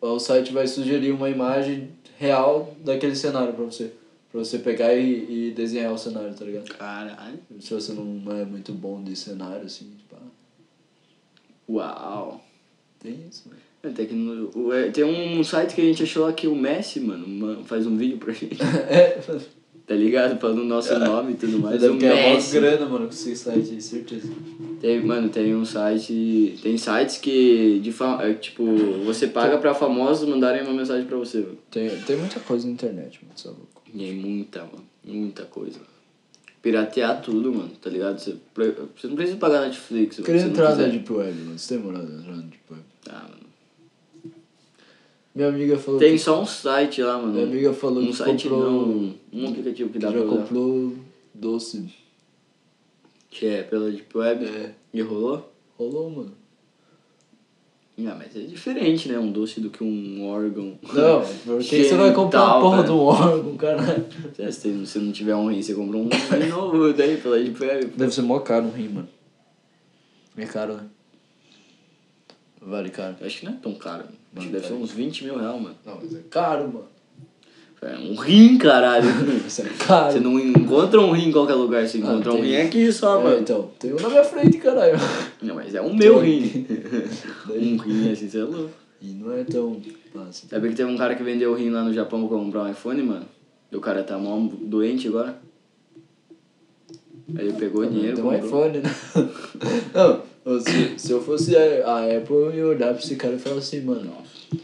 [0.00, 3.92] o site vai sugerir uma imagem real daquele cenário pra você.
[4.30, 6.68] Pra você pegar e, e desenhar o cenário, tá ligado?
[6.76, 7.38] Caralho.
[7.60, 10.44] Se você não é muito bom de cenário, assim, tipo, ah,
[11.68, 12.40] Uau.
[13.04, 13.60] Tem isso, mano.
[13.82, 17.00] É, tecno- o- é, Tem um site que a gente achou lá que o Messi,
[17.00, 18.56] mano, ma- faz um vídeo pra gente.
[18.62, 19.20] É,
[19.86, 20.40] Tá ligado?
[20.40, 21.78] Falando o nosso nome e tudo mais.
[21.78, 24.32] deve ganhar mó grana, mano, com esse site aí, certeza.
[24.80, 26.58] Tem, mano, tem um site.
[26.62, 27.80] Tem sites que.
[27.80, 28.18] De fa...
[28.22, 28.64] é, tipo,
[29.04, 31.58] você paga pra famosos mandarem uma mensagem pra você, mano.
[31.70, 33.82] Tem, tem muita coisa na internet, mano, você é louco.
[33.94, 34.84] Aí muita, mano.
[35.04, 35.78] Muita coisa.
[36.62, 38.18] Piratear tudo, mano, tá ligado?
[38.18, 38.36] Você,
[38.96, 40.16] você não precisa pagar Netflix.
[40.20, 40.84] Queria entrar na.
[40.88, 41.58] Deep Web, mano.
[41.58, 42.82] Você tem moral de entrar na Deep Web?
[43.10, 44.32] Ah, mano.
[45.34, 47.32] Minha amiga falou Tem que, só um site lá, mano.
[47.32, 49.14] Minha amiga falou um que site comprou- não.
[49.32, 50.36] Um aplicativo que que dá já pra usar.
[50.42, 50.94] comprou
[51.34, 51.88] doce.
[53.30, 54.44] Que é pela Deep Web.
[54.46, 54.74] É.
[54.92, 55.52] E rolou?
[55.76, 56.32] Rolou, mano.
[57.98, 59.18] Ah, mas é diferente, né?
[59.18, 60.78] Um doce do que um órgão.
[60.82, 64.04] Não, porque você vai comprar a porra do órgão, caralho.
[64.52, 67.86] Se você não tiver um rim, você compra um rim novo daí pela Deep Web.
[67.96, 69.08] Deve ser mó caro um rim, mano.
[70.36, 70.86] É caro, né?
[72.66, 73.14] Vale caro.
[73.20, 74.04] Acho que não é tão caro.
[74.36, 75.74] Acho que deve ser uns 20 mil reais, mano.
[75.84, 76.86] Não, mas é caro, mano.
[77.82, 79.04] É um rim, caralho.
[79.46, 80.10] Isso é caro.
[80.12, 82.44] Você não encontra um rim em qualquer lugar, você Ah, encontra um tem.
[82.44, 83.38] rim aqui só, É, mano.
[83.40, 84.96] então, tem um na minha frente, caralho.
[85.42, 86.66] Não, mas é o meu rim.
[87.50, 88.70] um rim assim, você é louco.
[89.02, 89.78] E não é tão
[90.14, 90.48] fácil.
[90.48, 92.70] Sabia que teve um cara que vendeu o rim lá no Japão pra comprar um
[92.70, 93.26] iPhone, mano?
[93.70, 95.38] E o cara tá mó doente agora.
[97.36, 98.90] Aí ele pegou o dinheiro, Tem um iPhone, né?
[100.44, 103.38] Não, se, se eu fosse a, a Apple, eu ia olhar pra esse cara e
[103.38, 104.12] falar assim, mano,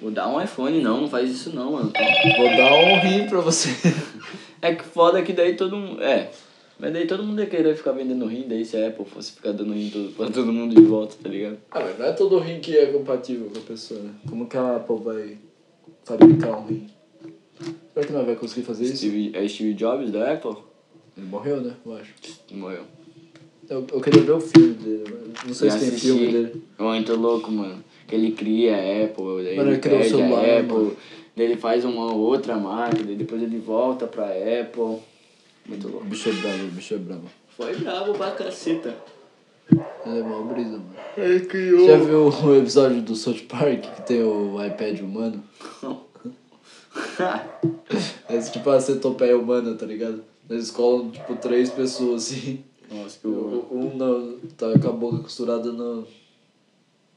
[0.00, 1.92] Vou dar um iPhone, não, não faz isso não, mano.
[2.36, 3.70] vou dar um rim pra você.
[4.62, 6.02] É que foda que daí todo mundo.
[6.02, 6.30] É.
[6.78, 9.52] Mas daí todo mundo ia querer ficar vendendo rim, daí se a Apple fosse ficar
[9.52, 11.56] dando rim todo, pra todo mundo de volta, tá ligado?
[11.70, 14.10] Ah, mas não é todo rim que é compatível com a pessoa, né?
[14.28, 15.38] Como que a Apple vai
[16.04, 16.86] fabricar um rim?
[17.94, 18.98] Será que não vai conseguir fazer isso?
[18.98, 20.56] Steve, é Steve Jobs da Apple?
[21.20, 21.74] Ele morreu, né?
[21.84, 22.14] Eu acho.
[22.52, 22.84] Morreu.
[23.68, 25.04] Eu, eu queria ver o filme dele,
[25.36, 26.06] mas não sei Eu se tem assisti.
[26.06, 26.62] filme dele.
[26.78, 27.84] Muito louco, mano.
[28.08, 30.96] Que ele cria a Apple, daí Mano, ele criou o celular, a Apple, mano.
[31.36, 34.98] daí ele faz uma outra marca, daí depois ele volta pra Apple.
[35.68, 36.06] Muito O louco.
[36.06, 37.24] bicho é bravo, o bicho é bravo.
[37.56, 38.96] Foi bravo pra caceta.
[39.70, 40.94] Ele é mó brisa, mano.
[41.16, 41.86] Ele criou.
[41.86, 45.44] Já viu o episódio do South Park que tem o iPad humano?
[48.28, 50.24] É tipo a centopeia humana, tá ligado?
[50.50, 52.60] Eles colam, tipo, três pessoas assim.
[52.90, 53.66] Nossa, que O- horror.
[53.72, 56.04] Um na, tá com a boca costurada no,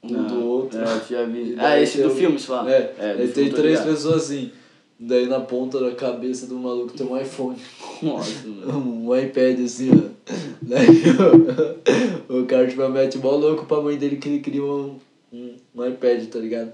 [0.03, 0.77] um Não, do outro.
[0.79, 1.55] É, eu já vi.
[1.57, 2.71] Ah, esse tem do filme, você fala?
[2.71, 3.87] É, do aí tem três ligado.
[3.95, 4.51] pessoas assim.
[4.99, 7.57] Daí na ponta da cabeça do maluco tem um iPhone.
[8.03, 9.09] Nossa, mano.
[9.09, 10.09] Um iPad assim, ó.
[10.61, 10.87] Daí
[12.29, 14.97] o, o cara tipo, mete mó louco pra mãe dele que ele queria um,
[15.33, 16.71] um, um iPad, tá ligado?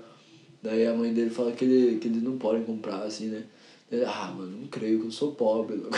[0.62, 3.44] Daí a mãe dele fala que, ele, que eles não podem comprar, assim, né?
[3.92, 5.76] Ele, ah, mano, não creio que eu sou pobre.
[5.78, 5.98] louco."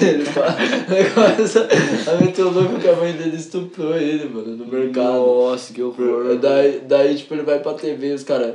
[0.00, 1.68] Aí ele fala- ele começa
[2.10, 5.14] a meter o louco que a mãe dele estuprou ele, mano, no mercado.
[5.16, 6.36] Nossa, que horror.
[6.38, 8.54] Daí, daí, tipo, ele vai pra TV e os caras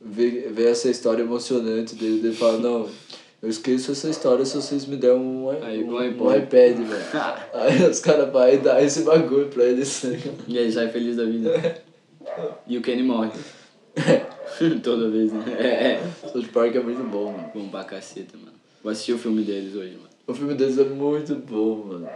[0.00, 2.26] vê, vê essa história emocionante dele.
[2.26, 2.88] Ele fala, não,
[3.40, 7.04] eu esqueço essa história se vocês me derem um, Aí, um, um um iPad, velho.
[7.54, 10.02] Aí os caras vão e dão esse bagulho pra eles.
[10.48, 11.82] E aí sai feliz da vida.
[12.66, 13.30] E o Kenny morre.
[14.82, 15.44] Toda vez, né?
[15.58, 16.02] É, é.
[16.32, 17.50] South Park é muito bom, mano.
[17.54, 18.52] Bom pra caceta, mano.
[18.82, 20.08] Vou assistir o filme deles hoje, mano.
[20.26, 22.08] O filme deles é muito bom, mano.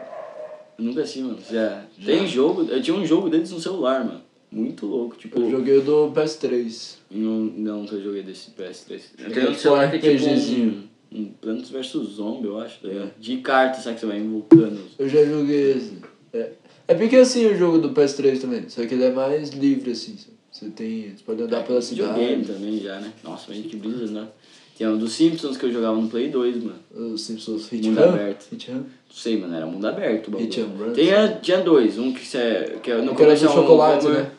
[0.78, 1.38] Eu nunca assisti, mano.
[1.50, 1.84] Já.
[2.04, 2.62] Tem jogo.
[2.70, 4.20] Eu tinha um jogo deles no celular, mano.
[4.50, 5.16] Muito louco.
[5.16, 5.38] Tipo.
[5.40, 6.96] Eu joguei o do PS3.
[7.10, 9.00] Não, não que eu joguei desse PS3.
[9.18, 12.80] Eu É tenho tipo celular que é tipo um, um Plantas vs Zombie, eu acho.
[12.80, 13.12] tá ligado?
[13.18, 14.80] De cartas, sabe que você vai invocando.
[14.98, 15.92] Eu já joguei esse.
[16.32, 16.50] É,
[16.88, 20.16] é porque assim o jogo do PS3 também, só que ele é mais livre assim.
[20.60, 21.02] Você tem.
[21.16, 22.58] Você pode andar pela Videogame cidade.
[22.60, 23.12] também já, né?
[23.24, 24.28] Nossa, mas que brisa, né?
[24.76, 26.78] Tem um dos Simpsons que eu jogava no Play 2, mano.
[27.14, 28.08] Os Simpsons Hit Mundo Run.
[28.08, 28.46] aberto.
[28.50, 28.76] Hit Run.
[28.78, 30.28] Não sei, mano, era mundo aberto.
[30.28, 30.46] o bagulho.
[30.50, 31.98] Hit and Run, Tinha, tinha dois.
[31.98, 34.30] Um que, cê, que é- no era começo é um chocolate, Homer- né?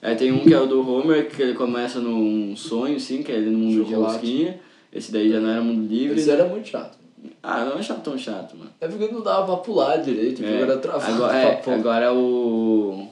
[0.00, 3.32] É, tem um que é o do Homer, que ele começa num sonho, assim, que
[3.32, 4.60] é ele no mundo de rosquinha.
[4.92, 6.18] Esse daí já não era mundo livre.
[6.18, 6.96] Esse era muito chato.
[7.42, 8.70] Ah, não achava tão chato, mano.
[8.80, 11.36] É porque não dava pra pular direito, É, era travado agora,
[11.66, 13.08] é, agora o.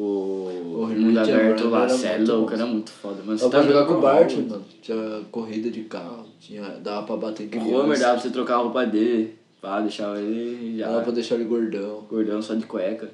[0.00, 0.48] O.
[0.80, 3.22] O mundo aberto lá, era cê é muito louco, era muito foda.
[3.22, 4.64] Mano, Dava tá jogar com o Bart, mano.
[4.80, 7.76] Tinha corrida de carro, tinha, dava pra bater em O criança.
[7.76, 9.38] Homer dava pra você trocar a roupa dele.
[9.60, 10.86] Pá, deixava ele já.
[10.86, 12.06] Dava pra deixar ele gordão.
[12.08, 13.10] Gordão só de cueca.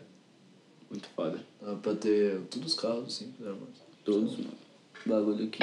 [0.89, 1.41] Muito foda.
[1.61, 3.67] Dava pra ter todos os carros, assim, né, mano?
[4.05, 4.51] Todos, mano.
[5.05, 5.59] Bagulho aqui.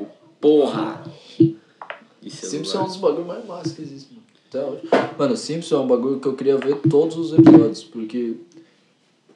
[0.00, 0.06] O
[0.40, 1.04] Porra!
[2.22, 4.26] Isso Simpsons é um dos bagulhos mais massa que existe, mano.
[4.48, 4.82] Até hoje.
[5.18, 8.36] Mano, Simpsons é um bagulho que eu queria ver todos os episódios, porque.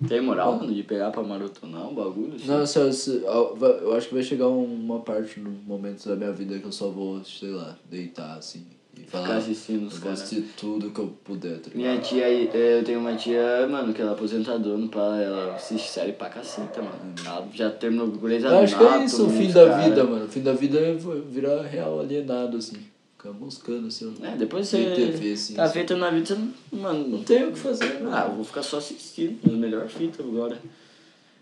[0.09, 2.35] Tem moral, mano, de pegar pra maratonar um bagulho?
[2.37, 2.47] assim?
[2.47, 6.59] Não, se, eu acho que vai chegar um- uma parte no momento da minha vida
[6.59, 8.67] que eu só vou, sei lá, deitar assim
[8.99, 9.25] e falar.
[9.27, 10.23] Ficar assistindo os caras.
[10.23, 11.71] assistir tudo que eu puder, tá?
[11.75, 15.55] Minha tia, aí, é, eu tenho uma tia, mano, que ela é aposentadora, pá, ela
[15.55, 16.97] assiste série pra caceta, mano.
[17.25, 20.25] Ela já terminou Grey's Eu acho que é isso, o fim da vida, mano.
[20.25, 20.95] O fim da vida é
[21.31, 22.77] virar real alienado, assim.
[23.23, 24.13] Ficar moscando, assim.
[24.21, 25.75] É, depois você TV, assim, tá assim.
[25.75, 28.13] feita na vida, você não, mano, Não tem o que fazer, mano.
[28.13, 30.61] Ah, eu vou ficar só assistindo, mas melhor fita agora.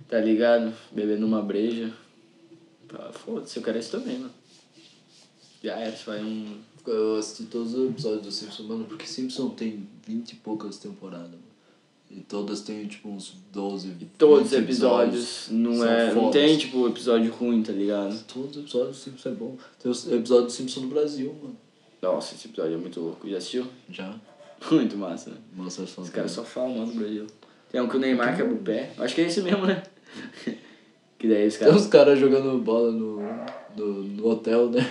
[0.07, 0.75] Tá ligado?
[0.93, 1.91] Bebendo uma breja.
[2.93, 4.31] Ah, Foda-se, eu quero isso também, mano.
[5.65, 6.59] Já era, isso vai um.
[6.87, 11.31] Eu assisti todos os episódios do Simpsons, mano, porque Simpsons tem 20 e poucas temporadas,
[11.31, 11.43] mano.
[12.11, 16.13] E todas têm, tipo, uns 12, Todos os 20 episódios, não é.
[16.13, 16.33] Não fodas.
[16.33, 18.23] tem, tipo, episódio ruim, tá ligado?
[18.25, 19.57] Todos os episódios do Simpsons é bom.
[19.83, 21.57] Tem os episódios do Simpsons no Brasil, mano.
[22.03, 23.29] Nossa, esse episódio é muito louco.
[23.29, 23.67] Já assistiu?
[23.91, 24.15] Já.
[24.71, 25.37] Muito massa, né?
[25.67, 27.27] As Os caras só falam mal do Brasil.
[27.71, 28.91] Tem um que o Neymar quebra o pé.
[28.99, 29.83] Acho que é esse mesmo, né?
[31.19, 31.83] que daí os Tem caras.
[31.83, 33.21] uns caras jogando bola no,
[33.77, 34.91] no, no hotel, né?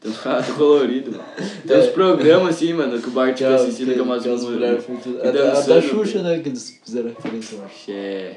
[0.00, 1.28] Tem uns caras coloridos, mano.
[1.66, 4.84] Tem uns programas assim, mano, que o Bart fica assistindo que é umas mulheres
[5.24, 6.40] A, da- Xuxa, né?
[6.40, 7.90] Que eles fizeram referência, acho.
[7.90, 8.36] É,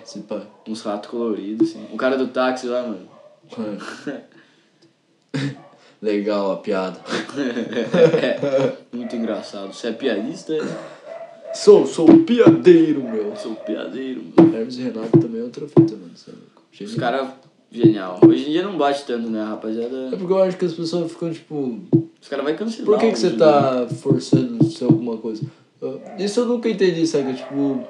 [0.68, 1.86] uns ratos coloridos, assim.
[1.92, 3.10] O cara do táxi lá, mano.
[6.02, 7.00] Legal a piada.
[8.92, 9.72] Muito engraçado.
[9.74, 10.54] Você é piadista?
[11.54, 13.28] Sou, sou um piadeiro, meu.
[13.28, 14.56] Eu sou piadeiro, mano.
[14.58, 16.12] Hermes e Renato também é outra fita, mano.
[16.28, 16.32] É.
[16.84, 16.98] Os Genial.
[17.00, 17.30] caras,
[17.72, 18.20] genial.
[18.26, 20.10] Hoje em dia não bate tanto, né, É rapaziada?
[20.18, 21.80] porque eu acho que as pessoas ficam tipo.
[22.22, 22.86] Os caras vão cancelar.
[22.86, 25.44] Por que, que você tá forçando ser alguma coisa?
[26.18, 27.34] Isso eu nunca entendi, sabe?
[27.34, 27.84] Tipo.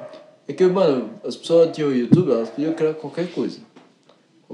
[0.48, 3.60] É que, mano, as pessoas tinham o YouTube, elas podiam criar qualquer coisa.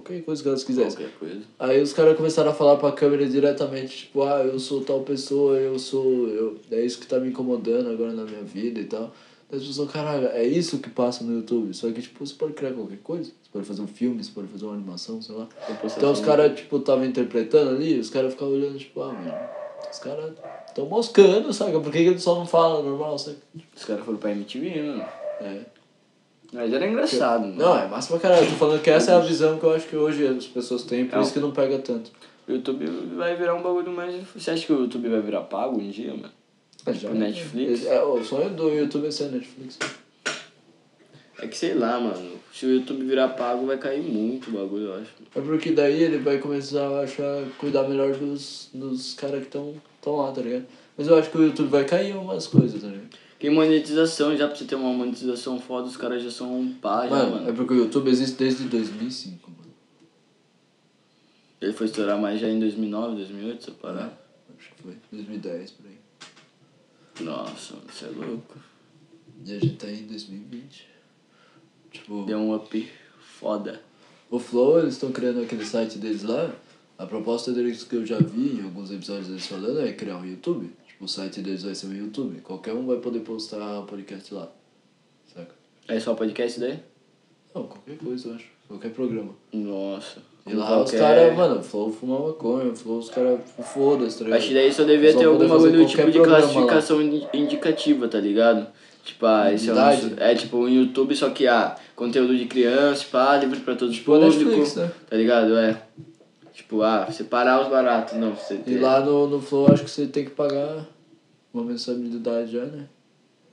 [0.02, 1.00] Qualquer coisa que elas quisessem.
[1.00, 1.42] Qualquer coisa.
[1.58, 5.58] Aí os caras começaram a falar pra câmera diretamente, tipo, ah, eu sou tal pessoa,
[5.58, 6.28] eu sou.
[6.28, 9.12] Eu, é isso que tá me incomodando agora na minha vida e tal.
[9.50, 11.74] Daí as pessoas, caralho, é isso que passa no YouTube.
[11.74, 13.32] Só que, tipo, você pode criar qualquer coisa.
[13.32, 15.48] Você pode fazer um filme, você pode fazer uma animação, sei lá.
[15.98, 19.34] Então os caras, tipo, estavam interpretando ali, os caras ficavam olhando, tipo, ah, mano,
[19.90, 20.34] os caras
[20.76, 21.80] tão moscando, saca?
[21.80, 23.38] Por que, que eles só não falam normal, saca?
[23.76, 25.06] Os caras foram pra MTV, mano.
[25.40, 25.77] É.
[26.54, 27.56] Mas era engraçado, mano.
[27.56, 28.46] Não, é massa pra caralho.
[28.46, 30.84] Eu tô falando que essa é a visão que eu acho que hoje as pessoas
[30.84, 31.22] têm, por É.
[31.22, 32.12] isso que não pega tanto.
[32.48, 34.16] O YouTube vai virar um bagulho mais.
[34.34, 36.32] Você acha que o YouTube vai virar pago um dia, mano?
[36.86, 37.86] É, já, Netflix?
[37.86, 39.78] É, o sonho do YouTube é ser Netflix.
[41.40, 42.38] É que sei lá, mano.
[42.54, 45.12] Se o YouTube virar pago, vai cair muito o bagulho, eu acho.
[45.36, 49.74] É porque daí ele vai começar a achar, cuidar melhor dos, dos caras que estão
[50.02, 50.66] tão lá, tá ligado?
[50.98, 53.10] Mas eu acho que o YouTube vai cair umas coisas, tá ligado?
[53.40, 57.04] Tem monetização, já pra você ter uma monetização foda, os caras já são um pá,
[57.08, 57.50] já, Mano, mano.
[57.50, 59.72] é porque o YouTube existe desde 2005, mano.
[61.62, 64.18] Ele foi estourar mais já em 2009, 2008, essa parada.
[64.58, 64.96] Acho que foi.
[65.12, 65.98] 2010, por aí.
[67.26, 68.56] Nossa, mano, você é louco.
[69.46, 70.88] E a gente tá em 2020.
[71.92, 72.92] Tipo, Deu um up
[73.40, 73.82] foda.
[74.32, 76.54] o Flow, eles estão criando aquele site deles lá.
[76.98, 80.26] A proposta deles que eu já vi em alguns episódios deles falando é criar um
[80.26, 80.72] YouTube.
[80.98, 82.42] Tipo, o site deles vai ser um YouTube.
[82.42, 84.50] Qualquer um vai poder postar podcast lá.
[85.32, 85.54] Saca?
[85.88, 86.80] É só podcast daí?
[87.54, 88.46] Não, qualquer coisa, eu acho.
[88.68, 89.30] Qualquer programa.
[89.54, 90.22] Nossa.
[90.48, 93.40] E lá os Qualquer- caras, mano, Flow fuma maconha, Flow os caras
[93.74, 94.40] foda-se, tá ligado?
[94.40, 96.26] Acho que daí só devia Só ter algum bagulho tipo de lá.
[96.26, 98.66] classificação indi- indicativa, tá ligado?
[99.04, 99.78] Tipo, ah, esse é, um,
[100.18, 104.00] é tipo um YouTube, só que ah, conteúdo de criança, pá, livre pra todos os
[104.00, 104.38] Tipo públicos.
[104.38, 104.92] Netflix, né?
[105.10, 105.56] Tá ligado?
[105.58, 105.82] É.
[106.58, 108.16] Tipo, ah, separar os baratos.
[108.18, 110.88] Não, você E lá no, no Flow acho que você tem que pagar
[111.54, 112.88] uma mensalidade já, né?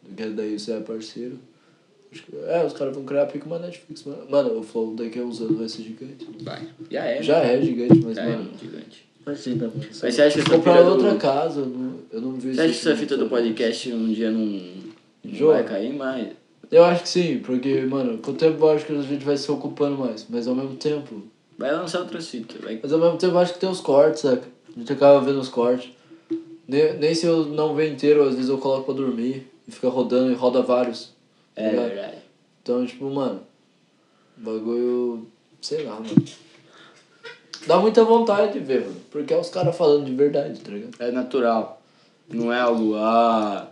[0.02, 1.38] Porque daí você é parceiro.
[2.10, 4.24] Acho que- é, os caras vão criar pico uma Netflix, mano.
[4.30, 6.26] Mano, o Flow daqui a uns anos vai ser gigante.
[6.42, 6.66] Vai.
[6.90, 7.22] Já é.
[7.22, 8.50] Já é gigante, mas, Já é mano.
[8.58, 9.06] gigante.
[9.26, 9.80] Imagina, mano.
[10.02, 12.60] Mas você acha que comprar fita outra do- casa, eu não, eu não vi Você
[12.62, 14.60] acha que essa fita do podcast um dia não,
[15.24, 16.28] não vai cair mais?
[16.70, 19.36] Eu acho que sim, porque, mano, com o tempo eu acho que a gente vai
[19.36, 21.22] se ocupando mais, mas ao mesmo tempo.
[21.58, 22.54] Vai lançar outra fita.
[22.62, 22.78] Vai...
[22.82, 24.44] Mas ao mesmo tempo eu acho que tem os cortes, saca?
[24.74, 25.90] A gente acaba vendo os cortes.
[26.66, 29.88] Nem, nem se eu não ver inteiro, às vezes eu coloco pra dormir e fica
[29.88, 31.12] rodando e roda vários.
[31.54, 31.86] tá É ligado?
[31.88, 32.16] verdade.
[32.62, 33.40] Então, tipo, mano,
[34.36, 35.26] bagulho.
[35.60, 36.24] sei lá, mano.
[37.66, 38.96] Dá muita vontade de ver, mano.
[39.10, 40.94] Porque é os caras falando de verdade, tá ligado?
[40.98, 41.80] É natural.
[42.28, 42.94] Não é algo.
[42.96, 43.68] Ah.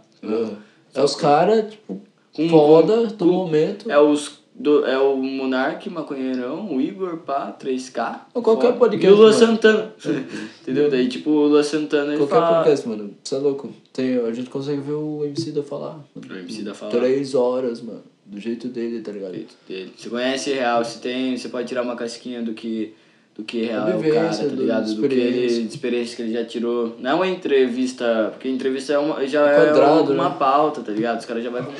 [0.94, 2.00] É os caras, tipo,
[2.32, 3.90] Com- foda com- do momento.
[3.90, 4.40] É os.
[4.62, 8.20] Do, é o Monark, Maconheirão, o Igor, pá, 3K.
[8.32, 8.78] Ou qualquer foda.
[8.78, 9.32] podcast, E o Lua.
[9.32, 9.92] Santana.
[10.62, 10.88] Entendeu?
[10.88, 12.56] Daí, tipo, o Lua Santana Qualquer fala.
[12.58, 13.10] podcast, mano.
[13.24, 13.72] Você é louco.
[13.92, 15.98] Tem, a gente consegue ver o MC da falar.
[16.14, 16.92] O MC da falar.
[16.92, 18.02] Três horas, mano.
[18.24, 19.34] Do jeito dele, tá ligado?
[19.34, 19.92] jeito dele.
[19.96, 22.94] Você conhece real, você tem, você pode tirar uma casquinha do que
[23.34, 24.94] do que real é o cara, tá do- ligado?
[24.94, 26.94] Do que ele, de experiência que ele já tirou.
[27.00, 30.36] Não é uma entrevista, porque entrevista é uma, já é Quadrado, uma né?
[30.38, 31.18] pauta, tá ligado?
[31.18, 31.72] Os caras já vai com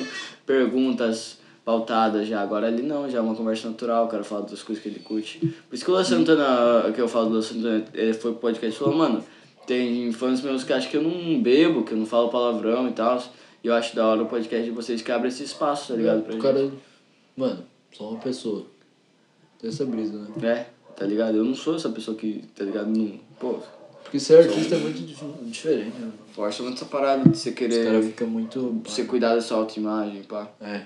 [0.47, 2.41] perguntas pautadas já.
[2.41, 4.99] Agora ali não, já é uma conversa natural, o cara fala das coisas que ele
[4.99, 5.39] curte.
[5.39, 8.41] Por isso que o Luan Santana, que eu falo do Luan Santana, ele foi pro
[8.41, 9.23] podcast e falou, mano,
[9.65, 12.91] tem fãs meus que acham que eu não bebo, que eu não falo palavrão e
[12.91, 13.23] tal.
[13.63, 16.21] E eu acho da hora o podcast de vocês que abre esse espaço, tá ligado?
[16.23, 16.41] Pra o gente.
[16.43, 16.71] cara.
[17.37, 17.63] Mano,
[17.93, 18.65] só uma pessoa.
[19.59, 20.49] Tem essa brisa, né?
[20.49, 20.65] É,
[20.99, 21.37] tá ligado?
[21.37, 22.87] Eu não sou essa pessoa que, tá ligado?
[22.87, 23.55] Não, pô,
[24.03, 26.11] Porque ser artista é muito dif- diferente, né?
[26.33, 28.81] força muito essa parada de você Os caras querer ficam muito.
[28.83, 30.49] você cuidar da sua autoimagem, pá.
[30.59, 30.85] É.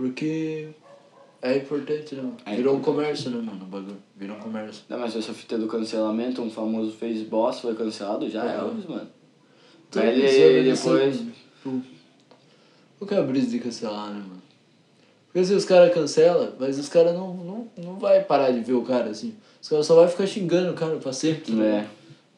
[0.00, 0.68] Porque
[1.42, 2.22] é importante, né?
[2.22, 2.36] mano?
[2.46, 3.64] É Virou um comércio, né, mano?
[3.64, 3.98] O bagulho.
[4.16, 4.82] Virou um comércio.
[4.88, 8.68] Não, mas essa fita do cancelamento, um famoso fez boss, foi cancelado, já é Uhum.
[8.68, 9.08] Elvis, mano.
[9.90, 11.22] Tô Aí ele depois.
[11.62, 14.42] Qual que é a brisa de cancelar, né, mano?
[15.26, 18.72] Porque se os caras cancelam, mas os caras não, não, não vai parar de ver
[18.72, 19.34] o cara, assim.
[19.60, 21.54] Os caras só vai ficar xingando o cara pra sempre.
[21.54, 21.86] tá É.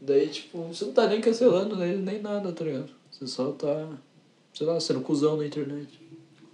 [0.00, 2.90] Daí, tipo, você não tá nem cancelando ele, nem nada, tá ligado?
[3.08, 3.88] Você só tá,
[4.52, 6.00] sei lá, sendo cuzão na internet.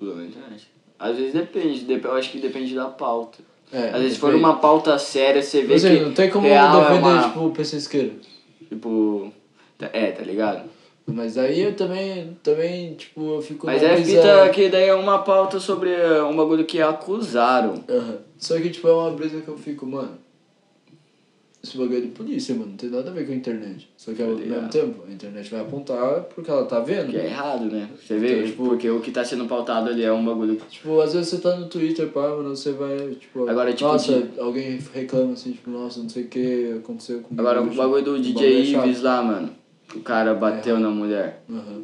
[0.00, 0.77] Na internet.
[0.98, 3.38] Às vezes depende, dep- eu acho que depende da pauta.
[3.72, 6.46] É, Às vezes se for uma pauta séria, você vê assim, que não tem como
[6.46, 8.12] real defender, é uma, tipo, o PC isqueiro.
[8.68, 9.32] tipo,
[9.78, 10.68] tá- é, tá ligado?
[11.06, 14.94] Mas aí eu também, também, tipo, eu fico Mas é brisa- fita que daí é
[14.94, 17.82] uma pauta sobre eh, um bagulho que acusaram.
[17.88, 18.18] Aham.
[18.36, 20.18] Só que, tipo, é uma brisa que eu fico, mano.
[21.62, 22.70] Esse bagulho é de polícia, mano.
[22.70, 23.88] Não tem nada a ver com a internet.
[23.96, 27.10] Só que ao Tá mesmo tempo, a internet vai apontar porque ela tá vendo.
[27.10, 27.88] Que é errado, né?
[28.00, 31.00] Você vê, Então, tipo- porque o que tá sendo pautado ali é um bagulho Tipo,
[31.00, 34.38] às vezes você tá no Twitter, pá, mano, você vai, tipo, Agora, tipo, nossa, de-
[34.40, 38.20] alguém reclama assim, tipo, nossa, não sei o que aconteceu com Agora, o bagulho do
[38.20, 38.60] DJ é.
[38.86, 39.50] Ives lá, mano.
[39.96, 41.42] O cara bateu na mulher.
[41.50, 41.82] Aham.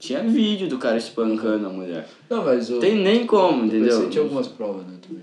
[0.00, 2.08] Tinha vídeo do cara espancando a mulher.
[2.28, 2.80] Não, mas o.
[2.80, 4.00] Tem nem como, eu entendeu?
[4.02, 5.22] que tinha algumas provas, né, também.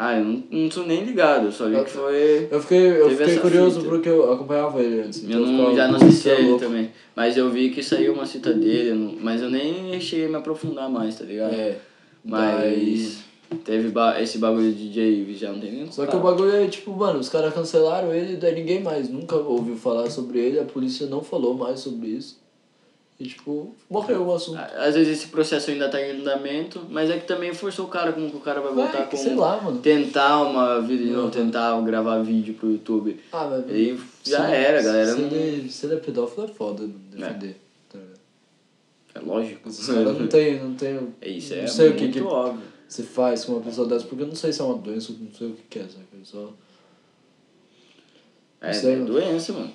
[0.00, 2.46] Ah, eu não, não sou nem ligado, eu só vi que foi.
[2.48, 3.90] Eu fiquei, eu fiquei curioso fita.
[3.92, 5.24] porque eu acompanhava ele antes.
[5.24, 6.90] Eu então não, já não "Nossa, assisti ele louco." também.
[7.16, 10.28] Mas eu vi que saiu uma cita dele, eu não- mas eu nem cheguei a
[10.28, 11.52] me aprofundar mais, tá ligado?
[11.52, 11.76] É.
[12.24, 13.24] Mas
[13.64, 16.68] teve ba- esse bagulho de DJ já não tem nem Só que o bagulho é
[16.68, 20.64] tipo, mano, os caras cancelaram ele, daí ninguém mais nunca ouviu falar sobre ele, a
[20.64, 22.38] polícia não falou mais sobre isso.
[23.20, 24.58] E tipo, morreu o assunto.
[24.58, 28.12] Às vezes esse processo ainda tá em andamento, mas é que também forçou o cara,
[28.12, 29.16] como que o cara vai voltar Vai, com.
[29.16, 29.80] sei lá, mano.
[29.80, 31.30] Tentar uma vida de novo, Uhum.
[31.30, 33.18] tentar gravar vídeo pro YouTube.
[33.32, 33.68] Ah, mas.
[33.74, 35.12] E já era, galera.
[35.14, 35.30] Se Não...
[35.36, 37.46] ele, se ele é pedófilo é foda não defender.
[37.46, 37.68] ligado?
[39.14, 39.68] É lógico.
[39.68, 41.08] Os caras não tem, não tem.
[41.20, 42.62] É isso, é não sei o que, que óbvio.
[42.88, 45.32] você faz com uma pessoa dessa, porque eu não sei se é uma doença, não
[45.36, 46.06] sei o que que é, sabe?
[46.22, 46.52] Só.
[48.60, 49.72] É, é doença, mano.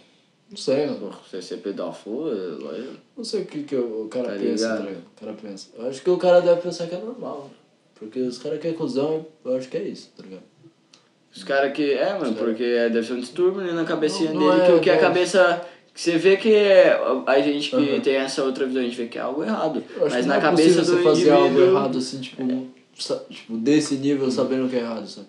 [0.53, 0.88] Não sei.
[0.88, 2.93] Porra, Você ser pedófilo, é lógico.
[3.17, 4.77] Não sei o que, que o cara Tá pensa, ligado?
[4.77, 5.03] tá ligado?
[5.03, 5.67] O cara pensa.
[5.75, 7.49] Eu acho que o cara deve pensar que é normal.
[7.51, 7.55] né?
[7.95, 10.43] Porque os caras que é cuzão, eu acho que é isso, tá ligado?
[11.35, 11.93] Os caras que.
[11.93, 14.65] É, mano, porque é- deve ser um distúrbio né, na cabecinha Não- não dele, é,
[14.67, 15.01] que o que a não.
[15.01, 15.65] cabeça.
[15.93, 17.99] que Você vê que é, a gente que Aham.
[18.01, 19.84] tem essa outra visão, a gente vê que é algo errado.
[19.95, 22.67] Eu Mas na não é cabeça do você fazer algo errado assim, tipo,
[22.97, 25.27] sa- tipo, desse nível sabendo que é errado, sabe?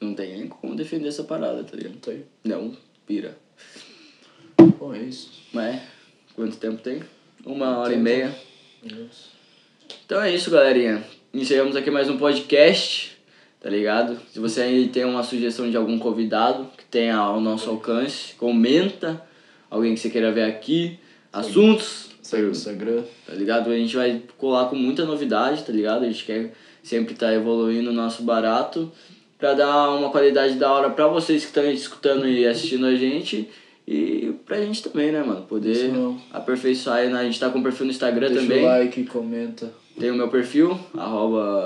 [0.00, 1.92] Não tem nem como defender essa parada, tá ligado?
[1.92, 2.24] Não tem.
[2.44, 2.72] Não,
[3.06, 3.36] pira.
[4.78, 5.30] Bom, é isso.
[5.52, 5.80] Mas,
[6.34, 7.02] quanto tempo tem?
[7.44, 8.02] Uma hora e Tempo.
[8.04, 8.34] meia.
[8.84, 9.30] Isso.
[10.04, 11.02] Então é isso, galerinha.
[11.32, 13.16] Encerramos aqui mais um podcast,
[13.60, 14.18] tá ligado?
[14.32, 19.22] Se você aí tem uma sugestão de algum convidado que tenha ao nosso alcance, comenta.
[19.70, 20.98] Alguém que você queira ver aqui.
[21.32, 23.02] Assuntos, Segue o Instagram.
[23.26, 23.70] tá ligado?
[23.70, 26.02] A gente vai colar com muita novidade, tá ligado?
[26.04, 28.90] A gente quer sempre estar evoluindo o nosso barato.
[29.38, 33.48] pra dar uma qualidade da hora pra vocês que estão escutando e assistindo a gente.
[33.90, 35.42] E pra gente também, né, mano?
[35.48, 35.90] Poder
[36.32, 36.98] aperfeiçoar.
[36.98, 38.62] A gente tá com perfil no Instagram Deixa também.
[38.62, 39.72] o like, comenta.
[39.98, 41.64] Tem o meu perfil, arroba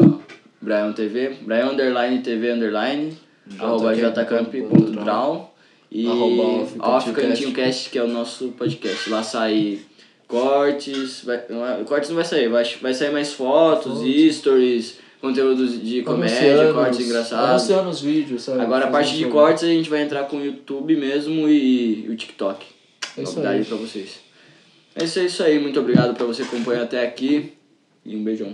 [0.58, 3.12] Brian TV, Brian underline TV underline,
[3.58, 5.48] arroba jcamp.brown
[5.92, 9.10] e Arroba Off Cantinho Cast, que é o nosso podcast.
[9.10, 9.80] Lá sai
[10.26, 14.00] cortes, vai, é- cortes não vai sair, vai, vai sair mais fotos,
[14.34, 17.48] stories, conteúdos de comédia, cortes os- engraçados.
[17.50, 18.60] Anunciando os vídeos, sabe?
[18.60, 22.14] Agora a parte de cortes a gente vai entrar com o YouTube mesmo e o
[22.16, 22.66] TikTok.
[23.16, 23.64] É isso Novidade aí.
[23.64, 24.20] pra vocês.
[24.94, 27.52] É isso, é isso aí, muito obrigado pra você acompanhar até aqui
[28.04, 28.52] e um beijão.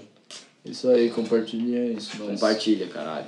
[0.65, 2.17] Isso aí, compartilha isso.
[2.19, 3.27] Compartilha, caralho.